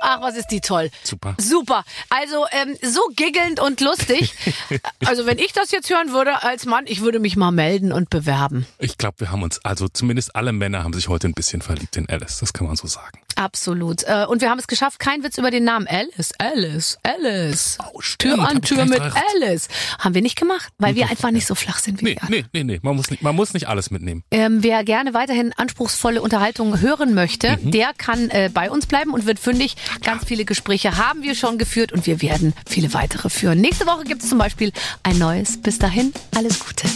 Ach, 0.00 0.20
was 0.20 0.36
ist 0.36 0.48
die 0.48 0.60
toll. 0.60 0.90
Super. 1.02 1.34
Super. 1.38 1.84
Also 2.10 2.46
ähm, 2.50 2.76
so 2.82 3.00
giggelnd 3.14 3.60
und 3.60 3.80
lustig. 3.80 4.34
also 5.04 5.26
wenn 5.26 5.38
ich 5.38 5.52
das 5.52 5.70
jetzt 5.70 5.90
hören 5.90 6.12
würde 6.12 6.42
als 6.42 6.66
Mann, 6.66 6.84
ich 6.86 7.00
würde 7.00 7.18
mich 7.18 7.36
mal 7.36 7.50
melden 7.50 7.92
und 7.92 8.10
bewerben. 8.10 8.66
Ich 8.78 8.98
glaube, 8.98 9.20
wir 9.20 9.30
haben 9.30 9.42
uns, 9.42 9.64
also 9.64 9.88
zumindest 9.88 10.36
alle 10.36 10.52
Männer 10.52 10.84
haben 10.84 10.92
sich 10.92 11.08
heute 11.08 11.28
ein 11.28 11.34
bisschen 11.34 11.62
verliebt 11.62 11.96
in 11.96 12.08
Alice. 12.08 12.38
Das 12.38 12.52
kann 12.52 12.66
man 12.66 12.76
so 12.76 12.86
sagen. 12.86 13.20
Absolut. 13.36 14.02
Äh, 14.04 14.24
und 14.28 14.40
wir 14.40 14.50
haben 14.50 14.58
es 14.58 14.66
geschafft, 14.66 14.98
kein 14.98 15.22
Witz 15.22 15.38
über 15.38 15.50
den 15.50 15.64
Namen 15.64 15.86
Alice. 15.86 16.32
Alice. 16.38 16.98
Alice. 17.02 17.78
Oh, 17.92 18.00
stimmt, 18.00 18.34
Tür 18.36 18.48
an 18.48 18.62
Tür 18.62 18.84
mit 18.86 18.94
gedacht. 18.94 19.16
Alice. 19.34 19.68
Haben 19.98 20.14
wir 20.14 20.22
nicht 20.22 20.36
gemacht, 20.36 20.72
weil 20.78 20.94
wir 20.96 21.08
einfach 21.10 21.30
nicht 21.30 21.46
so 21.46 21.54
flach 21.54 21.78
sind 21.78 22.00
wie 22.00 22.04
Nee, 22.06 22.16
wir. 22.22 22.28
nee, 22.30 22.44
nee, 22.52 22.64
nee. 22.64 22.80
Man 22.82 22.96
muss 22.96 23.10
nicht, 23.10 23.22
man 23.22 23.36
muss 23.36 23.52
nicht 23.54 23.68
alles 23.68 23.90
mitnehmen. 23.90 24.24
Ähm, 24.30 24.62
wer 24.62 24.82
gerne 24.84 25.14
weiterhin 25.14 25.52
anspruchsvolle 25.56 26.20
Unterhaltung 26.22 26.80
hören 26.80 27.14
möchte, 27.14 27.58
Mhm. 27.62 27.70
der 27.70 27.92
kann 27.96 28.30
äh, 28.30 28.50
bei 28.52 28.70
uns 28.70 28.86
bleiben 28.86 29.12
und 29.12 29.26
wird 29.26 29.38
fündig. 29.38 29.76
Ganz 30.02 30.24
viele 30.24 30.44
Gespräche 30.44 30.96
haben 30.96 31.22
wir 31.22 31.34
schon 31.34 31.58
geführt 31.58 31.92
und 31.92 32.06
wir 32.06 32.22
werden 32.22 32.54
viele 32.68 32.92
weitere 32.94 33.28
führen. 33.30 33.60
Nächste 33.60 33.86
Woche 33.86 34.04
gibt 34.04 34.22
es 34.22 34.28
zum 34.30 34.38
Beispiel 34.38 34.72
ein 35.02 35.18
neues. 35.18 35.60
Bis 35.60 35.78
dahin, 35.78 36.12
alles 36.34 36.58
Gute. 36.58 36.88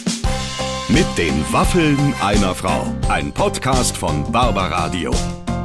Mit 0.88 1.06
den 1.18 1.44
Waffeln 1.52 2.14
einer 2.20 2.54
Frau. 2.54 2.92
Ein 3.08 3.32
Podcast 3.32 3.96
von 3.96 4.30
Barbaradio. 4.32 5.12